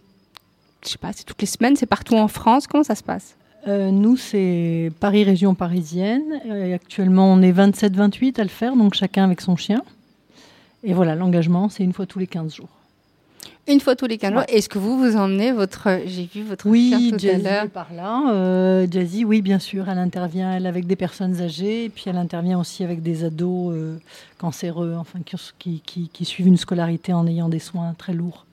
je 0.84 0.90
sais 0.90 0.98
pas, 0.98 1.10
c'est 1.14 1.24
toutes 1.24 1.40
les 1.40 1.46
semaines, 1.46 1.74
c'est 1.74 1.86
partout 1.86 2.16
en 2.16 2.28
France. 2.28 2.66
Comment 2.66 2.84
ça 2.84 2.94
se 2.94 3.02
passe? 3.02 3.34
Euh, 3.66 3.90
nous, 3.90 4.16
c'est 4.16 4.92
Paris, 5.00 5.24
région 5.24 5.54
parisienne. 5.54 6.40
Et 6.46 6.72
actuellement, 6.74 7.32
on 7.32 7.42
est 7.42 7.52
27-28 7.52 8.40
à 8.40 8.44
le 8.44 8.48
faire, 8.48 8.76
donc 8.76 8.94
chacun 8.94 9.24
avec 9.24 9.40
son 9.40 9.56
chien. 9.56 9.82
Et 10.84 10.92
voilà, 10.94 11.14
l'engagement, 11.16 11.68
c'est 11.68 11.82
une 11.82 11.92
fois 11.92 12.06
tous 12.06 12.18
les 12.20 12.26
15 12.28 12.54
jours. 12.54 12.68
Une 13.68 13.80
fois 13.80 13.96
tous 13.96 14.06
les 14.06 14.16
15 14.18 14.32
jours. 14.32 14.42
Est-ce 14.46 14.68
que 14.68 14.78
vous 14.78 14.96
vous 14.96 15.16
emmenez 15.16 15.50
votre. 15.50 15.88
J'ai 16.06 16.28
vu 16.32 16.44
votre 16.44 16.68
Oui, 16.68 16.90
chien 16.96 17.10
tout 17.10 17.14
à 17.16 17.18
Jazzy 17.18 17.68
par 17.74 17.92
là. 17.92 18.30
Euh, 18.32 18.86
Jazzy, 18.88 19.24
oui, 19.24 19.42
bien 19.42 19.58
sûr, 19.58 19.88
elle 19.88 19.98
intervient 19.98 20.52
elle, 20.54 20.66
avec 20.66 20.86
des 20.86 20.94
personnes 20.94 21.40
âgées, 21.40 21.86
et 21.86 21.88
puis 21.88 22.04
elle 22.06 22.16
intervient 22.18 22.60
aussi 22.60 22.84
avec 22.84 23.02
des 23.02 23.24
ados 23.24 23.74
euh, 23.74 23.96
cancéreux, 24.38 24.94
enfin, 24.96 25.18
qui, 25.26 25.36
qui- 25.58 25.82
qui- 25.84 26.08
qui 26.12 26.24
suivent 26.24 26.46
une 26.46 26.56
scolarité 26.56 27.12
en 27.12 27.26
ayant 27.26 27.48
des 27.48 27.58
soins 27.58 27.92
très 27.98 28.12
lourds. 28.12 28.45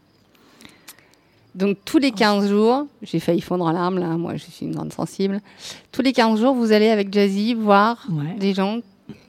Donc, 1.56 1.78
tous 1.86 1.99
les 1.99 2.12
15 2.12 2.49
jours, 2.49 2.88
j'ai 3.04 3.20
failli 3.20 3.41
fondre 3.41 3.66
en 3.66 3.72
larmes, 3.72 3.99
là, 3.99 4.08
moi, 4.18 4.36
je 4.36 4.43
suis 4.45 4.66
une 4.66 4.74
grande 4.76 4.91
sensible. 4.91 5.39
Tous 5.91 6.01
les 6.01 6.12
15 6.14 6.39
jours, 6.39 6.56
vous 6.56 6.72
allez 6.72 6.89
avec 6.89 7.14
Jazzy 7.14 7.54
voir 7.54 8.06
Ouais. 8.12 8.36
des 8.39 8.54
gens 8.54 8.80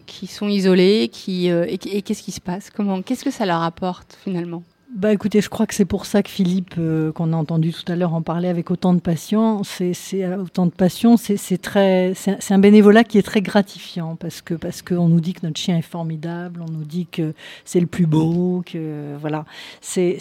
qui 0.07 0.27
sont 0.27 0.49
isolés, 0.49 1.09
qui, 1.13 1.51
euh, 1.51 1.65
et, 1.69 1.75
et 1.97 2.03
qu'est-ce 2.03 2.23
qui 2.23 2.33
se 2.33 2.41
passe? 2.41 2.71
Comment 2.71 3.03
Qu'est-ce 3.03 3.25
que 3.25 3.31
ça 3.31 3.45
leur 3.47 3.63
apporte, 3.63 4.17
finalement? 4.23 4.63
Bah 4.97 5.13
écoutez, 5.13 5.41
je 5.41 5.49
crois 5.49 5.67
que 5.67 5.75
c'est 5.75 5.85
pour 5.85 6.07
ça 6.07 6.23
que 6.23 6.31
Philippe, 6.31 6.75
euh, 6.79 7.11
qu'on 7.11 7.33
a 7.33 7.37
entendu 7.37 7.73
tout 7.73 7.91
à 7.91 7.97
l'heure 7.97 8.15
en 8.15 8.23
parler 8.23 8.47
avec 8.47 8.71
autant 8.71 8.95
de 8.95 9.01
passion, 9.01 9.63
c'est 9.65 9.93
euh, 10.23 10.43
autant 10.45 10.67
de 10.67 10.71
passion, 10.71 11.17
c'est 11.17 11.59
très, 11.61 12.13
c'est 12.15 12.53
un- 12.53 12.59
bénévolat 12.61 13.03
qui 13.03 13.19
est 13.19 13.23
très 13.23 13.43
gratifiant 13.43 14.15
parce 14.15 14.41
que 14.41 14.55
parce 14.55 14.83
qu'on 14.83 15.09
nous 15.09 15.21
dit 15.21 15.33
que 15.33 15.45
notre 15.45 15.59
chien 15.59 15.77
est 15.79 15.83
formidable, 15.83 16.63
on 16.67 16.71
nous 16.71 16.85
dit 16.85 17.09
que 17.11 17.35
c'est 17.65 17.81
le 17.81 17.87
plus 17.89 18.07
beau, 18.07 18.63
que 18.65 19.17
voilà, 19.21 19.47
c'est 19.81 20.17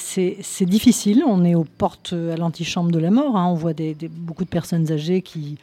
difficile. 0.62 1.24
On 1.28 1.46
est 1.46 1.54
aux 1.54 1.66
portes 1.66 2.14
à 2.14 2.36
l'antichambre 2.36 2.90
de 2.92 2.98
la 3.00 3.12
mort. 3.12 3.38
hein. 3.38 3.46
On 3.52 3.54
voit 3.56 3.74
des, 3.74 3.96
beaucoup 4.10 4.44
de 4.44 4.50
personnes 4.50 4.92
âgées 4.92 5.22
qui, 5.22 5.58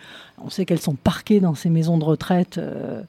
on 0.44 0.50
sait 0.50 0.64
qu'elles 0.64 0.80
sont 0.80 0.94
parquées 0.94 1.40
dans 1.40 1.56
ces 1.56 1.68
maisons 1.68 1.98
de 1.98 2.04
retraite 2.04 2.58
euh, 2.58 3.02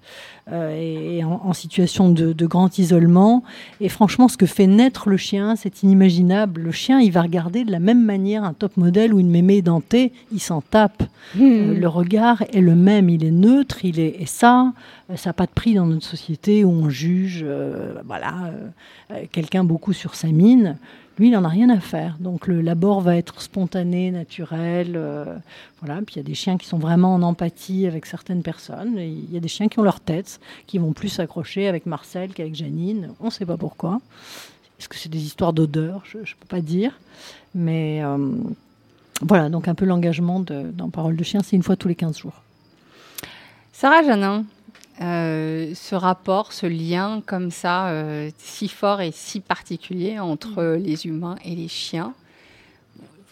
euh, 0.52 0.76
et, 0.76 1.24
en 1.24 1.54
situation 1.54 2.10
de, 2.10 2.34
de 2.34 2.46
grand 2.48 2.78
isolement. 2.80 3.44
Et 3.80 3.88
franchement, 3.88 4.28
ce 4.28 4.36
que 4.36 4.48
fait 4.48 4.68
naître 4.68 5.08
le 5.08 5.16
chien, 5.18 5.56
c'est 5.56 5.84
inimaginable. 5.92 6.62
Le 6.62 6.72
chien, 6.72 7.00
il 7.00 7.12
va 7.12 7.22
regarder 7.22 7.66
de 7.66 7.72
la 7.72 7.80
même 7.80 8.04
manière 8.04 8.44
un 8.44 8.54
top 8.54 8.78
modèle 8.78 9.14
ou 9.14 9.20
une 9.20 9.30
mémé 9.30 9.62
dentée, 9.62 10.14
il 10.32 10.40
s'en 10.40 10.62
tape. 10.62 11.04
Euh, 11.40 11.78
le 11.78 11.88
regard 11.88 12.42
est 12.54 12.62
le 12.62 12.76
même, 12.76 13.10
il 13.10 13.24
est 13.24 13.32
neutre, 13.32 13.84
il 13.84 14.00
est 14.00 14.22
et 14.22 14.26
ça, 14.26 14.74
euh, 15.10 15.16
ça 15.16 15.30
n'a 15.30 15.34
pas 15.34 15.46
de 15.46 15.52
prix 15.52 15.74
dans 15.74 15.86
notre 15.86 16.06
société 16.06 16.64
où 16.64 16.70
on 16.70 16.90
juge, 16.90 17.42
euh, 17.44 17.96
voilà, 18.06 18.52
euh, 19.12 19.26
quelqu'un 19.32 19.64
beaucoup 19.64 19.94
sur 19.94 20.16
sa 20.16 20.28
mine. 20.28 20.78
Lui, 21.18 21.28
il 21.28 21.32
n'en 21.32 21.44
a 21.44 21.50
rien 21.50 21.70
à 21.70 21.80
faire. 21.80 22.18
Donc 22.20 22.48
le 22.48 22.62
l'abord 22.62 23.02
va 23.02 23.16
être 23.18 23.42
spontané, 23.42 24.12
naturel. 24.12 24.98
voilà. 25.82 26.02
Puis 26.02 26.16
il 26.16 26.18
y 26.18 26.20
a 26.22 26.24
des 26.24 26.34
chiens 26.34 26.58
qui 26.58 26.66
sont 26.66 26.80
vraiment 26.80 27.14
en 27.14 27.22
empathie 27.22 27.86
avec 27.86 28.06
certaines 28.06 28.42
personnes. 28.42 28.98
Il 28.98 29.32
y 29.32 29.38
a 29.38 29.40
des 29.40 29.50
chiens 29.50 29.68
qui 29.68 29.78
ont 29.78 29.84
leur 29.84 30.00
tête, 30.00 30.40
qui 30.68 30.78
vont 30.78 30.94
plus 30.94 31.10
s'accrocher 31.10 31.68
avec 31.68 31.86
Marcel 31.86 32.34
qu'avec 32.34 32.56
Janine. 32.56 33.10
On 33.20 33.26
ne 33.26 33.30
sait 33.30 33.46
pas 33.46 33.58
pourquoi. 33.58 34.00
Est-ce 34.82 34.90
que 34.90 34.96
c'est 34.98 35.10
des 35.10 35.22
histoires 35.24 35.54
d'odeur 35.54 36.02
Je 36.06 36.18
ne 36.18 36.24
peux 36.24 36.48
pas 36.50 36.60
dire. 36.62 37.00
Mais 37.54 38.04
euh, 38.04 38.18
voilà, 39.22 39.48
donc 39.50 39.68
un 39.68 39.76
peu 39.76 39.86
l'engagement 39.86 40.40
de- 40.40 40.72
dans 40.74 40.90
Parole 40.90 41.16
de 41.16 41.24
chien, 41.24 41.42
c'est 41.44 41.56
une 41.56 41.62
fois 41.62 41.76
tous 41.76 41.88
les 41.88 41.94
15 41.94 42.18
jours. 42.18 42.42
Sarah 43.74 44.02
Janin, 44.02 44.44
euh, 45.02 45.72
ce 45.76 45.94
rapport, 45.94 46.52
ce 46.52 46.66
lien 46.66 47.22
comme 47.28 47.52
ça, 47.52 47.90
euh, 47.90 48.32
si 48.40 48.68
fort 48.68 49.02
et 49.02 49.12
si 49.14 49.40
particulier 49.40 50.18
entre 50.20 50.64
Mm. 50.64 50.76
les 50.84 51.06
humains 51.06 51.36
et 51.46 51.56
les 51.56 51.68
chiens, 51.68 52.16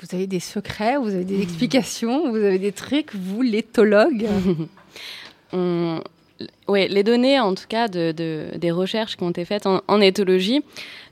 vous 0.01 0.15
avez 0.15 0.27
des 0.27 0.39
secrets, 0.39 0.97
vous 0.97 1.09
avez 1.15 1.25
des 1.25 1.41
explications, 1.41 2.29
vous 2.29 2.37
avez 2.37 2.59
des 2.59 2.71
trucs, 2.73 3.15
vous, 3.15 3.41
l'éthologue? 3.41 4.27
On- 5.53 5.99
ouais, 6.67 6.87
les 6.87 7.03
données, 7.03 7.39
en 7.39 7.53
tout 7.55 7.65
cas, 7.67 7.87
de, 7.87 8.11
de- 8.11 8.57
des 8.57 8.71
recherches 8.71 9.17
qui 9.17 9.23
ont 9.23 9.29
été 9.31 9.45
faites 9.45 9.65
en, 9.65 9.81
en 9.87 10.01
éthologie, 10.01 10.61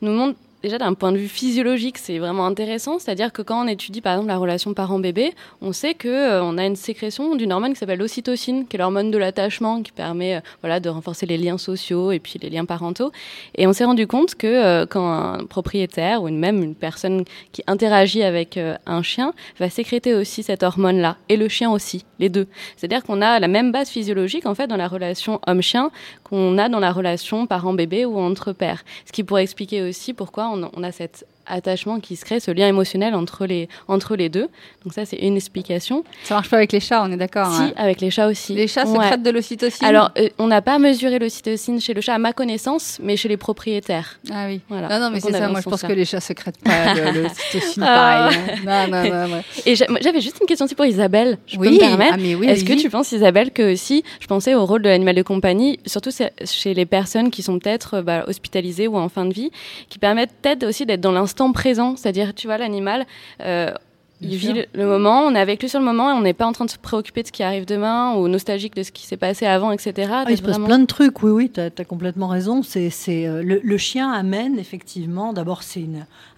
nous 0.02 0.12
montrent 0.12 0.40
déjà 0.64 0.78
d'un 0.78 0.94
point 0.94 1.12
de 1.12 1.18
vue 1.18 1.28
physiologique, 1.28 1.98
c'est 1.98 2.18
vraiment 2.18 2.46
intéressant. 2.46 3.00
C'est-à-dire 3.00 3.32
que 3.32 3.42
quand 3.42 3.64
on 3.64 3.68
étudie 3.68 4.02
par 4.02 4.14
exemple 4.14 4.30
la 4.30 4.38
relation 4.38 4.74
parent-bébé, 4.74 5.34
on 5.62 5.72
sait 5.72 5.94
que 5.94 6.08
euh, 6.08 6.44
on 6.44 6.58
a 6.58 6.66
une 6.66 6.76
sécrétion 6.76 7.36
d'une 7.36 7.54
hormone 7.54 7.74
qui 7.74 7.80
s'appelle 7.80 8.00
l'ocytocine, 8.00 8.68
qui 8.68 8.76
est 8.76 8.80
l'hormone 8.80 9.12
de 9.12 9.18
l'attachement, 9.18 9.82
qui 9.84 9.92
permet 9.92 10.38
euh, 10.38 10.40
voilà 10.62 10.80
de 10.80 10.90
renforcer 10.90 11.26
les 11.26 11.38
liens 11.38 11.58
sociaux 11.58 12.12
et 12.12 12.20
puis 12.20 12.40
les 12.42 12.50
liens 12.50 12.66
parentaux. 12.66 13.12
Et 13.56 13.68
on 13.68 13.74
s'est 13.74 13.86
rendu 13.86 14.08
compte 14.08 14.36
que 14.36 14.48
euh, 14.48 14.86
quand 14.86 15.08
un 15.08 15.46
propriétaire 15.46 16.24
ou 16.24 16.30
même 16.30 16.64
une 16.64 16.76
personne 16.76 17.24
qui 17.52 17.64
interagit 17.68 18.24
avec 18.24 18.60
un 18.86 19.02
chien 19.02 19.34
va 19.60 19.70
sécréter 19.70 20.14
aussi 20.14 20.44
cette 20.44 20.64
hormone-là 20.64 21.18
et 21.30 21.38
le 21.38 21.48
chien 21.48 21.72
aussi, 21.72 22.06
les 22.20 22.30
deux. 22.30 22.48
C'est-à-dire 22.76 23.04
qu'on 23.04 23.22
a 23.22 23.40
la 23.40 23.48
même 23.48 23.72
base 23.72 23.90
physiologique 23.90 24.46
en 24.46 24.56
fait 24.56 24.68
dans 24.68 24.78
la 24.78 24.88
relation 24.88 25.40
homme-chien 25.48 25.92
qu'on 26.24 26.58
a 26.58 26.70
dans 26.70 26.80
la 26.80 26.92
relation 26.92 27.46
parent-bébé 27.48 28.06
ou 28.06 28.20
entre 28.20 28.54
pères. 28.54 28.84
Ce 29.06 29.12
qui 29.12 29.24
pourrait 29.24 29.44
expliquer 29.44 29.82
aussi 29.82 30.14
pourquoi 30.14 30.47
on, 30.48 30.70
on 30.74 30.84
a 30.84 30.92
cette 30.92 31.26
attachement 31.48 32.00
qui 32.00 32.16
se 32.16 32.26
crée, 32.26 32.40
ce 32.40 32.52
lien 32.52 32.68
émotionnel 32.68 33.16
entre 33.16 33.46
les, 33.46 33.70
entre 33.88 34.16
les 34.16 34.30
deux. 34.30 34.48
Donc 34.84 34.94
ça, 34.94 35.06
c'est 35.06 35.18
une 35.18 35.36
explication. 35.36 36.04
Ça 36.24 36.36
marche 36.36 36.50
pas 36.50 36.58
avec 36.58 36.72
les 36.72 36.80
chats, 36.80 37.04
on 37.04 37.12
est 37.12 37.18
d'accord 37.18 37.52
Si, 37.54 37.62
hein 37.62 37.74
avec 37.78 38.02
les 38.02 38.12
chats 38.12 38.28
aussi. 38.28 38.54
Les 38.54 38.68
chats 38.68 38.86
sécrètent 38.86 39.24
de 39.24 39.30
l'ocytocine 39.30 39.86
Alors, 39.88 40.12
euh, 40.18 40.30
on 40.38 40.48
n'a 40.48 40.62
pas 40.62 40.80
mesuré 40.80 41.20
l'ocytocine 41.20 41.80
chez 41.82 41.94
le 41.94 42.02
chat, 42.02 42.14
à 42.16 42.18
ma 42.18 42.34
connaissance, 42.34 42.98
mais 43.02 43.16
chez 43.18 43.30
les 43.30 43.38
propriétaires. 43.38 44.20
Ah 44.32 44.46
oui. 44.48 44.62
Voilà. 44.70 44.90
Non, 44.90 45.00
non, 45.06 45.10
mais 45.12 45.20
c'est 45.20 45.32
ça. 45.32 45.48
Moi, 45.50 45.62
je 45.62 45.70
pense 45.70 45.82
ça. 45.82 45.88
que 45.88 45.94
les 45.94 46.06
chats 46.06 46.20
sécrètent 46.20 46.60
pas 46.64 46.94
de 46.96 47.20
l'ocytocine 47.24 47.84
Ah. 47.86 48.30
pareil. 48.30 48.40
hein. 48.66 48.88
Non, 48.90 49.04
non, 49.04 49.28
non. 49.28 49.34
ouais. 49.36 49.44
Et 49.66 49.76
j'avais 49.76 50.22
juste 50.22 50.38
une 50.42 50.48
question 50.48 50.66
aussi 50.66 50.76
pour 50.76 50.86
Isabelle. 50.86 51.38
Je 51.48 51.58
Oui, 51.58 51.68
peux 51.70 51.74
me 51.76 51.80
permettre 51.80 52.16
ah, 52.16 52.38
oui, 52.40 52.48
Est-ce 52.48 52.64
que 52.66 52.74
tu 52.74 52.90
penses, 52.90 53.12
Isabelle, 53.12 53.52
que 53.52 53.76
si 53.76 54.04
je 54.20 54.28
pensais 54.28 54.56
au 54.56 54.66
rôle 54.66 54.82
de 54.82 54.90
l'animal 54.90 55.16
de 55.16 55.22
compagnie, 55.22 55.80
surtout 55.86 56.10
chez 56.46 56.74
les 56.74 56.86
personnes 56.86 57.30
qui 57.30 57.44
sont 57.44 57.60
peut-être 57.60 58.02
bah, 58.02 58.24
hospitalisées 58.28 58.88
ou 58.88 58.98
en 58.98 59.10
fin 59.10 59.26
de 59.26 59.34
vie, 59.34 59.52
qui 59.90 60.00
permettent 60.00 60.32
peut-être 60.42 60.66
aussi 60.66 60.86
d'être 60.86 61.02
dans 61.02 61.12
l'instant 61.12 61.37
présent, 61.54 61.96
c'est-à-dire, 61.96 62.34
tu 62.36 62.48
vois, 62.48 62.58
l'animal. 62.58 63.06
euh, 63.42 63.72
il 64.20 64.36
vit 64.36 64.52
le, 64.54 64.66
le 64.74 64.88
moment, 64.88 65.22
on 65.28 65.36
est 65.36 65.40
avec 65.40 65.62
lui 65.62 65.70
sur 65.70 65.78
le 65.80 65.86
moment 65.86 66.10
et 66.10 66.14
on 66.14 66.22
n'est 66.22 66.34
pas 66.34 66.48
en 66.48 66.52
train 66.52 66.66
de 66.66 66.72
se 66.72 66.78
préoccuper 66.80 67.22
de 67.22 67.28
ce 67.28 67.32
qui 67.32 67.44
arrive 67.44 67.66
demain 67.68 68.16
ou 68.16 68.28
nostalgique 68.28 68.76
de 68.76 68.82
ce 68.82 68.92
qui 68.92 69.06
s'est 69.06 69.16
passé 69.16 69.46
avant, 69.46 69.72
etc. 69.72 70.10
Ah, 70.12 70.26
il 70.28 70.36
se 70.38 70.42
passe 70.42 70.54
vraiment- 70.54 70.66
plein 70.66 70.80
de 70.80 70.86
trucs, 70.88 71.22
oui, 71.22 71.30
oui, 71.30 71.52
tu 71.54 71.60
as, 71.60 71.86
complètement 71.86 72.28
raison. 72.28 72.64
C'est, 72.64 72.90
euh, 73.08 73.44
le, 73.44 73.62
le 73.64 73.78
chien 73.78 74.12
amène 74.12 74.58
effectivement, 74.58 75.34
d'abord 75.34 75.62
c'est 75.62 75.86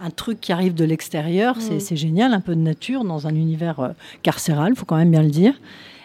un 0.02 0.10
truc 0.10 0.42
qui 0.42 0.52
arrive 0.52 0.74
de 0.74 0.84
l'extérieur, 0.84 1.56
c'est, 1.60 1.76
Mm. 1.76 1.80
c'est 1.80 1.96
génial, 1.96 2.34
un 2.34 2.42
peu 2.42 2.54
de 2.54 2.60
nature 2.60 3.06
dans 3.06 3.28
un 3.28 3.34
univers 3.36 3.80
euh, 3.80 3.88
carcéral, 4.24 4.76
faut 4.76 4.84
quand 4.86 4.98
même 4.98 5.12
bien 5.12 5.24
le 5.24 5.30
dire. 5.30 5.54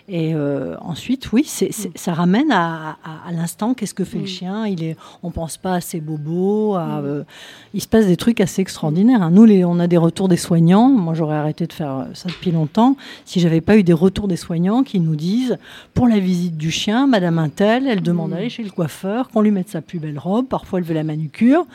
Et 0.06 0.34
euh, 0.34 0.76
ensuite, 0.82 1.32
oui, 1.32 1.44
c'est- 1.46 1.70
ça 1.96 2.12
ramène 2.12 2.52
à, 2.52 2.98
à- 3.02 3.28
à 3.28 3.32
l'instant 3.32 3.72
qu'est-ce 3.72 3.94
que 3.94 4.04
fait 4.04 4.18
le 4.18 4.24
Mm. 4.24 4.26
chien? 4.26 4.66
Il 4.66 4.84
est, 4.84 4.96
on 5.22 5.30
pense 5.30 5.56
pas 5.56 5.74
à 5.76 5.80
ses 5.80 5.98
bobos. 6.00 6.74
À, 6.74 6.98
euh, 6.98 7.24
il 7.72 7.80
se 7.80 7.88
passe 7.88 8.06
des 8.06 8.18
trucs 8.18 8.42
assez 8.42 8.60
extraordinaires. 8.60 9.22
hein. 9.22 9.30
Nous, 9.30 9.46
les, 9.46 9.64
on 9.64 9.78
a 9.80 9.86
des 9.86 9.96
retours 9.96 10.28
des 10.28 10.36
soignants. 10.36 10.90
Moi, 10.90 11.14
j'aurais 11.14 11.36
arrêté 11.36 11.66
de 11.66 11.72
faire 11.72 12.06
ça 12.12 12.28
depuis 12.28 12.50
longtemps 12.50 12.96
si 13.24 13.40
j'avais 13.40 13.62
pas 13.62 13.78
eu 13.78 13.82
des 13.82 13.94
retours 13.94 14.28
des 14.28 14.36
soignants 14.36 14.82
qui 14.82 15.00
nous 15.00 15.16
disent 15.16 15.56
pour 15.94 16.06
la 16.06 16.18
visite 16.18 16.58
du 16.58 16.70
chien, 16.70 17.06
Madame 17.06 17.38
Intel, 17.38 17.86
elle 17.86 18.02
demande 18.02 18.30
Mm. 18.30 18.34
d'aller 18.34 18.50
chez 18.50 18.62
le 18.62 18.70
coiffeur, 18.70 19.30
qu'on 19.30 19.40
lui 19.40 19.52
mette 19.52 19.70
sa 19.70 19.80
plus 19.80 20.00
belle 20.00 20.18
robe. 20.18 20.46
Parfois, 20.48 20.80
elle 20.80 20.84
veut 20.84 20.94
la 20.94 21.04
manucure. 21.04 21.66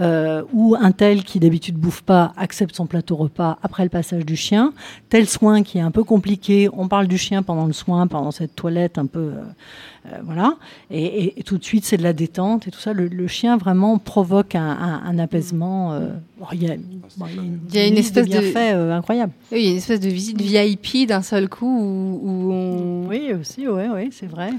Euh, 0.00 0.42
ou 0.52 0.74
un 0.78 0.90
tel 0.90 1.22
qui 1.22 1.38
d'habitude 1.38 1.76
bouffe 1.76 2.02
pas 2.02 2.32
accepte 2.36 2.74
son 2.74 2.86
plateau 2.86 3.14
repas 3.14 3.58
après 3.62 3.84
le 3.84 3.90
passage 3.90 4.26
du 4.26 4.34
chien. 4.34 4.72
Tel 5.08 5.28
soin 5.28 5.62
qui 5.62 5.78
est 5.78 5.82
un 5.82 5.92
peu 5.92 6.02
compliqué. 6.02 6.68
On 6.72 6.88
parle 6.88 7.06
du 7.06 7.16
chien 7.16 7.44
pendant 7.44 7.66
le 7.66 7.75
soin, 7.76 8.06
pendant 8.08 8.30
cette 8.32 8.56
toilette 8.56 8.98
un 8.98 9.06
peu. 9.06 9.20
euh, 9.20 9.42
euh, 10.06 10.18
voilà. 10.24 10.54
Et, 10.90 11.04
et- 11.04 11.40
et 11.40 11.42
tout 11.42 11.58
de 11.58 11.64
suite, 11.64 11.84
c'est 11.84 11.96
de 11.96 12.02
la 12.02 12.12
détente 12.12 12.66
et 12.66 12.70
tout 12.70 12.78
ça. 12.80 12.92
Le, 12.92 13.06
le 13.08 13.26
chien 13.26 13.56
vraiment 13.56 13.98
provoque 13.98 14.54
un, 14.54 14.62
un- 14.70 15.02
un 15.04 15.18
apaisement. 15.18 15.92
euh, 15.92 16.08
bon, 16.38 16.46
il 16.52 16.62
y 16.64 16.70
a, 16.70 16.76
bon, 17.16 17.26
il 17.28 17.34
y 17.36 17.38
a 17.38 17.42
une, 17.42 17.58
Il 17.70 17.74
y 17.74 17.78
a 17.78 17.86
une 17.86 17.96
espèce 17.98 18.26
de- 18.28 18.56
euh, 18.56 18.92
incroyable. 18.92 19.32
Oui, 19.52 19.58
il 19.60 19.64
y 19.64 19.68
a 19.68 19.70
une 19.72 19.76
espèce 19.78 20.00
de 20.00 20.08
visite 20.08 20.40
VIP 20.40 21.06
d'un 21.06 21.22
seul 21.22 21.48
coup 21.48 21.66
où, 21.66 22.20
où 22.22 22.52
on. 22.52 23.06
Oui, 23.08 23.32
aussi, 23.40 23.68
oui, 23.68 23.82
oui, 23.94 24.08
c'est 24.12 24.26
vrai. 24.26 24.50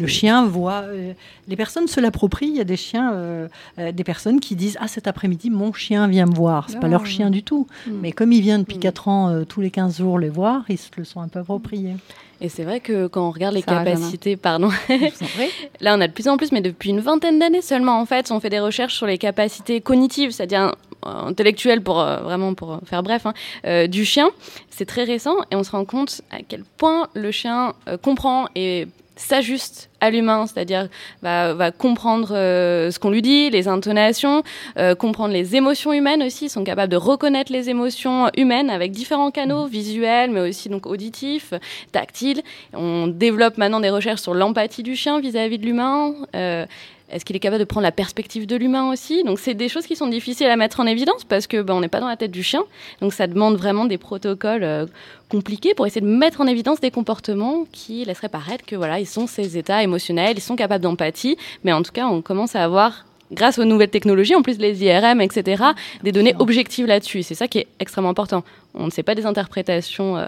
Le 0.00 0.08
chien 0.08 0.44
voit. 0.44 0.82
euh, 0.86 1.12
les 1.46 1.54
personnes 1.54 1.86
se 1.86 2.00
l'approprient. 2.00 2.48
Il 2.48 2.56
y 2.56 2.60
a 2.60 2.64
des 2.64 2.76
chiens, 2.76 3.12
euh, 3.12 3.46
euh, 3.78 3.92
des 3.92 4.02
personnes 4.02 4.40
qui 4.40 4.56
disent 4.56 4.76
Ah, 4.80 4.88
cet 4.88 5.06
après-midi, 5.06 5.50
mon 5.50 5.72
chien 5.72 6.08
vient 6.08 6.26
me 6.26 6.34
voir. 6.34 6.66
C'est 6.68 6.80
pas 6.80 6.88
Ah. 6.88 6.90
leur 6.90 7.06
chien 7.06 7.30
du 7.30 7.44
tout. 7.44 7.68
Mm. 7.86 7.90
Mais 8.02 8.10
comme 8.10 8.32
il 8.32 8.40
vient 8.42 8.58
depuis 8.58 8.78
Mm. 8.78 8.80
4 8.80 9.06
ans, 9.06 9.28
euh, 9.28 9.44
tous 9.44 9.60
les 9.60 9.70
15 9.70 9.98
jours 9.98 10.18
les 10.18 10.30
voir, 10.30 10.64
ils 10.68 10.78
se 10.78 10.90
le 10.96 11.04
sont 11.04 11.20
un 11.20 11.28
peu 11.28 11.38
appropriés. 11.38 11.94
Et 12.40 12.48
c'est 12.48 12.62
vrai 12.62 12.80
que 12.80 13.08
quand 13.08 13.26
on 13.26 13.30
regarde 13.30 13.54
les 13.54 13.62
capacités, 13.62 14.36
pardon. 14.36 14.70
Là, 15.80 15.96
on 15.96 16.00
a 16.00 16.06
de 16.06 16.12
plus 16.12 16.28
en 16.28 16.36
plus, 16.36 16.52
mais 16.52 16.60
depuis 16.60 16.90
une 16.90 17.00
vingtaine 17.00 17.38
d'années 17.38 17.62
seulement, 17.62 18.00
en 18.00 18.06
fait, 18.06 18.30
on 18.30 18.40
fait 18.40 18.50
des 18.50 18.60
recherches 18.60 18.94
sur 18.94 19.06
les 19.06 19.18
capacités 19.18 19.80
cognitives, 19.80 20.30
c'est-à-dire 20.30 20.74
euh, 21.06 21.10
intellectuelles, 21.10 21.82
pour 21.82 22.00
euh, 22.00 22.18
vraiment 22.18 22.54
pour 22.54 22.74
euh, 22.74 22.78
faire 22.84 23.02
bref, 23.02 23.26
hein, 23.26 23.34
euh, 23.66 23.86
du 23.86 24.04
chien. 24.04 24.30
C'est 24.70 24.86
très 24.86 25.04
récent 25.04 25.36
et 25.50 25.56
on 25.56 25.64
se 25.64 25.70
rend 25.72 25.84
compte 25.84 26.20
à 26.30 26.38
quel 26.46 26.64
point 26.76 27.08
le 27.14 27.30
chien 27.32 27.74
euh, 27.88 27.96
comprend 27.96 28.46
et 28.54 28.86
s'ajuste 29.18 29.90
à 30.00 30.10
l'humain, 30.10 30.46
c'est-à-dire 30.46 30.88
va, 31.22 31.54
va 31.54 31.70
comprendre 31.70 32.28
euh, 32.32 32.90
ce 32.90 32.98
qu'on 32.98 33.10
lui 33.10 33.22
dit, 33.22 33.50
les 33.50 33.68
intonations, 33.68 34.42
euh, 34.78 34.94
comprendre 34.94 35.32
les 35.32 35.56
émotions 35.56 35.92
humaines 35.92 36.22
aussi, 36.22 36.46
ils 36.46 36.50
sont 36.50 36.64
capables 36.64 36.90
de 36.92 36.96
reconnaître 36.96 37.52
les 37.52 37.68
émotions 37.68 38.30
humaines 38.36 38.70
avec 38.70 38.92
différents 38.92 39.30
canaux, 39.30 39.66
visuels, 39.66 40.30
mais 40.30 40.40
aussi 40.40 40.68
donc 40.68 40.86
auditifs, 40.86 41.52
tactiles. 41.92 42.42
On 42.74 43.08
développe 43.08 43.58
maintenant 43.58 43.80
des 43.80 43.90
recherches 43.90 44.20
sur 44.20 44.34
l'empathie 44.34 44.82
du 44.82 44.96
chien 44.96 45.20
vis-à-vis 45.20 45.58
de 45.58 45.66
l'humain. 45.66 46.14
Euh, 46.36 46.66
est-ce 47.10 47.24
qu'il 47.24 47.34
est 47.36 47.40
capable 47.40 47.60
de 47.60 47.64
prendre 47.64 47.84
la 47.84 47.92
perspective 47.92 48.46
de 48.46 48.56
l'humain 48.56 48.90
aussi? 48.90 49.24
Donc 49.24 49.38
c'est 49.38 49.54
des 49.54 49.68
choses 49.68 49.86
qui 49.86 49.96
sont 49.96 50.08
difficiles 50.08 50.48
à 50.48 50.56
mettre 50.56 50.80
en 50.80 50.86
évidence 50.86 51.24
parce 51.24 51.46
que 51.46 51.62
ben, 51.62 51.74
on 51.74 51.80
n'est 51.80 51.88
pas 51.88 52.00
dans 52.00 52.08
la 52.08 52.16
tête 52.16 52.30
du 52.30 52.42
chien. 52.42 52.62
Donc 53.00 53.12
ça 53.14 53.26
demande 53.26 53.56
vraiment 53.56 53.86
des 53.86 53.98
protocoles 53.98 54.64
euh, 54.64 54.86
compliqués 55.30 55.74
pour 55.74 55.86
essayer 55.86 56.02
de 56.02 56.06
mettre 56.06 56.40
en 56.40 56.46
évidence 56.46 56.80
des 56.80 56.90
comportements 56.90 57.64
qui 57.72 58.04
laisseraient 58.04 58.28
paraître 58.28 58.66
que 58.66 58.76
voilà, 58.76 59.00
ils 59.00 59.06
sont 59.06 59.26
ces 59.26 59.56
états 59.56 59.82
émotionnels, 59.82 60.36
ils 60.36 60.42
sont 60.42 60.56
capables 60.56 60.82
d'empathie. 60.82 61.38
Mais 61.64 61.72
en 61.72 61.82
tout 61.82 61.92
cas, 61.92 62.06
on 62.06 62.20
commence 62.20 62.54
à 62.54 62.62
avoir 62.62 63.06
grâce 63.32 63.58
aux 63.58 63.64
nouvelles 63.64 63.90
technologies, 63.90 64.34
en 64.34 64.42
plus 64.42 64.58
les 64.58 64.82
IRM, 64.82 65.20
etc., 65.20 65.62
des 66.02 66.12
données 66.12 66.34
objectives 66.38 66.86
là-dessus. 66.86 67.22
C'est 67.22 67.34
ça 67.34 67.48
qui 67.48 67.58
est 67.58 67.66
extrêmement 67.78 68.10
important. 68.10 68.44
On 68.74 68.86
ne 68.86 68.90
sait 68.90 69.02
pas 69.02 69.14
des 69.14 69.26
interprétations 69.26 70.16
euh, 70.16 70.26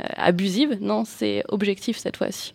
euh, 0.00 0.04
abusives, 0.16 0.78
non, 0.80 1.04
c'est 1.04 1.44
objectif 1.48 1.98
cette 1.98 2.16
fois-ci. 2.16 2.54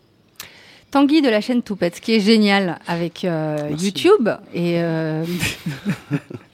Tanguy 0.95 1.21
de 1.21 1.27
la 1.27 1.41
chaîne 1.41 1.61
Toupette, 1.61 1.97
ce 1.97 1.99
qui 2.01 2.13
est 2.15 2.21
génial 2.21 2.79
avec 2.87 3.25
euh. 3.25 3.57
YouTube 3.77 4.29
et 4.53 4.75
euh, 4.81 5.25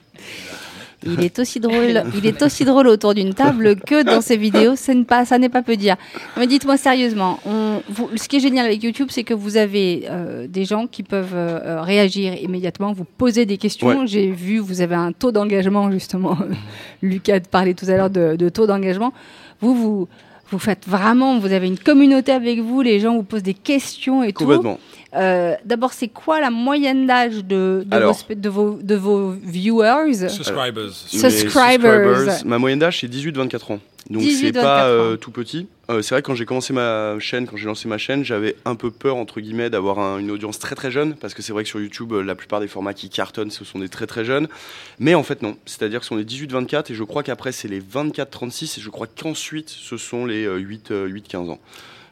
il 1.05 1.23
est 1.23 1.37
aussi 1.37 1.59
drôle, 1.59 2.03
il 2.17 2.25
est 2.25 2.41
aussi 2.41 2.65
drôle 2.65 2.87
autour 2.87 3.13
d'une 3.13 3.35
table 3.35 3.75
que 3.75 4.01
dans 4.01 4.19
ses 4.19 4.37
vidéos. 4.37 4.75
Ça 4.75 4.95
n'est 4.95 5.03
pas, 5.03 5.25
ça 5.25 5.37
n'est 5.37 5.49
pas 5.49 5.61
peu 5.61 5.75
dire. 5.75 5.95
Mais 6.37 6.47
dites-moi 6.47 6.77
sérieusement, 6.77 7.39
on- 7.45 7.83
vous- 7.87 8.09
ce 8.15 8.27
qui 8.27 8.37
est 8.37 8.39
génial 8.39 8.65
avec 8.65 8.81
YouTube, 8.81 9.09
c'est 9.11 9.23
que 9.23 9.35
vous 9.35 9.57
avez 9.57 10.07
euh, 10.09 10.47
des 10.47 10.65
gens 10.65 10.87
qui 10.87 11.03
peuvent 11.03 11.35
euh, 11.35 11.83
réagir 11.83 12.33
immédiatement, 12.41 12.93
vous 12.93 13.05
poser 13.05 13.45
des 13.45 13.57
questions. 13.57 13.89
Ouais. 13.89 14.07
J'ai 14.07 14.31
vu, 14.31 14.57
vous 14.57 14.81
avez 14.81 14.95
un 14.95 15.11
taux 15.11 15.31
d'engagement 15.31 15.91
justement. 15.91 16.35
Lucas 17.03 17.41
parlait 17.51 17.75
tout 17.75 17.85
à 17.85 17.91
l'heure 17.95 18.09
de, 18.09 18.35
de 18.35 18.49
taux 18.49 18.65
d'engagement. 18.65 19.13
Vous, 19.59 19.75
vous 19.75 20.07
vous 20.51 20.59
faites 20.59 20.87
vraiment, 20.87 21.39
vous 21.39 21.51
avez 21.53 21.67
une 21.67 21.79
communauté 21.79 22.31
avec 22.31 22.59
vous, 22.59 22.81
les 22.81 22.99
gens 22.99 23.15
vous 23.15 23.23
posent 23.23 23.43
des 23.43 23.53
questions 23.53 24.23
et 24.23 24.33
tout. 24.33 24.45
Euh, 25.15 25.55
D'abord, 25.65 25.93
c'est 25.93 26.07
quoi 26.07 26.39
la 26.39 26.49
moyenne 26.49 27.05
d'âge 27.05 27.43
de, 27.43 27.83
de, 27.85 27.89
vos, 27.89 27.95
Alors. 27.95 28.17
de, 28.33 28.49
vos, 28.49 28.79
de 28.81 28.95
vos 28.95 29.31
viewers? 29.31 30.29
Subscribers. 30.29 30.91
Mes 31.13 31.19
Subscribers. 31.19 32.45
Ma 32.45 32.57
moyenne 32.57 32.79
d'âge, 32.79 32.99
c'est 33.01 33.07
18-24 33.11 33.73
ans. 33.73 33.79
Donc 34.09 34.23
18, 34.23 34.35
c'est 34.35 34.45
24 34.51 34.63
pas 34.63 34.85
euh, 34.87 35.15
tout 35.15 35.31
petit. 35.31 35.67
Euh, 35.89 36.01
c'est 36.01 36.15
vrai 36.15 36.21
que 36.21 36.27
quand 36.27 36.35
j'ai 36.35 36.45
commencé 36.45 36.73
ma 36.73 37.15
chaîne, 37.19 37.45
quand 37.47 37.55
j'ai 37.55 37.67
lancé 37.67 37.87
ma 37.87 37.97
chaîne, 37.99 38.25
j'avais 38.25 38.55
un 38.65 38.75
peu 38.75 38.89
peur 38.89 39.15
entre 39.15 39.39
guillemets 39.39 39.69
d'avoir 39.69 39.99
un- 39.99 40.17
une 40.17 40.31
audience 40.31 40.57
très 40.59 40.75
très 40.75 40.89
jeune 40.91 41.15
parce 41.15 41.33
que 41.33 41.41
c'est 41.41 41.53
vrai 41.53 41.63
que 41.63 41.69
sur 41.69 41.79
YouTube, 41.79 42.11
euh, 42.13 42.23
la 42.23 42.33
plupart 42.35 42.59
des 42.59 42.67
formats 42.67 42.93
qui 42.95 43.09
cartonnent, 43.09 43.51
ce 43.51 43.63
sont 43.63 43.79
des 43.79 43.89
très 43.89 44.07
très 44.07 44.25
jeunes. 44.25 44.47
Mais 44.99 45.13
en 45.13 45.23
fait 45.23 45.41
non, 45.43 45.55
c'est-à-dire 45.65 45.99
que 45.99 46.05
ce 46.05 46.09
sont 46.09 46.15
les 46.15 46.25
18-24 46.25 46.91
et 46.91 46.95
je 46.95 47.03
crois 47.03 47.21
qu'après 47.23 47.51
c'est 47.51 47.67
les 47.67 47.79
24-36 47.79 48.79
et 48.79 48.81
je 48.81 48.89
crois 48.89 49.07
qu'ensuite 49.07 49.69
ce 49.69 49.97
sont 49.97 50.25
les 50.25 50.45
euh, 50.45 50.57
8-15 50.59 51.51
ans. 51.51 51.59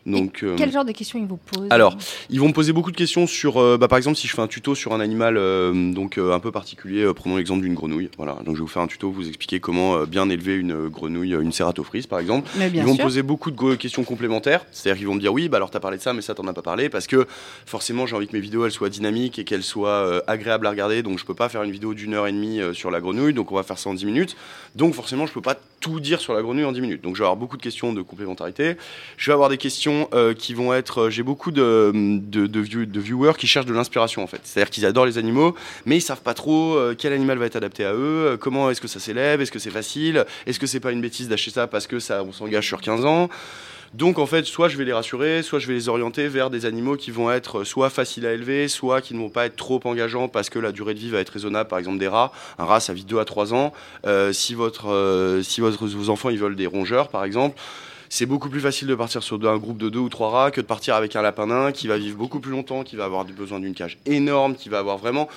Donc, 0.09 0.43
euh, 0.43 0.55
Quel 0.57 0.71
genre 0.71 0.85
de 0.85 0.91
questions 0.91 1.19
ils 1.19 1.25
vous 1.25 1.37
posent 1.37 1.67
alors, 1.69 1.97
ils 2.29 2.39
vont 2.39 2.47
me 2.47 2.53
poser 2.53 2.73
beaucoup 2.73 2.91
de 2.91 2.97
questions 2.97 3.27
sur, 3.27 3.57
euh, 3.57 3.77
bah, 3.77 3.87
par 3.87 3.97
exemple, 3.97 4.17
si 4.17 4.27
je 4.27 4.33
fais 4.33 4.41
un 4.41 4.47
tuto 4.47 4.75
sur 4.75 4.93
un 4.93 4.99
animal 4.99 5.37
euh, 5.37 5.93
donc 5.93 6.17
un 6.17 6.39
peu 6.39 6.51
particulier, 6.51 7.05
prenons 7.13 7.37
l'exemple 7.37 7.61
d'une 7.61 7.73
grenouille. 7.73 8.09
Voilà, 8.17 8.33
donc 8.45 8.55
je 8.55 8.59
vais 8.59 8.59
vous 8.59 8.67
faire 8.67 8.81
un 8.81 8.87
tuto, 8.87 9.11
vous 9.11 9.27
expliquer 9.27 9.59
comment 9.59 10.03
bien 10.03 10.29
élever 10.29 10.55
une 10.55 10.87
grenouille, 10.87 11.33
une 11.33 11.51
cératophrys 11.51 12.07
par 12.07 12.19
exemple. 12.19 12.49
Mais 12.57 12.69
bien 12.69 12.83
ils 12.83 12.87
vont 12.87 12.95
sûr. 12.95 13.03
me 13.03 13.07
poser 13.07 13.23
beaucoup 13.23 13.51
de 13.51 13.75
questions 13.75 14.03
complémentaires, 14.03 14.65
c'est-à-dire 14.71 14.97
qu'ils 14.97 15.07
vont 15.07 15.15
me 15.15 15.19
dire 15.19 15.33
oui, 15.33 15.49
bah 15.49 15.57
alors 15.57 15.69
t'as 15.69 15.79
parlé 15.79 15.97
de 15.97 16.01
ça, 16.01 16.13
mais 16.13 16.21
ça 16.21 16.33
t'en 16.33 16.47
as 16.47 16.53
pas 16.53 16.61
parlé, 16.61 16.89
parce 16.89 17.07
que 17.07 17.27
forcément 17.65 18.05
j'ai 18.05 18.15
envie 18.15 18.27
que 18.27 18.35
mes 18.35 18.41
vidéos 18.41 18.65
elles 18.65 18.71
soient 18.71 18.89
dynamiques 18.89 19.39
et 19.39 19.43
qu'elles 19.43 19.63
soient 19.63 20.23
agréables 20.27 20.67
à 20.67 20.71
regarder, 20.71 21.03
donc 21.03 21.19
je 21.19 21.25
peux 21.25 21.35
pas 21.35 21.49
faire 21.49 21.63
une 21.63 21.71
vidéo 21.71 21.93
d'une 21.93 22.13
heure 22.13 22.27
et 22.27 22.31
demie 22.31 22.59
sur 22.73 22.91
la 22.91 22.99
grenouille, 22.99 23.33
donc 23.33 23.51
on 23.51 23.55
va 23.55 23.63
faire 23.63 23.77
ça 23.77 23.89
en 23.89 23.93
10 23.93 24.05
minutes, 24.05 24.35
donc 24.75 24.93
forcément 24.93 25.25
je 25.25 25.33
peux 25.33 25.41
pas 25.41 25.55
tout 25.79 25.99
dire 25.99 26.19
sur 26.19 26.33
la 26.33 26.41
grenouille 26.41 26.65
en 26.65 26.71
10 26.71 26.81
minutes. 26.81 27.01
Donc 27.01 27.15
je 27.15 27.19
vais 27.19 27.25
avoir 27.25 27.37
beaucoup 27.37 27.57
de 27.57 27.61
questions 27.61 27.93
de 27.93 28.01
complémentarité. 28.01 28.75
Je 29.17 29.29
vais 29.29 29.33
avoir 29.33 29.49
des 29.49 29.57
questions 29.57 29.98
euh, 30.13 30.33
qui 30.33 30.53
vont 30.53 30.73
être... 30.73 31.01
euh, 31.03 31.09
J'ai 31.09 31.23
beaucoup 31.23 31.51
de, 31.51 31.91
de, 31.93 32.47
de 32.47 32.59
view- 32.59 32.85
de 32.85 32.99
viewers 32.99 33.33
qui 33.37 33.47
cherchent 33.47 33.65
de 33.65 33.73
l'inspiration 33.73 34.23
en 34.23 34.27
fait. 34.27 34.41
C'est-à-dire 34.43 34.69
qu'ils 34.69 34.85
adorent 34.85 35.05
les 35.05 35.17
animaux, 35.17 35.55
mais 35.85 35.97
ils 35.97 36.01
savent 36.01 36.21
pas 36.21 36.33
trop 36.33 36.75
euh, 36.75 36.95
quel 36.97 37.13
animal 37.13 37.37
va 37.37 37.45
être 37.45 37.55
adapté 37.55 37.83
à 37.85 37.93
eux, 37.93 38.37
comment 38.39 38.69
est-ce 38.69 38.81
que 38.81 38.87
ça 38.87 38.99
s'élève, 38.99 39.41
est-ce 39.41 39.51
que 39.51 39.59
c'est 39.59 39.69
facile, 39.69 40.25
est-ce 40.45 40.59
que 40.59 40.67
c'est 40.67 40.79
pas 40.79 40.91
une 40.91 41.01
bêtise 41.01 41.27
d'acheter 41.27 41.51
ça 41.51 41.67
parce 41.67 41.87
que 41.87 41.99
ça 41.99 42.23
on 42.23 42.31
s'engage 42.31 42.65
sur 42.67 42.81
15 42.81 43.05
ans. 43.05 43.29
Donc 43.95 44.19
en 44.19 44.27
fait, 44.27 44.45
soit 44.45 44.69
je 44.69 44.77
vais 44.77 44.85
les 44.85 44.93
rassurer, 44.93 45.41
soit 45.41 45.57
je 45.57 45.65
vais 45.65 45.73
les 45.73 45.89
orienter 45.89 46.27
vers 46.27 46.51
des 46.51 46.67
animaux 46.67 46.95
qui 46.95 47.09
vont 47.09 47.31
être 47.31 47.63
soit 47.63 47.89
faciles 47.89 48.27
à 48.27 48.33
élever, 48.33 48.67
soit 48.67 49.01
qui 49.01 49.15
ne 49.15 49.19
vont 49.19 49.29
pas 49.29 49.47
être 49.47 49.55
trop 49.55 49.79
engageants 49.83 50.27
parce 50.27 50.51
que 50.51 50.59
la 50.59 50.71
durée 50.71 50.93
de 50.93 50.99
vie 50.99 51.09
va 51.09 51.19
être 51.19 51.29
raisonnable. 51.31 51.67
Par 51.67 51.79
exemple, 51.79 51.97
des 51.97 52.07
rats, 52.07 52.31
un 52.59 52.65
rat 52.65 52.81
ça 52.81 52.93
vit 52.93 53.03
2 53.03 53.17
à 53.17 53.25
3 53.25 53.51
ans. 53.55 53.73
Si 54.31 54.53
votre, 54.53 55.39
si 55.41 55.59
vos 55.59 56.09
enfants 56.11 56.29
ils 56.29 56.37
veulent 56.37 56.55
des 56.55 56.67
rongeurs, 56.67 57.07
par 57.07 57.23
exemple, 57.23 57.59
c'est 58.09 58.25
beaucoup 58.25 58.49
plus 58.49 58.59
facile 58.59 58.87
de 58.87 58.95
partir 58.95 59.21
sur 59.21 59.35
un 59.47 59.57
groupe 59.57 59.77
de 59.77 59.89
deux 59.89 59.99
ou 59.99 60.09
trois 60.09 60.29
rats 60.29 60.51
que 60.51 60.61
de 60.61 60.65
partir 60.65 60.95
avec 60.95 61.15
un 61.15 61.21
lapin 61.21 61.45
nain 61.45 61.71
qui 61.71 61.87
va 61.87 61.97
vivre 61.97 62.17
beaucoup 62.17 62.39
plus 62.39 62.51
longtemps, 62.51 62.83
qui 62.83 62.95
va 62.95 63.05
avoir 63.05 63.23
besoin 63.23 63.59
d'une 63.59 63.75
cage 63.75 63.99
énorme, 64.05 64.55
qui 64.55 64.67
va 64.67 64.79
avoir 64.79 64.97
vraiment. 64.97 65.29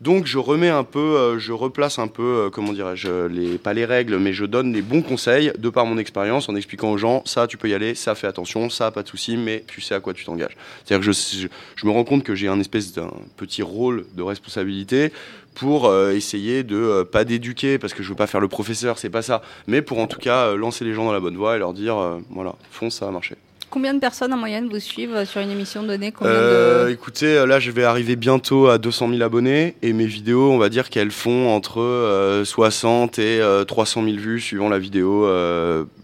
Donc 0.00 0.24
je 0.24 0.38
remets 0.38 0.70
un 0.70 0.82
peu, 0.82 0.98
euh, 0.98 1.38
je 1.38 1.52
replace 1.52 1.98
un 1.98 2.08
peu, 2.08 2.22
euh, 2.22 2.50
comment 2.50 2.72
dirais-je, 2.72 3.26
les, 3.26 3.58
pas 3.58 3.74
les 3.74 3.84
règles, 3.84 4.16
mais 4.16 4.32
je 4.32 4.46
donne 4.46 4.72
des 4.72 4.80
bons 4.80 5.02
conseils 5.02 5.52
de 5.58 5.68
par 5.68 5.84
mon 5.84 5.98
expérience 5.98 6.48
en 6.48 6.56
expliquant 6.56 6.90
aux 6.90 6.96
gens, 6.96 7.22
ça 7.26 7.46
tu 7.46 7.58
peux 7.58 7.68
y 7.68 7.74
aller, 7.74 7.94
ça 7.94 8.14
fais 8.14 8.26
attention, 8.26 8.70
ça 8.70 8.90
pas 8.92 9.02
de 9.02 9.08
souci, 9.08 9.36
mais 9.36 9.62
tu 9.66 9.82
sais 9.82 9.94
à 9.94 10.00
quoi 10.00 10.14
tu 10.14 10.24
t'engages. 10.24 10.56
C'est-à-dire 10.84 11.06
que 11.06 11.12
je, 11.12 11.48
je, 11.76 11.86
me 11.86 11.90
rends 11.92 12.04
compte 12.04 12.24
que 12.24 12.34
j'ai 12.34 12.48
un 12.48 12.58
espèce 12.60 12.94
d'un 12.94 13.12
petit 13.36 13.60
rôle 13.60 14.06
de 14.14 14.22
responsabilité 14.22 15.12
pour 15.54 15.84
euh, 15.84 16.12
essayer 16.12 16.62
de 16.62 17.02
pas 17.02 17.24
d'éduquer 17.24 17.78
parce 17.78 17.92
que 17.92 18.02
je 18.02 18.08
veux 18.08 18.14
pas 18.14 18.26
faire 18.26 18.40
le 18.40 18.48
professeur, 18.48 18.96
c'est 18.96 19.10
pas 19.10 19.22
ça, 19.22 19.42
mais 19.66 19.82
pour 19.82 19.98
en 19.98 20.06
tout 20.06 20.18
cas 20.18 20.54
lancer 20.54 20.86
les 20.86 20.94
gens 20.94 21.04
dans 21.04 21.12
la 21.12 21.20
bonne 21.20 21.36
voie 21.36 21.56
et 21.56 21.58
leur 21.58 21.74
dire 21.74 21.96
voilà, 22.30 22.54
fonce, 22.70 22.94
ça 22.94 23.04
va 23.04 23.12
marcher. 23.12 23.36
Combien 23.70 23.94
de 23.94 24.00
personnes 24.00 24.32
en 24.32 24.36
moyenne 24.36 24.68
vous 24.68 24.80
suivent 24.80 25.14
euh, 25.14 25.24
sur 25.24 25.40
une 25.40 25.50
émission 25.50 25.84
donnée 25.84 26.10
Combien 26.10 26.32
Euh, 26.32 26.86
de... 26.86 26.90
Écoutez, 26.90 27.26
euh, 27.36 27.46
là 27.46 27.60
je 27.60 27.70
vais 27.70 27.84
arriver 27.84 28.16
bientôt 28.16 28.66
à 28.68 28.78
200 28.78 29.10
000 29.10 29.22
abonnés 29.22 29.76
et 29.82 29.92
mes 29.92 30.06
vidéos, 30.06 30.50
on 30.50 30.58
va 30.58 30.68
dire 30.68 30.90
qu'elles 30.90 31.12
font 31.12 31.48
entre 31.48 31.80
euh, 31.80 32.44
60 32.44 33.18
et 33.20 33.40
euh, 33.40 33.62
300 33.64 34.02
000 34.04 34.16
vues 34.16 34.40
suivant 34.40 34.68
la 34.68 34.78
vidéo. 34.80 35.24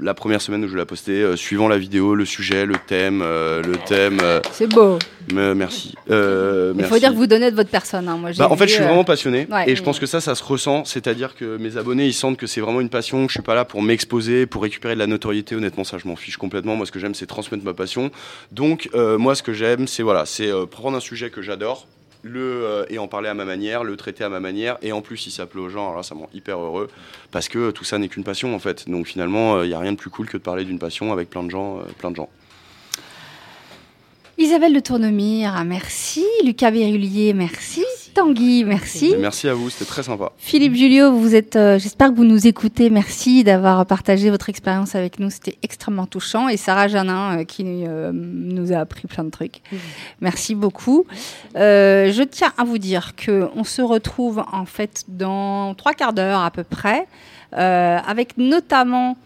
la 0.00 0.14
première 0.14 0.40
semaine 0.40 0.64
où 0.64 0.68
je 0.68 0.72
vais 0.74 0.78
la 0.78 0.86
poster, 0.86 1.22
euh, 1.22 1.36
suivant 1.36 1.66
la 1.68 1.78
vidéo, 1.78 2.14
le 2.14 2.24
sujet, 2.24 2.66
le 2.66 2.76
thème, 2.86 3.20
le 3.22 3.74
thème. 3.86 4.20
C'est 4.52 4.68
beau. 4.72 4.98
me- 5.32 5.54
merci. 5.54 5.94
Euh, 6.10 6.72
Il 6.76 6.84
faut 6.84 6.90
merci. 6.90 7.00
dire 7.00 7.10
que 7.10 7.16
vous 7.16 7.26
donnez 7.26 7.50
de 7.50 7.56
votre 7.56 7.70
personne. 7.70 8.08
hein. 8.08 8.16
Moi, 8.16 8.30
Bah, 8.38 8.48
en 8.50 8.56
fait, 8.56 8.68
je 8.68 8.74
suis 8.74 8.82
euh, 8.82 8.86
vraiment 8.86 9.02
passionné 9.04 9.48
ouais. 9.50 9.68
et 9.70 9.74
je 9.74 9.82
pense 9.82 9.98
que 9.98 10.06
ça, 10.06 10.20
ça 10.20 10.34
se 10.36 10.44
ressent. 10.44 10.84
C'est-à-dire 10.84 11.34
que 11.34 11.56
mes 11.56 11.76
abonnés, 11.76 12.06
ils 12.06 12.12
sentent 12.14 12.36
que 12.36 12.46
c'est 12.46 12.60
vraiment 12.60 12.80
une 12.80 12.88
passion. 12.90 13.26
Que 13.26 13.32
je 13.32 13.38
suis 13.38 13.42
pas 13.42 13.54
là 13.56 13.64
pour 13.64 13.82
m'exposer, 13.82 14.46
pour 14.46 14.62
récupérer 14.62 14.94
de 14.94 15.00
la 15.00 15.08
notoriété. 15.08 15.56
Honnêtement, 15.56 15.82
ça, 15.84 15.98
je 15.98 16.06
m'en 16.06 16.14
fiche 16.16 16.36
complètement. 16.36 16.76
Moi, 16.76 16.86
ce 16.86 16.92
que 16.92 17.00
j'aime, 17.00 17.14
c'est 17.14 17.26
transmettre 17.26 17.55
ma 17.64 17.74
passion. 17.74 18.10
Donc, 18.52 18.88
euh, 18.94 19.18
moi, 19.18 19.34
ce 19.34 19.42
que 19.42 19.52
j'aime, 19.52 19.86
c'est 19.86 20.02
voilà, 20.02 20.26
c'est 20.26 20.50
euh, 20.50 20.66
prendre 20.66 20.96
un 20.96 21.00
sujet 21.00 21.30
que 21.30 21.42
j'adore. 21.42 21.86
Le, 22.22 22.40
euh, 22.40 22.86
et 22.88 22.98
en 22.98 23.06
parler 23.06 23.28
à 23.28 23.34
ma 23.34 23.44
manière, 23.44 23.84
le 23.84 23.96
traiter 23.96 24.24
à 24.24 24.28
ma 24.28 24.40
manière, 24.40 24.78
et 24.82 24.90
en 24.90 25.00
plus, 25.00 25.16
si 25.16 25.30
ça 25.30 25.46
plaît 25.46 25.60
aux 25.60 25.68
gens, 25.68 25.90
alors 25.90 26.04
ça 26.04 26.16
me 26.16 26.20
rend 26.20 26.30
hyper 26.34 26.58
heureux, 26.58 26.88
parce 27.30 27.48
que 27.48 27.70
tout 27.70 27.84
ça 27.84 27.98
n'est 27.98 28.08
qu'une 28.08 28.24
passion, 28.24 28.54
en 28.54 28.58
fait. 28.58 28.88
Donc, 28.88 29.06
finalement, 29.06 29.62
il 29.62 29.68
n'y 29.68 29.74
a 29.74 29.78
rien 29.78 29.92
de 29.92 29.96
plus 29.96 30.10
cool 30.10 30.26
que 30.26 30.36
de 30.36 30.42
parler 30.42 30.64
d'une 30.64 30.80
passion 30.80 31.12
avec 31.12 31.30
plein 31.30 31.44
de 31.44 31.50
gens, 31.50 31.82
plein 31.98 32.10
de 32.10 32.16
gens. 32.16 32.28
Isabelle 34.38 34.74
de 34.74 34.80
Tournemire, 34.80 35.64
merci. 35.64 36.22
Lucas 36.44 36.70
Berrulier, 36.70 37.32
merci. 37.32 37.82
Tanguy, 38.12 38.64
merci. 38.64 39.14
Merci 39.18 39.48
à 39.48 39.54
vous, 39.54 39.70
c'était 39.70 39.86
très 39.86 40.02
sympa. 40.02 40.30
Philippe 40.36 40.74
Julio, 40.74 41.10
vous 41.10 41.34
êtes, 41.34 41.56
euh, 41.56 41.78
j'espère 41.78 42.10
que 42.10 42.16
vous 42.16 42.24
nous 42.24 42.46
écoutez. 42.46 42.90
Merci 42.90 43.44
d'avoir 43.44 43.86
partagé 43.86 44.28
votre 44.28 44.50
expérience 44.50 44.94
avec 44.94 45.20
nous. 45.20 45.30
C'était 45.30 45.56
extrêmement 45.62 46.04
touchant. 46.04 46.48
Et 46.48 46.58
Sarah 46.58 46.86
Janin, 46.86 47.38
euh, 47.38 47.44
qui 47.44 47.64
euh, 47.64 48.12
nous 48.12 48.72
a 48.72 48.76
appris 48.76 49.06
plein 49.06 49.24
de 49.24 49.30
trucs. 49.30 49.62
Merci 50.20 50.54
beaucoup. 50.54 51.06
Euh, 51.56 52.12
je 52.12 52.22
tiens 52.22 52.52
à 52.58 52.64
vous 52.64 52.78
dire 52.78 53.16
que 53.16 53.48
on 53.56 53.64
se 53.64 53.80
retrouve 53.80 54.44
en 54.52 54.66
fait 54.66 55.04
dans 55.08 55.74
trois 55.74 55.94
quarts 55.94 56.12
d'heure 56.12 56.40
à 56.40 56.50
peu 56.50 56.62
près, 56.64 57.06
euh, 57.56 57.98
avec 58.06 58.36
notamment 58.36 59.16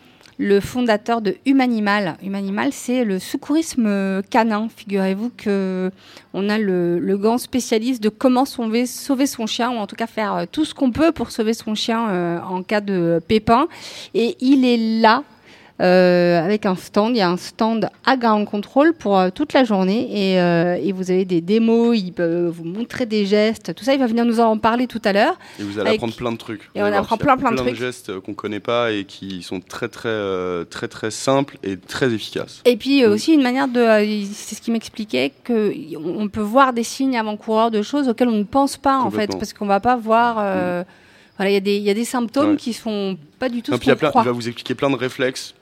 le 0.41 0.59
fondateur 0.59 1.21
de 1.21 1.37
Humanimal. 1.45 2.17
Humanimal, 2.23 2.73
c'est 2.73 3.05
le 3.05 3.19
secourisme 3.19 4.23
canin. 4.31 4.69
Figurez-vous 4.75 5.31
que 5.37 5.91
on 6.33 6.49
a 6.49 6.57
le, 6.57 6.99
le 6.99 7.19
grand 7.19 7.37
spécialiste 7.37 8.03
de 8.03 8.09
comment 8.09 8.47
sauver, 8.47 8.87
sauver 8.87 9.27
son 9.27 9.47
chien, 9.47 9.71
ou 9.71 9.77
en 9.77 9.87
tout 9.87 9.97
cas 9.97 10.07
faire 10.07 10.35
euh, 10.35 10.45
tout 10.51 10.65
ce 10.65 10.73
qu'on 10.73 10.93
peut 10.93 11.13
pour 11.13 11.31
sauver 11.31 11.53
son 11.53 11.75
chien 11.75 12.09
euh, 12.09 12.39
en 12.41 12.63
cas 12.63 12.81
de 12.81 13.21
pépin. 13.29 13.69
Et 14.15 14.39
il 14.41 14.65
est 14.65 15.01
là. 15.03 15.25
Euh, 15.81 16.45
avec 16.45 16.67
un 16.67 16.77
stand, 16.77 17.17
il 17.17 17.19
y 17.19 17.23
a 17.23 17.29
un 17.31 17.37
stand 17.39 17.89
à 18.05 18.17
Ground 18.17 18.47
Control 18.47 18.93
pour 18.93 19.19
euh, 19.19 19.31
toute 19.35 19.53
la 19.55 19.65
journée 19.65 20.09
et, 20.35 20.41
euh, 20.41 20.75
et 20.83 20.93
vous 20.93 21.11
avez 21.11 21.25
des 21.25 21.41
démos, 21.41 21.99
il 21.99 22.13
peut 22.13 22.47
vous 22.47 22.65
montrer 22.65 23.07
des 23.07 23.25
gestes, 23.25 23.75
tout 23.75 23.83
ça, 23.85 23.95
il 23.95 23.99
va 23.99 24.07
venir 24.07 24.25
nous 24.27 24.41
en 24.41 24.59
parler 24.59 24.87
tout 24.87 25.01
à 25.05 25.13
l'heure. 25.13 25.39
Et 25.59 25.63
vous 25.63 25.79
allez 25.79 25.89
Avec- 25.89 25.95
apprendre 26.01 26.15
plein 26.15 26.33
de 26.33 26.37
trucs. 26.37 26.69
Et 26.75 26.83
on 26.83 26.87
apprend 26.87 27.17
plein, 27.17 27.37
plein 27.37 27.53
de 27.53 27.57
trucs. 27.57 27.75
gestes 27.77 28.11
euh, 28.11 28.21
qu'on 28.21 28.35
connaît 28.35 28.61
pas 28.61 28.93
et 28.93 29.05
qui 29.05 29.43
sont 29.43 29.61
très 29.61 29.89
très 29.89 30.11
très 30.71 30.89
très 30.89 31.11
simples 31.11 31.57
et 31.63 31.77
très 31.79 32.13
efficaces. 32.13 32.61
Et 32.65 32.77
puis 32.77 33.03
Mm. 33.03 33.11
aussi 33.11 33.33
une 33.33 33.43
manière 33.43 33.69
de, 33.69 33.81
c'est 34.33 34.57
ce 34.57 34.61
qui 34.61 34.71
m'expliquait 34.71 35.33
que 35.45 35.73
on 35.97 36.21
on 36.21 36.29
peut 36.29 36.41
voir 36.41 36.73
des 36.75 36.83
signes 36.85 37.17
avant-coureurs 37.17 37.71
de 37.71 37.81
choses 37.83 38.09
auxquelles 38.09 38.29
on 38.29 38.37
ne 38.37 38.43
pense 38.45 38.77
pas 38.77 38.99
en 38.99 39.11
fait. 39.11 39.35
Mm. 39.35 39.39
parce 39.39 39.53
qu'on 39.55 39.67
va 39.67 39.81
pas 39.81 39.97
voir. 39.97 40.37
euh, 40.41 40.85
Voilà, 41.39 41.51
il 41.53 41.55
y 41.55 41.57
a 41.57 41.61
des 41.61 41.77
il 41.77 41.83
y 41.83 41.89
a 41.91 41.95
des 41.95 42.05
symptômes 42.05 42.51
Ouais. 42.51 42.57
qui 42.57 42.75
sont 42.75 43.17
pas 43.39 43.49
du 43.49 43.63
tout 43.63 43.71
Non, 43.71 43.79
ce 43.79 43.81
puis 43.81 43.87
il 43.87 43.89
y 43.89 43.93
a 43.93 43.95
qu'on 43.95 44.01
plein- 44.01 44.11
croit. 44.11 44.23
il 44.23 44.27
va 44.27 44.33
vous 44.33 44.47
expliquer 44.49 44.75
plein 44.75 44.91
de 44.91 44.97
réflexes. 44.97 45.55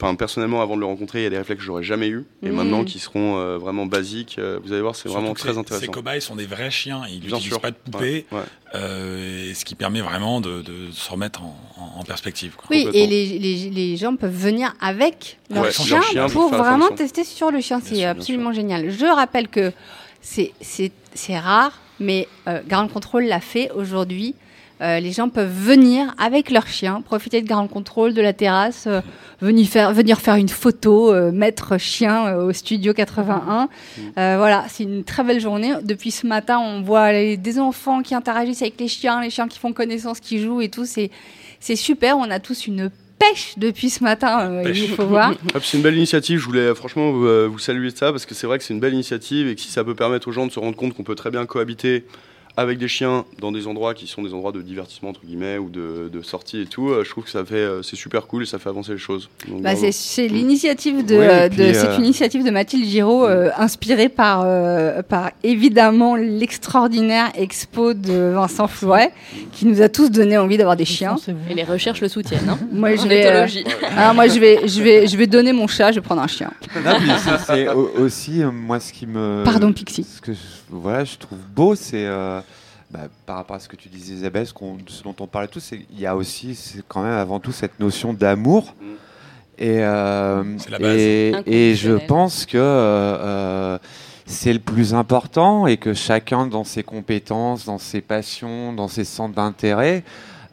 Enfin, 0.00 0.14
personnellement, 0.14 0.62
avant 0.62 0.76
de 0.76 0.80
le 0.80 0.86
rencontrer, 0.86 1.20
il 1.20 1.22
y 1.24 1.26
a 1.26 1.30
des 1.30 1.38
réflexes 1.38 1.58
que 1.58 1.66
j'aurais 1.66 1.82
jamais 1.82 2.06
eu 2.08 2.24
et 2.44 2.50
Mm. 2.50 2.52
maintenant 2.52 2.84
qui 2.84 3.00
seront 3.00 3.36
euh, 3.38 3.58
vraiment 3.58 3.84
basiques. 3.84 4.36
Euh, 4.38 4.60
vous 4.62 4.72
allez 4.72 4.80
voir, 4.80 4.94
c'est 4.94 5.08
vraiment 5.08 5.34
très 5.34 5.58
intéressant. 5.58 5.86
Ces 5.86 5.90
cobayes 5.90 6.20
sont 6.20 6.36
des 6.36 6.46
vrais 6.46 6.70
chiens. 6.70 7.02
Ils 7.08 7.18
n'utilisent 7.20 7.58
pas 7.58 7.72
de 7.72 7.76
poupées. 7.76 8.24
Ouais, 8.30 8.38
ouais. 8.38 8.44
euh, 8.76 9.50
et 9.50 9.54
ce 9.54 9.64
qui 9.64 9.74
permet 9.74 10.00
vraiment 10.00 10.40
de, 10.40 10.62
de 10.62 10.92
se 10.92 11.10
remettre 11.10 11.42
en, 11.42 12.04
perspective. 12.04 12.54
quoi. 12.56 12.66
Oui, 12.70 12.86
et 12.94 13.06
les, 13.08 13.38
les, 13.40 13.70
les 13.70 13.96
gens 13.96 14.14
peuvent 14.14 14.30
venir 14.32 14.72
avec 14.80 15.38
leur 15.50 15.64
Ouais, 15.64 15.72
chien, 15.72 15.96
leur 15.96 16.04
chien 16.08 16.28
pour 16.28 16.48
vraiment 16.48 16.90
tester 16.90 17.24
sur 17.24 17.50
le 17.50 17.60
chien. 17.60 17.80
C'est 17.84 18.04
absolument 18.04 18.52
génial. 18.52 18.90
Je 18.90 19.04
rappelle 19.06 19.48
que 19.48 19.72
c'est 20.20 20.52
rare, 21.38 21.72
mais 22.00 22.28
euh, 22.46 22.60
Ground 22.68 22.92
Control 22.92 23.24
l'a 23.24 23.40
fait 23.40 23.70
aujourd'hui. 23.72 24.34
Euh, 24.80 25.00
les 25.00 25.10
gens 25.12 25.28
peuvent 25.28 25.52
venir 25.52 26.14
avec 26.18 26.50
leur 26.50 26.66
chien, 26.68 27.00
profiter 27.00 27.42
de 27.42 27.48
Ground 27.48 27.68
Control, 27.68 28.14
de 28.14 28.22
la 28.22 28.32
terrasse, 28.32 28.84
euh, 28.86 29.00
venir, 29.40 29.66
faire, 29.66 29.92
venir 29.92 30.20
faire 30.20 30.36
une 30.36 30.48
photo, 30.48 31.12
euh, 31.12 31.32
mettre 31.32 31.78
chien 31.78 32.28
euh, 32.28 32.46
au 32.46 32.52
studio 32.52 32.94
81. 32.94 33.64
Mm. 33.96 34.00
Voilà, 34.14 34.64
c'est 34.68 34.84
une 34.84 35.02
très 35.04 35.24
belle 35.24 35.40
journée. 35.40 35.72
Depuis 35.82 36.10
ce 36.12 36.26
matin, 36.26 36.58
on 36.60 36.82
voit 36.82 37.12
les- 37.12 37.36
des 37.36 37.58
enfants 37.58 38.02
qui 38.02 38.14
interagissent 38.14 38.62
avec 38.62 38.78
les 38.78 38.88
chiens, 38.88 39.20
les 39.20 39.30
chiens 39.30 39.48
qui 39.48 39.58
font 39.58 39.72
connaissance, 39.72 40.20
qui 40.20 40.40
jouent 40.40 40.60
et 40.60 40.68
tout. 40.68 40.84
C'est 40.86 41.76
super. 41.76 42.16
On 42.18 42.30
a 42.30 42.38
tous 42.38 42.66
une 42.68 42.90
pêche 43.18 43.54
depuis 43.56 43.90
ce 43.90 44.04
matin, 44.04 44.48
euh, 44.48 44.72
il 44.72 44.90
faut 44.90 45.04
voir. 45.04 45.32
Hop, 45.54 45.64
c'est 45.64 45.76
une 45.76 45.82
belle 45.82 45.96
initiative. 45.96 46.38
Je 46.38 46.44
voulais 46.44 46.72
franchement 46.72 47.10
vous, 47.10 47.26
euh, 47.26 47.48
vous 47.50 47.58
saluer 47.58 47.90
de 47.90 47.96
ça 47.96 48.12
parce 48.12 48.26
que 48.26 48.32
c'est 48.34 48.46
vrai 48.46 48.58
que 48.58 48.64
c'est 48.64 48.72
une 48.74 48.78
belle 48.78 48.94
initiative 48.94 49.48
et 49.48 49.56
que 49.56 49.60
si 49.60 49.72
ça 49.72 49.82
peut 49.82 49.96
permettre 49.96 50.28
aux 50.28 50.32
gens 50.32 50.46
de 50.46 50.52
se 50.52 50.60
rendre 50.60 50.76
compte 50.76 50.94
qu'on 50.94 51.02
peut 51.02 51.16
très 51.16 51.32
bien 51.32 51.44
cohabiter 51.44 52.04
avec 52.58 52.78
des 52.78 52.88
chiens 52.88 53.24
dans 53.40 53.52
des 53.52 53.66
endroits 53.68 53.94
qui 53.94 54.06
sont 54.08 54.20
des 54.22 54.34
endroits 54.34 54.50
de 54.52 54.60
divertissement 54.62 55.10
entre 55.10 55.20
guillemets 55.24 55.58
ou 55.58 55.68
de, 55.70 56.10
de 56.12 56.22
sortie 56.22 56.62
et 56.62 56.66
tout, 56.66 56.88
euh, 56.88 57.04
je 57.04 57.10
trouve 57.10 57.22
que 57.24 57.30
ça 57.30 57.44
fait 57.44 57.54
euh, 57.54 57.82
c'est 57.82 57.94
super 57.96 58.26
cool 58.26 58.42
et 58.42 58.46
ça 58.46 58.58
fait 58.58 58.68
avancer 58.68 58.92
les 58.92 58.98
choses. 58.98 59.28
Bah, 59.48 59.76
c'est 59.76 59.92
c'est 59.92 60.26
l'initiative 60.26 61.06
de, 61.06 61.16
Oui, 61.16 61.22
et 61.24 61.28
euh, 61.28 61.48
de- 61.48 61.54
puis, 61.54 61.74
c'est 61.74 61.96
une 61.96 62.04
initiative 62.04 62.44
de 62.44 62.50
Mathilde 62.50 62.84
Giraud, 62.84 63.24
euh, 63.26 63.50
inspirée 63.56 64.08
par, 64.08 64.42
euh, 64.44 65.02
par 65.02 65.30
évidemment 65.44 66.16
l'extraordinaire 66.16 67.30
expo 67.36 67.94
de 67.94 68.32
Vincent 68.34 68.66
Flouet, 68.66 69.12
qui 69.52 69.64
nous 69.66 69.80
a 69.80 69.88
tous 69.88 70.10
donné 70.10 70.36
envie 70.36 70.56
d'avoir 70.56 70.76
des 70.76 70.84
chiens. 70.84 71.16
Et 71.48 71.54
les 71.54 71.64
recherches 71.64 72.00
le 72.00 72.08
soutiennent. 72.08 72.48
Hein 72.48 72.58
Moi, 72.72 72.96
je 72.96 73.06
vais, 73.06 73.26
euh, 73.26 73.46
ah, 73.96 74.12
moi, 74.14 74.26
je 74.28 74.38
vais, 74.40 74.66
je 74.66 74.82
vais, 74.82 75.06
je 75.06 75.16
vais 75.16 75.26
donner 75.26 75.52
mon 75.52 75.66
chat. 75.68 75.92
Je 75.92 75.96
vais 75.96 76.00
prendre 76.04 76.22
un 76.22 76.26
chien. 76.26 76.50
C'est- 76.74 77.38
c'est 77.46 77.68
au- 77.68 77.90
aussi 78.00 78.42
euh, 78.42 78.50
moi 78.50 78.80
ce 78.80 78.92
qui 78.92 79.06
me. 79.06 79.42
Pardon, 79.44 79.72
Pixie. 79.72 80.04
Ce 80.04 80.20
que 80.20 80.32
je, 80.32 80.38
voilà, 80.70 81.04
je 81.04 81.16
trouve 81.16 81.38
beau, 81.38 81.74
c'est 81.74 82.06
euh, 82.06 82.40
bah, 82.90 83.08
par 83.26 83.36
rapport 83.36 83.56
à 83.56 83.60
ce 83.60 83.68
que 83.68 83.76
tu 83.76 83.88
disais, 83.88 84.14
Isabelle, 84.14 84.46
ce, 84.46 85.02
dont 85.02 85.16
on 85.20 85.26
parlait 85.26 85.48
tous, 85.48 85.60
c'est 85.60 85.80
il 85.90 86.00
y 86.00 86.06
a 86.06 86.16
aussi, 86.16 86.54
c'est 86.54 86.82
quand 86.86 87.02
même 87.02 87.12
avant 87.12 87.40
tout 87.40 87.52
cette 87.52 87.78
notion 87.80 88.12
d'amour. 88.12 88.74
Mm. 88.80 88.86
Et, 89.60 89.82
euh, 89.82 90.58
C'est 90.58 90.70
la 90.70 90.78
base. 90.78 90.96
et, 90.96 91.32
et 91.46 91.74
je 91.74 92.06
pense 92.06 92.46
que 92.46 92.56
euh, 92.56 92.60
euh, 92.60 93.78
c'est 94.24 94.52
le 94.52 94.60
plus 94.60 94.94
important 94.94 95.66
et 95.66 95.78
que 95.78 95.94
chacun 95.94 96.46
dans 96.46 96.62
ses 96.62 96.82
compétences, 96.82 97.64
dans 97.64 97.78
ses 97.78 98.00
passions, 98.00 98.72
dans 98.72 98.86
ses 98.86 99.04
centres 99.04 99.34
d'intérêt, 99.34 100.04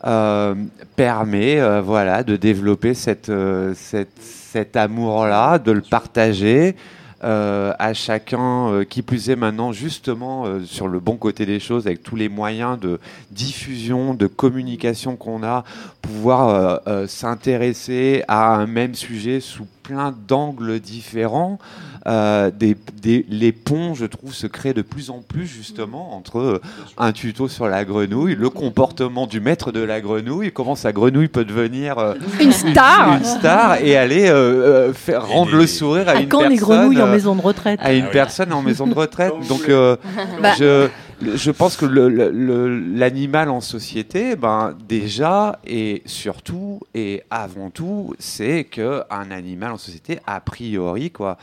euh, 0.06 0.56
permet 0.96 1.60
euh, 1.60 1.82
voilà, 1.82 2.24
de 2.24 2.36
développer 2.36 2.94
cette, 2.94 3.30
euh, 3.30 3.74
cette, 3.76 4.18
cet 4.20 4.76
amour-là, 4.76 5.60
de 5.60 5.72
le 5.72 5.82
partager, 5.82 6.76
euh, 7.24 7.74
à 7.80 7.94
chacun, 7.94 8.70
euh, 8.70 8.84
qui 8.84 9.02
plus 9.02 9.30
est 9.30 9.36
maintenant 9.36 9.72
justement 9.72 10.46
euh, 10.46 10.64
sur 10.66 10.88
le 10.88 11.00
bon 11.00 11.16
côté 11.16 11.46
des 11.46 11.60
choses, 11.60 11.88
avec 11.88 12.04
tous 12.04 12.16
les 12.16 12.30
moyens 12.30 12.80
de 12.80 13.00
diffusion, 13.32 14.14
de 14.14 14.28
communication 14.28 15.16
qu'on 15.16 15.44
a, 15.44 15.64
pouvoir 16.02 16.82
s'intéresser 17.08 18.24
à 18.28 18.56
un 18.56 18.68
même 18.68 18.94
sujet 18.94 19.40
sous 19.40 19.66
plein 19.88 20.14
d'angles 20.28 20.80
différents. 20.80 21.60
Euh, 22.08 22.52
des, 22.52 22.78
des- 23.02 23.26
les 23.30 23.52
ponts, 23.52 23.96
je 23.96 24.06
trouve, 24.06 24.32
se 24.34 24.46
créent 24.46 24.76
de 24.76 24.84
plus 24.84 25.10
en 25.10 25.24
plus 25.28 25.48
justement 25.48 26.16
entre 26.16 26.62
un 27.00 27.12
tuto 27.12 27.48
sur 27.48 27.68
la 27.68 27.84
grenouille, 27.84 28.36
le 28.36 28.50
comportement 28.52 29.26
du 29.26 29.40
maître 29.40 29.72
de 29.72 29.80
la 29.80 30.02
grenouille, 30.02 30.52
comment 30.52 30.76
sa 30.76 30.92
grenouille 30.92 31.30
peut 31.30 31.46
devenir 31.46 31.98
euh, 31.98 32.14
Une 32.40 32.52
star. 32.52 33.18
une 33.18 33.24
star 33.24 33.82
et 33.84 33.98
aller 33.98 34.28
euh, 34.30 34.94
faire 34.94 35.26
rendre 35.28 35.56
le 35.56 35.66
sourire 35.66 36.08
à 36.08 36.12
À 36.12 36.16
une 36.22 36.28
quand 36.30 36.40
personne 36.40 36.54
les 36.54 36.60
grenouilles 36.60 37.02
en 37.02 37.08
maison 37.08 37.36
de 37.36 37.42
retraite? 37.42 37.80
à 37.82 37.94
une 37.94 38.04
Ah 38.04 38.08
oui. 38.08 38.14
personne 38.14 38.54
en 38.54 38.62
maison 38.62 38.86
de 38.86 38.94
retraite. 38.94 39.34
Donc, 39.50 39.68
euh, 39.70 39.96
Bah. 40.44 40.54
je, 40.60 40.88
je 41.22 41.52
pense 41.52 41.78
que 41.78 41.86
l'animal 41.86 43.50
en 43.50 43.62
société, 43.62 44.36
ben, 44.36 44.76
déjà 44.88 45.60
et 45.66 46.04
surtout 46.06 46.82
et 46.94 47.24
avant 47.30 47.70
tout, 47.70 48.14
c'est 48.20 48.66
que 48.66 49.02
un 49.10 49.32
animal 49.32 49.72
en 49.72 49.78
société, 49.78 50.20
a 50.28 50.40
priori, 50.42 51.12
quoi, 51.12 51.38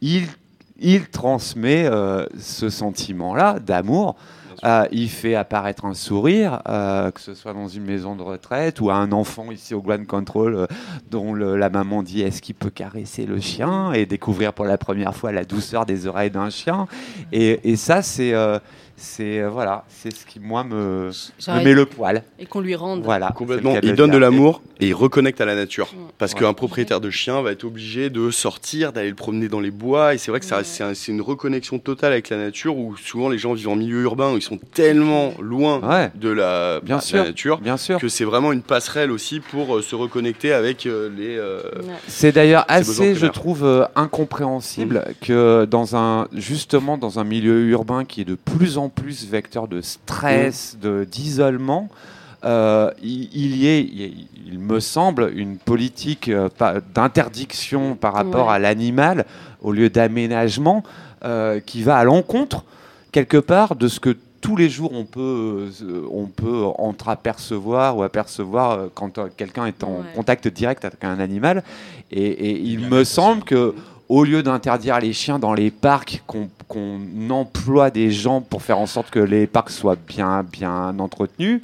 il, 0.00 0.26
il 0.80 1.08
transmet 1.08 1.84
euh, 1.86 2.26
ce 2.38 2.70
sentiment-là 2.70 3.58
d'amour. 3.58 4.16
Euh, 4.64 4.86
il 4.90 5.08
fait 5.08 5.36
apparaître 5.36 5.84
un 5.84 5.94
sourire, 5.94 6.62
euh, 6.68 7.12
que 7.12 7.20
ce 7.20 7.32
soit 7.34 7.52
dans 7.52 7.68
une 7.68 7.84
maison 7.84 8.16
de 8.16 8.22
retraite 8.22 8.80
ou 8.80 8.90
à 8.90 8.96
un 8.96 9.12
enfant 9.12 9.52
ici 9.52 9.72
au 9.72 9.80
Grand 9.80 10.04
Control 10.04 10.56
euh, 10.56 10.66
dont 11.12 11.32
le- 11.32 11.56
la 11.56 11.70
maman 11.70 12.02
dit 12.02 12.22
est-ce 12.22 12.42
qu'il 12.42 12.56
peut 12.56 12.70
caresser 12.70 13.24
le 13.24 13.38
chien 13.38 13.92
et 13.92 14.04
découvrir 14.04 14.52
pour 14.52 14.64
la 14.64 14.76
première 14.76 15.14
fois 15.14 15.30
la 15.30 15.44
douceur 15.44 15.86
des 15.86 16.08
oreilles 16.08 16.32
d'un 16.32 16.50
chien. 16.50 16.88
Et, 17.30 17.70
et 17.70 17.76
ça, 17.76 18.02
c'est 18.02 18.34
c'est 18.98 19.40
euh, 19.40 19.48
voilà, 19.48 19.84
c'est 19.88 20.14
ce 20.14 20.26
qui 20.26 20.40
moi 20.40 20.64
me, 20.64 21.10
met 21.64 21.72
le 21.72 21.86
poil. 21.86 22.22
Et 22.38 22.46
qu'on 22.46 22.60
lui 22.60 22.74
rende. 22.74 23.02
Voilà, 23.02 23.30
Complètement. 23.34 23.76
Il 23.82 23.94
donne 23.94 24.10
de 24.10 24.18
l'amour 24.18 24.60
et 24.80 24.88
il 24.88 24.94
reconnecte 24.94 25.40
à 25.40 25.46
la 25.46 25.54
nature. 25.54 25.88
Parce 26.18 26.34
Ouais. 26.34 26.40
qu'un 26.40 26.52
propriétaire 26.52 27.00
de 27.00 27.10
chien 27.10 27.40
va 27.42 27.52
être 27.52 27.64
obligé 27.64 28.10
de 28.10 28.30
sortir, 28.30 28.92
d'aller 28.92 29.08
le 29.08 29.14
promener 29.14 29.48
dans 29.48 29.60
les 29.60 29.70
bois. 29.70 30.14
Et 30.14 30.18
c'est 30.18 30.30
vrai 30.30 30.40
que 30.40 30.46
ça- 30.46 30.64
c'est 30.64 30.82
un- 30.84 30.94
c'est 30.94 31.12
une 31.12 31.20
reconnexion 31.22 31.78
totale 31.78 32.12
avec 32.12 32.28
la 32.28 32.36
nature 32.36 32.76
où 32.76 32.96
souvent 32.96 33.28
les 33.28 33.38
gens 33.38 33.54
vivent 33.54 33.68
en 33.68 33.76
milieu 33.76 34.02
urbain 34.02 34.32
où 34.32 34.36
ils 34.36 34.42
sont 34.42 34.58
tellement 34.74 35.32
loin 35.40 35.80
Ouais. 35.80 36.10
de 36.14 36.28
la, 36.28 36.80
Bien 36.80 36.96
bah, 36.96 37.00
de 37.00 37.06
sûr. 37.06 37.18
la 37.18 37.24
nature 37.24 37.58
Bien 37.60 37.76
sûr. 37.76 37.98
que 37.98 38.08
c'est 38.08 38.24
vraiment 38.24 38.52
une 38.52 38.62
passerelle 38.62 39.10
aussi 39.10 39.40
pour 39.40 39.76
euh, 39.76 39.82
se 39.82 39.94
reconnecter 39.94 40.52
avec 40.52 40.86
euh, 40.86 41.08
les. 41.16 41.36
euh, 41.38 41.60
C'est 42.08 42.32
d'ailleurs 42.32 42.64
assez, 42.68 43.14
je 43.14 43.26
trouve, 43.26 43.64
euh, 43.64 43.84
incompréhensible 43.96 45.04
que 45.22 45.64
dans 45.64 45.96
un, 45.96 46.28
justement 46.34 46.98
dans 46.98 47.18
un 47.18 47.24
milieu 47.24 47.60
urbain 47.68 48.04
qui 48.04 48.22
est 48.22 48.24
de 48.24 48.34
plus 48.34 48.78
en 48.78 48.87
plus 48.88 49.26
vecteur 49.26 49.68
de 49.68 49.80
stress, 49.80 50.76
de 50.80 51.04
d'isolement, 51.04 51.88
euh, 52.44 52.90
il, 53.02 53.28
il 53.34 53.56
y 53.56 53.66
ait, 53.66 53.80
il, 54.46 54.58
me 54.60 54.78
semble, 54.80 55.32
une 55.34 55.56
politique 55.56 56.28
euh, 56.28 56.48
d'interdiction 56.94 57.96
par 57.96 58.14
rapport 58.14 58.46
Ouais. 58.46 58.54
à 58.54 58.58
l'animal 58.58 59.24
au 59.60 59.72
lieu 59.72 59.90
d'aménagement 59.90 60.84
euh, 61.24 61.58
qui 61.58 61.82
va 61.82 61.96
à 61.96 62.04
l'encontre 62.04 62.64
quelque 63.10 63.38
part 63.38 63.74
de 63.74 63.88
ce 63.88 63.98
que 63.98 64.16
tous 64.40 64.54
les 64.54 64.68
jours 64.70 64.92
on 64.94 65.04
peut, 65.04 65.68
on 66.12 66.26
peut 66.26 66.62
entreapercevoir 66.78 67.96
ou 67.96 68.04
apercevoir 68.04 68.88
quand 68.94 69.18
quelqu'un 69.36 69.66
est 69.66 69.82
en 69.82 69.96
Ouais. 69.98 70.04
contact 70.14 70.46
direct 70.46 70.84
avec 70.84 71.02
un 71.02 71.18
animal. 71.18 71.64
Et, 72.12 72.24
et 72.24 72.60
il 72.60 72.88
me 72.88 73.02
semble 73.02 73.42
que 73.42 73.74
au 74.08 74.24
lieu 74.24 74.42
d'interdire 74.42 74.98
les 75.00 75.12
chiens 75.12 75.38
dans 75.38 75.52
les 75.52 75.70
parcs, 75.70 76.22
qu'on 76.26 76.98
emploie 77.30 77.90
des 77.90 78.10
gens 78.10 78.40
pour 78.40 78.62
faire 78.62 78.78
en 78.78 78.86
sorte 78.86 79.10
que 79.10 79.18
les 79.18 79.46
parcs 79.46 79.70
soient 79.70 79.96
bien, 79.96 80.42
bien 80.42 80.98
entretenus, 80.98 81.60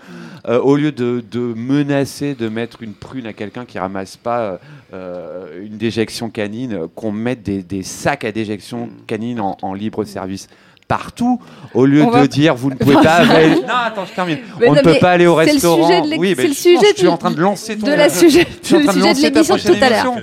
euh, 0.46 0.60
au 0.60 0.76
lieu 0.76 0.92
de, 0.92 1.24
de 1.30 1.40
menacer 1.40 2.34
de 2.34 2.48
mettre 2.48 2.82
une 2.82 2.92
prune 2.92 3.26
à 3.26 3.32
quelqu'un 3.32 3.64
qui 3.64 3.78
ramasse 3.78 4.16
pas 4.16 4.58
euh, 4.92 5.64
une 5.64 5.78
déjection 5.78 6.28
canine, 6.28 6.86
qu'on 6.94 7.12
mette 7.12 7.42
des, 7.42 7.62
des 7.62 7.82
sacs 7.82 8.24
à 8.24 8.32
déjection 8.32 8.90
canine 9.06 9.40
en, 9.40 9.56
en 9.62 9.72
libre 9.74 10.04
service 10.04 10.48
partout, 10.96 11.40
au 11.74 11.86
lieu 11.86 12.02
On 12.02 12.06
de 12.06 12.12
va- 12.12 12.26
dire 12.28 12.54
vous 12.54 12.70
ne 12.70 12.76
pouvez 12.76 12.94
pas 12.94 13.14
aller... 13.30 13.56
Non, 13.56 13.62
attends, 13.68 14.04
je 14.06 14.12
termine. 14.14 14.38
Mais 14.60 14.68
On 14.68 14.74
non, 14.74 14.76
ne 14.76 14.82
peut 14.82 14.98
pas 15.00 15.10
aller 15.12 15.26
au 15.26 15.36
c'est 15.40 15.46
le 15.46 15.52
restaurant. 15.52 15.88
de 15.88 16.16
oui, 16.18 16.34
c'est 16.36 16.46
le 16.46 16.52
sujet 16.54 16.86
je 16.92 16.94
suis 16.98 17.02
de- 17.04 17.08
en 17.08 17.16
train 17.16 17.30
de 17.32 17.40
lancer 17.40 17.76
ton... 17.76 17.86
de 17.86 17.92
la 17.92 18.08
sujet, 18.08 18.46
Je 18.62 18.66
suis 18.66 18.76
en 18.76 18.78
le 18.78 18.84
train 18.84 18.94
de 18.94 18.98
de 19.00 19.04
l'émission 19.04 19.56
de 19.56 19.60
tout 19.60 19.84
à 19.84 19.90
l'heure. 19.90 20.14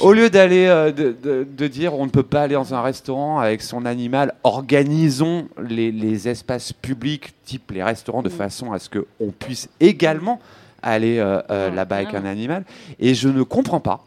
Au 0.00 0.12
lieu 0.12 0.28
d'aller 0.30 0.66
euh, 0.66 0.90
de, 0.92 1.14
de- 1.22 1.46
de 1.56 1.66
dire 1.68 1.94
on 1.94 2.04
ne 2.06 2.10
peut 2.10 2.22
pas 2.24 2.42
aller 2.42 2.54
dans 2.54 2.74
un 2.74 2.82
restaurant 2.82 3.38
avec 3.38 3.62
son 3.62 3.86
animal, 3.86 4.34
organisons 4.42 5.48
les, 5.68 5.92
les 5.92 6.28
espaces 6.28 6.72
publics 6.72 7.32
type 7.44 7.70
les 7.70 7.82
restaurants 7.82 8.22
de 8.22 8.28
façon 8.28 8.72
à 8.72 8.78
ce 8.78 8.88
qu'on 8.90 9.30
puisse 9.30 9.68
également 9.80 10.40
aller 10.82 11.18
euh, 11.18 11.40
euh, 11.50 11.70
Ouais, 11.70 11.76
là-bas 11.76 11.96
avec 11.96 12.14
un 12.14 12.24
animal. 12.24 12.64
Et 12.98 13.14
je 13.14 13.28
ne 13.28 13.42
comprends 13.42 13.80
pas 13.80 14.04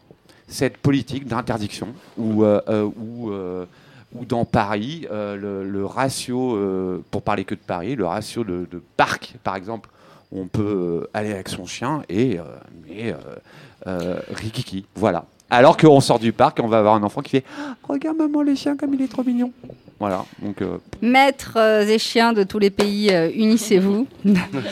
cette 0.47 0.77
politique 0.77 1.25
d'interdiction 1.27 1.87
où, 2.17 2.43
où 4.13 4.25
dans 4.25 4.45
Paris, 4.45 5.07
euh, 5.11 5.63
le, 5.63 5.85
ratio, 5.85 6.55
euh, 6.55 7.03
pour 7.11 7.21
parler 7.21 7.45
que 7.45 7.55
de 7.55 7.59
Paris, 7.59 7.95
le 7.95 8.05
ratio 8.05 8.43
de, 8.43 8.67
de 8.69 8.81
parcs, 8.97 9.35
par 9.43 9.55
exemple, 9.55 9.89
où 10.31 10.41
on 10.41 10.47
peut 10.47 11.01
euh, 11.03 11.09
aller 11.13 11.31
avec 11.31 11.49
son 11.49 11.65
chien 11.65 12.03
et 12.09 12.39
mais 12.87 13.15
rikiki, 13.85 14.85
voilà. 14.95 15.25
Alors 15.51 15.77
qu'on 15.77 15.99
sort 15.99 16.17
du 16.17 16.31
parc 16.31 16.59
et 16.59 16.63
on 16.63 16.67
va 16.67 16.79
avoir 16.79 16.95
un 16.95 17.03
enfant 17.03 17.21
qui 17.21 17.29
fait 17.31 17.43
Ah, 17.59 17.75
Regarde 17.87 18.17
maman 18.17 18.41
le 18.41 18.55
chien 18.55 18.75
comme 18.77 18.93
il 18.93 19.01
est 19.01 19.07
trop 19.11 19.23
mignon. 19.23 19.51
Voilà, 19.99 20.25
donc 20.41 20.59
euh, 20.63 20.77
Maîtres 21.03 21.57
euh, 21.57 21.85
et 21.85 21.99
chiens 21.99 22.33
de 22.33 22.41
tous 22.41 22.57
les 22.57 22.71
pays, 22.71 23.11
euh, 23.11 23.29
unissez-vous. 23.35 24.07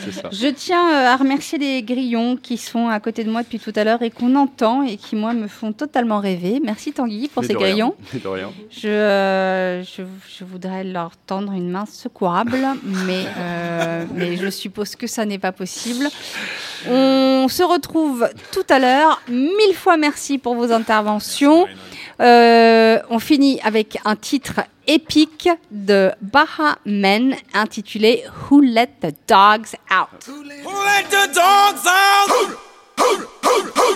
c'est 0.04 0.10
ça. 0.10 0.28
Je 0.32 0.48
tiens 0.48 0.84
à 0.88 1.14
remercier 1.16 1.56
les 1.56 1.84
grillons 1.84 2.36
qui 2.36 2.56
sont 2.56 2.88
à 2.88 2.98
côté 2.98 3.22
de 3.22 3.30
moi 3.30 3.44
depuis 3.44 3.60
tout 3.60 3.72
à 3.76 3.84
l'heure 3.84 4.02
et 4.02 4.10
qu'on 4.10 4.34
entend 4.34 4.82
et 4.82 4.96
qui, 4.96 5.14
moi, 5.14 5.32
me 5.32 5.46
font 5.46 5.72
totalement 5.72 6.18
rêver. 6.18 6.60
Merci 6.64 6.90
Tanguy 6.92 7.28
pour 7.28 7.42
Mais 7.42 7.46
ces 7.46 7.52
de 7.52 7.58
rien. 7.58 7.68
grillons. 7.70 7.94
Mais 8.12 8.18
de 8.24 8.26
rien. 8.28 8.50
Je, 8.70 8.88
euh, 8.88 9.84
je, 9.84 10.02
je 10.36 10.44
voudrais 10.44 10.82
leur 10.82 11.12
tendre 11.28 11.52
une 11.52 11.70
main 11.70 11.84
secourable, 11.86 12.58
mais, 13.06 13.24
euh, 13.38 14.04
mais 14.12 14.36
je 14.36 14.50
suppose 14.50 14.96
que 14.96 15.06
ça 15.06 15.24
n'est 15.26 15.38
pas 15.38 15.52
possible. 15.52 16.08
On 16.88 17.46
se 17.48 17.62
retrouve 17.62 18.28
tout 18.50 18.64
à 18.68 18.80
l'heure. 18.80 19.22
Mille 19.28 19.74
fois 19.76 19.96
merci 19.96 20.38
pour 20.38 20.54
vos 20.56 20.69
interventions. 20.72 21.66
Euh, 22.20 22.98
on 23.08 23.18
finit 23.18 23.60
avec 23.62 23.98
un 24.04 24.16
titre 24.16 24.60
épique 24.86 25.48
de 25.70 26.12
Baha 26.20 26.78
Men 26.84 27.34
intitulé 27.54 28.24
Who 28.50 28.60
Let 28.60 28.90
the 29.00 29.14
Dogs 29.26 29.74
Out. 29.90 30.26
Who 30.28 30.42
let 30.42 31.08
the 31.10 31.32
dogs 31.34 31.86
out? 31.86 32.28
Who, 32.28 32.46
who, 32.98 33.16
who, 33.42 33.62
who, 33.62 33.70
who? 33.74 33.89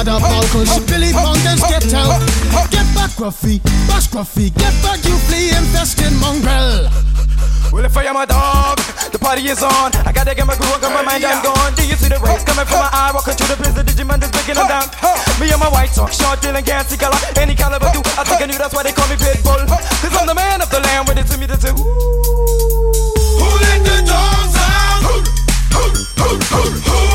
Had 0.00 0.08
a 0.08 0.16
ball 0.16 0.44
cause 0.48 0.80
Billy 0.88 1.12
Fountains 1.12 1.60
get 1.68 1.92
out. 1.92 2.16
Get 2.72 2.88
back, 2.96 3.12
Gruffy, 3.20 3.60
bash 3.84 4.08
Gruffy, 4.08 4.48
get 4.56 4.72
back, 4.80 5.04
you 5.04 5.12
flea 5.28 5.52
infested 5.52 6.12
mongrel. 6.16 6.88
Well, 7.68 7.84
if 7.84 7.94
I 7.96 8.08
am 8.08 8.16
a 8.16 8.24
dog, 8.24 8.80
the 9.12 9.18
party 9.20 9.44
is 9.52 9.62
on. 9.62 9.92
I 10.08 10.12
gotta 10.12 10.34
get 10.34 10.46
my 10.46 10.56
groove 10.56 10.72
on, 10.72 10.80
got 10.80 10.92
my 10.96 11.04
mind, 11.04 11.24
I'm 11.24 11.44
gone. 11.44 11.74
Do 11.76 11.84
you 11.84 11.96
see 12.00 12.08
the 12.08 12.18
rays 12.18 12.42
coming 12.48 12.64
from 12.64 12.80
my 12.80 12.88
eye? 12.90 13.12
Walking 13.12 13.36
through 13.36 13.52
the 13.52 13.60
prison, 13.60 13.84
Digimon 13.84 14.24
is 14.24 14.32
breaking 14.32 14.56
them 14.56 14.68
down. 14.72 14.88
Me 15.38 15.52
and 15.52 15.60
my 15.60 15.68
white 15.68 15.92
talk, 15.92 16.12
short, 16.12 16.40
dealing, 16.40 16.64
gassy 16.64 16.96
color. 16.96 17.20
Any 17.36 17.54
caliber 17.54 17.92
do, 17.92 18.00
I 18.16 18.24
think 18.24 18.40
I 18.40 18.46
knew 18.48 18.56
that's 18.56 18.72
why 18.72 18.82
they 18.82 18.96
call 18.96 19.08
me 19.12 19.20
Pitbull. 19.20 19.68
Cause 19.68 20.16
I'm 20.16 20.26
the 20.26 20.34
man 20.34 20.64
of 20.64 20.70
the 20.72 20.80
land, 20.80 21.08
with 21.08 21.20
it 21.20 21.28
to 21.28 21.36
me 21.36 21.46
to 21.46 21.58
do. 21.60 21.76
Who 21.76 23.48
let 23.68 23.80
the 23.84 23.96
dogs 24.08 24.56
out? 24.56 25.04
Who, 25.04 25.20
who, 25.76 25.84
who, 26.16 26.28
who, 26.40 26.64
who 26.88 27.09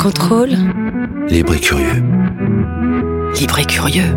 contrôle. 0.00 0.56
Libre 1.28 1.54
et 1.54 1.60
curieux. 1.60 2.02
Libre 3.38 3.58
et 3.58 3.64
curieux. 3.66 4.16